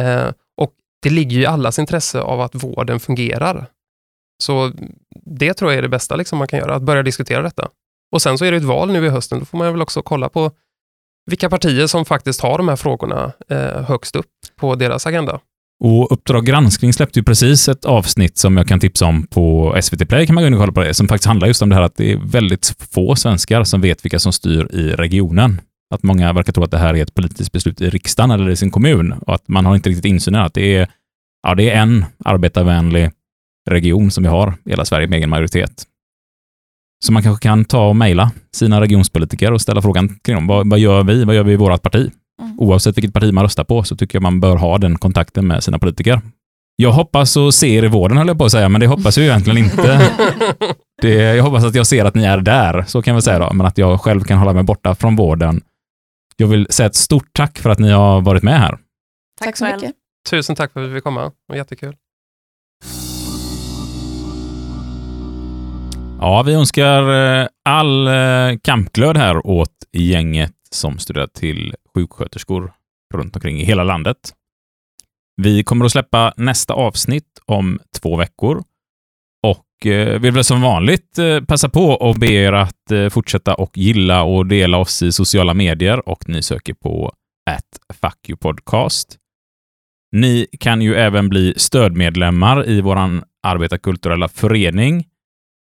Eh, 0.00 0.28
och 0.60 0.72
det 1.02 1.10
ligger 1.10 1.36
ju 1.36 1.42
i 1.42 1.46
allas 1.46 1.78
intresse 1.78 2.20
av 2.20 2.40
att 2.40 2.54
vården 2.54 3.00
fungerar. 3.00 3.66
Så 4.42 4.72
det 5.24 5.54
tror 5.54 5.70
jag 5.70 5.78
är 5.78 5.82
det 5.82 5.88
bästa 5.88 6.16
liksom 6.16 6.38
man 6.38 6.48
kan 6.48 6.58
göra, 6.58 6.74
att 6.74 6.82
börja 6.82 7.02
diskutera 7.02 7.42
detta. 7.42 7.68
Och 8.12 8.22
sen 8.22 8.38
så 8.38 8.44
är 8.44 8.50
det 8.50 8.56
ett 8.56 8.64
val 8.64 8.92
nu 8.92 9.06
i 9.06 9.08
hösten, 9.08 9.38
då 9.38 9.44
får 9.44 9.58
man 9.58 9.72
väl 9.72 9.82
också 9.82 10.02
kolla 10.02 10.28
på 10.28 10.50
vilka 11.26 11.50
partier 11.50 11.86
som 11.86 12.04
faktiskt 12.04 12.40
har 12.40 12.58
de 12.58 12.68
här 12.68 12.76
frågorna 12.76 13.32
eh, 13.48 13.82
högst 13.82 14.16
upp 14.16 14.30
på 14.56 14.74
deras 14.74 15.06
agenda. 15.06 15.40
Och 15.80 16.12
Uppdrag 16.12 16.46
granskning 16.46 16.92
släppte 16.92 17.18
ju 17.18 17.24
precis 17.24 17.68
ett 17.68 17.84
avsnitt 17.84 18.38
som 18.38 18.56
jag 18.56 18.68
kan 18.68 18.80
tipsa 18.80 19.06
om 19.06 19.26
på 19.26 19.76
SVT 19.82 20.08
Play, 20.08 20.26
kan 20.26 20.34
man 20.34 20.44
gå 20.44 20.48
in 20.48 20.54
och 20.54 20.60
kolla 20.60 20.72
på 20.72 20.82
det, 20.82 20.94
som 20.94 21.08
faktiskt 21.08 21.26
handlar 21.26 21.48
just 21.48 21.62
om 21.62 21.68
det 21.68 21.74
här 21.74 21.82
att 21.82 21.96
det 21.96 22.12
är 22.12 22.16
väldigt 22.16 22.76
få 22.90 23.16
svenskar 23.16 23.64
som 23.64 23.80
vet 23.80 24.04
vilka 24.04 24.18
som 24.18 24.32
styr 24.32 24.74
i 24.74 24.92
regionen. 24.92 25.60
Att 25.94 26.02
många 26.02 26.32
verkar 26.32 26.52
tro 26.52 26.64
att 26.64 26.70
det 26.70 26.78
här 26.78 26.96
är 26.96 27.02
ett 27.02 27.14
politiskt 27.14 27.52
beslut 27.52 27.80
i 27.80 27.90
riksdagen 27.90 28.30
eller 28.30 28.50
i 28.50 28.56
sin 28.56 28.70
kommun 28.70 29.12
och 29.12 29.34
att 29.34 29.48
man 29.48 29.66
har 29.66 29.74
inte 29.74 29.88
riktigt 29.88 30.04
insyn 30.04 30.34
i 30.34 30.38
att 30.38 30.54
det 30.54 30.76
är, 30.76 30.88
ja, 31.42 31.54
det 31.54 31.70
är 31.70 31.82
en 31.82 32.04
arbetarvänlig 32.24 33.10
region 33.70 34.10
som 34.10 34.22
vi 34.24 34.28
har 34.28 34.54
i 34.64 34.70
hela 34.70 34.84
Sverige 34.84 35.06
med 35.06 35.16
egen 35.16 35.30
majoritet. 35.30 35.84
Så 37.04 37.12
man 37.12 37.22
kanske 37.22 37.42
kan 37.42 37.64
ta 37.64 37.88
och 37.88 37.96
mejla 37.96 38.30
sina 38.52 38.80
regionspolitiker 38.80 39.52
och 39.52 39.60
ställa 39.60 39.82
frågan 39.82 40.08
kring 40.08 40.34
dem. 40.34 40.46
Vad, 40.46 40.70
vad 40.70 40.78
gör 40.78 41.04
vi? 41.04 41.24
Vad 41.24 41.36
gör 41.36 41.44
vi 41.44 41.52
i 41.52 41.56
vårt 41.56 41.82
parti? 41.82 42.10
Mm. 42.42 42.58
Oavsett 42.58 42.96
vilket 42.96 43.14
parti 43.14 43.32
man 43.32 43.44
röstar 43.44 43.64
på 43.64 43.82
så 43.84 43.96
tycker 43.96 44.16
jag 44.16 44.22
man 44.22 44.40
bör 44.40 44.56
ha 44.56 44.78
den 44.78 44.98
kontakten 44.98 45.46
med 45.46 45.64
sina 45.64 45.78
politiker. 45.78 46.20
Jag 46.76 46.92
hoppas 46.92 47.36
och 47.36 47.54
ser 47.54 47.84
i 47.84 47.88
vården, 47.88 48.16
höll 48.18 48.28
jag 48.28 48.38
på 48.38 48.44
att 48.44 48.52
säga, 48.52 48.68
men 48.68 48.80
det 48.80 48.86
hoppas 48.86 49.16
jag 49.16 49.24
ju 49.24 49.30
egentligen 49.30 49.58
inte. 49.58 50.10
Det, 51.02 51.14
jag 51.14 51.44
hoppas 51.44 51.64
att 51.64 51.74
jag 51.74 51.86
ser 51.86 52.04
att 52.04 52.14
ni 52.14 52.24
är 52.24 52.38
där, 52.38 52.84
så 52.86 53.02
kan 53.02 53.14
vi 53.14 53.22
säga 53.22 53.38
då, 53.38 53.52
men 53.52 53.66
att 53.66 53.78
jag 53.78 54.00
själv 54.00 54.24
kan 54.24 54.38
hålla 54.38 54.52
mig 54.52 54.62
borta 54.62 54.94
från 54.94 55.16
vården. 55.16 55.60
Jag 56.36 56.46
vill 56.46 56.66
säga 56.70 56.86
ett 56.86 56.94
stort 56.94 57.28
tack 57.32 57.58
för 57.58 57.70
att 57.70 57.78
ni 57.78 57.90
har 57.90 58.20
varit 58.20 58.42
med 58.42 58.60
här. 58.60 58.78
Tack 59.40 59.56
så 59.56 59.64
själv. 59.64 59.80
mycket. 59.80 59.96
Tusen 60.30 60.56
tack 60.56 60.72
för 60.72 60.84
att 60.84 60.90
vi 60.90 60.94
fick 60.94 61.04
komma, 61.04 61.22
det 61.22 61.32
var 61.48 61.56
jättekul. 61.56 61.96
Ja, 66.20 66.42
vi 66.42 66.54
önskar 66.54 67.40
eh, 67.40 67.46
all 67.64 68.06
eh, 68.08 68.58
kampglöd 68.62 69.16
här 69.16 69.46
åt 69.46 69.74
gänget 69.92 70.52
som 70.70 70.98
studerar 70.98 71.26
till 71.26 71.74
sjuksköterskor 71.98 72.72
runt 73.14 73.36
omkring 73.36 73.60
i 73.60 73.64
hela 73.64 73.84
landet. 73.84 74.34
Vi 75.42 75.64
kommer 75.64 75.84
att 75.84 75.92
släppa 75.92 76.32
nästa 76.36 76.74
avsnitt 76.74 77.40
om 77.46 77.80
två 78.00 78.16
veckor 78.16 78.64
och 79.46 79.86
eh, 79.86 80.20
vill 80.20 80.32
väl 80.32 80.44
som 80.44 80.62
vanligt 80.62 81.18
eh, 81.18 81.40
passa 81.40 81.68
på 81.68 81.84
och 81.84 82.14
be 82.14 82.32
er 82.32 82.52
att 82.52 82.90
eh, 82.90 83.08
fortsätta 83.08 83.54
och 83.54 83.78
gilla 83.78 84.22
och 84.22 84.46
dela 84.46 84.78
oss 84.78 85.02
i 85.02 85.12
sociala 85.12 85.54
medier 85.54 86.08
och 86.08 86.28
ni 86.28 86.42
söker 86.42 86.74
på 86.74 87.12
at 87.50 87.96
fuck 88.00 88.28
you 88.28 88.36
podcast. 88.36 89.16
Ni 90.12 90.46
kan 90.60 90.82
ju 90.82 90.94
även 90.94 91.28
bli 91.28 91.54
stödmedlemmar 91.56 92.68
i 92.68 92.80
våran 92.80 93.22
arbetarkulturella 93.42 94.28
förening 94.28 95.04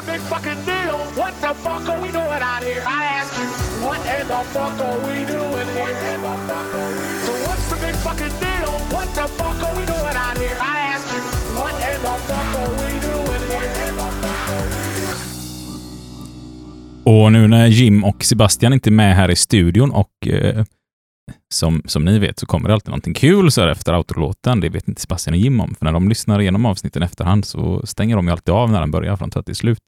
Och 17.05 17.33
nu 17.33 17.49
när 17.49 17.67
Jim 17.67 18.05
och 18.05 18.25
Sebastian 18.25 18.73
inte 18.73 18.89
är 18.89 18.93
med 18.93 19.17
här 19.17 19.31
i 19.31 19.37
studion 19.37 19.91
och 19.91 20.29
eh, 20.29 20.65
som, 21.53 21.83
som 21.85 22.05
ni 22.05 22.19
vet 22.19 22.39
så 22.39 22.47
kommer 22.47 22.69
det 22.69 22.75
alltid 22.75 22.89
någonting 22.89 23.15
kul 23.15 23.53
så 23.53 23.61
här 23.61 23.69
efter 23.69 23.93
autolåten. 23.93 24.61
Det 24.61 24.69
vet 24.69 24.89
inte 24.89 25.01
Sebastian 25.01 25.35
och 25.35 25.41
Jim 25.41 25.61
om, 25.61 25.75
för 25.75 25.85
när 25.85 25.93
de 25.93 26.09
lyssnar 26.09 26.41
igenom 26.41 26.67
avsnitten 26.67 27.03
efterhand 27.03 27.45
så 27.45 27.87
stänger 27.87 28.17
de 28.17 28.27
ju 28.27 28.33
alltid 28.33 28.55
av 28.55 28.71
när 28.71 28.81
den 28.81 28.91
börjar 28.91 29.17
från 29.17 29.31
att 29.35 29.47
till 29.47 29.57
slut. 29.57 29.83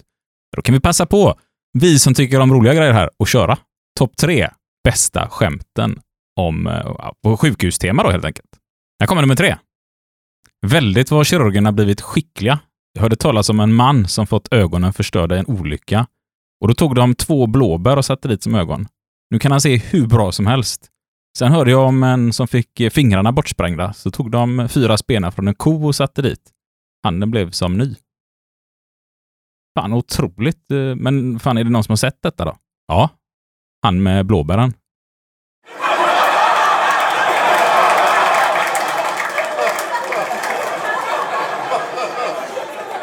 Då 0.57 0.63
kan 0.63 0.75
vi 0.75 0.81
passa 0.81 1.07
på, 1.07 1.35
vi 1.79 1.99
som 1.99 2.15
tycker 2.15 2.41
om 2.41 2.53
roliga 2.53 2.75
grejer 2.75 2.93
här, 2.93 3.11
och 3.17 3.29
köra 3.29 3.59
topp 3.99 4.17
tre 4.17 4.51
bästa 4.85 5.29
skämten 5.29 6.01
om, 6.41 6.67
eh, 6.67 7.11
på 7.23 7.37
sjukhustema 7.37 8.03
då 8.03 8.11
helt 8.11 8.25
enkelt. 8.25 8.51
Här 9.01 9.07
kommer 9.07 9.23
nummer 9.23 9.37
tre. 9.37 9.57
Väldigt 10.67 11.11
vad 11.11 11.27
kirurgerna 11.27 11.73
blivit 11.73 12.01
skickliga. 12.01 12.59
Jag 12.93 13.03
hörde 13.03 13.17
talas 13.17 13.49
om 13.49 13.61
en 13.61 13.75
man 13.75 14.09
som 14.09 14.27
fått 14.27 14.53
ögonen 14.53 14.93
förstörda 14.93 15.37
i 15.37 15.39
en 15.39 15.47
olycka 15.47 16.07
och 16.61 16.69
då 16.69 16.75
tog 16.75 16.95
de 16.95 17.15
två 17.15 17.47
blåbär 17.47 17.97
och 17.97 18.05
satte 18.05 18.29
dit 18.29 18.43
som 18.43 18.55
ögon. 18.55 18.87
Nu 19.31 19.39
kan 19.39 19.51
han 19.51 19.61
se 19.61 19.77
hur 19.77 20.07
bra 20.07 20.33
som 20.33 20.47
helst. 20.47 20.91
Sen 21.39 21.53
hörde 21.53 21.71
jag 21.71 21.87
om 21.89 22.03
en 22.03 22.33
som 22.33 22.49
fick 22.49 22.81
eh, 22.81 22.91
fingrarna 22.91 23.33
bortsprängda, 23.33 23.93
så 23.93 24.11
tog 24.11 24.31
de 24.31 24.69
fyra 24.69 24.97
spenar 24.97 25.31
från 25.31 25.49
en 25.49 25.55
ko 25.55 25.87
och 25.87 25.95
satte 25.95 26.23
dit. 26.23 26.51
Handen 27.03 27.31
blev 27.31 27.51
som 27.51 27.79
ny. 27.79 27.95
Fan, 29.79 29.93
otroligt. 29.93 30.71
Eh, 30.71 30.95
men 30.97 31.39
fan, 31.39 31.59
är 31.59 31.65
det 31.65 31.71
någon 31.71 31.85
som 31.85 31.93
har 31.93 31.97
sett 31.97 32.23
detta 32.23 32.45
då? 32.45 32.57
Ja. 32.89 33.11
Han 33.83 34.03
med 34.03 34.27
blåbären. 34.27 34.73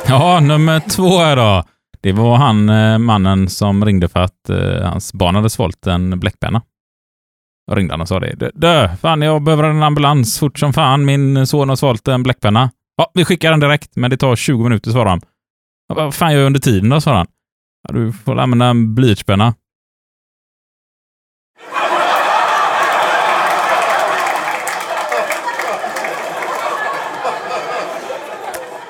Ja, 0.08 0.40
nummer 0.40 0.80
två 0.80 1.18
här 1.18 1.36
då. 1.36 1.64
Det 2.02 2.12
var 2.12 2.38
han, 2.38 2.70
eh, 2.70 2.98
mannen 2.98 3.50
som 3.50 3.86
ringde 3.86 4.08
för 4.08 4.20
att 4.20 4.50
eh, 4.50 4.90
hans 4.90 5.14
barn 5.14 5.36
hade 5.36 5.50
svalt 5.50 5.88
en 5.88 6.20
bläckpenna. 6.20 6.62
Jag 7.72 7.78
ringde 7.78 7.94
han 7.94 8.02
och 8.02 8.08
sa 8.08 8.20
det. 8.20 8.52
Dö, 8.54 8.90
fan 9.02 9.22
jag 9.22 9.44
behöver 9.44 9.64
en 9.64 9.84
ambulans 9.84 10.40
fort 10.40 10.60
som 10.60 10.74
fan. 10.74 11.06
Min 11.06 11.48
son 11.48 11.70
har 11.70 11.76
svalt 11.76 12.08
en 12.08 12.24
bläckpenna. 12.24 12.70
Ja, 12.98 13.12
vi 13.14 13.26
skickar 13.26 13.52
den 13.52 13.60
direkt, 13.60 13.96
men 13.96 14.10
det 14.12 14.18
tar 14.18 14.36
20 14.36 14.64
minuter, 14.64 14.92
svarade 14.92 15.10
han. 15.10 15.22
Jag 15.88 15.96
vad 15.96 16.16
fan 16.16 16.32
gör 16.32 16.40
jag 16.40 16.46
under 16.46 16.60
tiden 16.60 16.90
då, 16.90 17.02
svarade 17.02 17.20
han. 17.20 17.28
Ja, 17.88 17.94
du 17.94 18.14
får 18.14 18.40
använda 18.40 18.66
en 18.66 18.96
blyertspenna. 18.96 19.54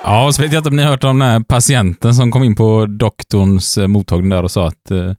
Ja, 0.03 0.31
så 0.33 0.41
vet 0.41 0.53
jag 0.53 0.59
inte 0.59 0.69
om 0.69 0.75
ni 0.75 0.83
har 0.83 0.89
hört 0.89 1.03
om 1.03 1.19
den 1.19 1.29
här 1.29 1.39
patienten 1.39 2.15
som 2.15 2.31
kom 2.31 2.43
in 2.43 2.55
på 2.55 2.85
doktorns 2.85 3.77
eh, 3.77 3.87
mottagning 3.87 4.29
där 4.29 4.43
och 4.43 4.51
sa 4.51 4.67
att 4.67 4.91
eh, 4.91 5.13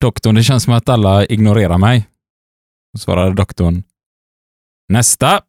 doktorn, 0.00 0.34
det 0.34 0.42
känns 0.42 0.62
som 0.62 0.72
att 0.72 0.88
alla 0.88 1.26
ignorerar 1.26 1.78
mig. 1.78 2.08
Svarade 2.96 3.34
doktorn. 3.34 3.82
Nästa! 4.88 5.47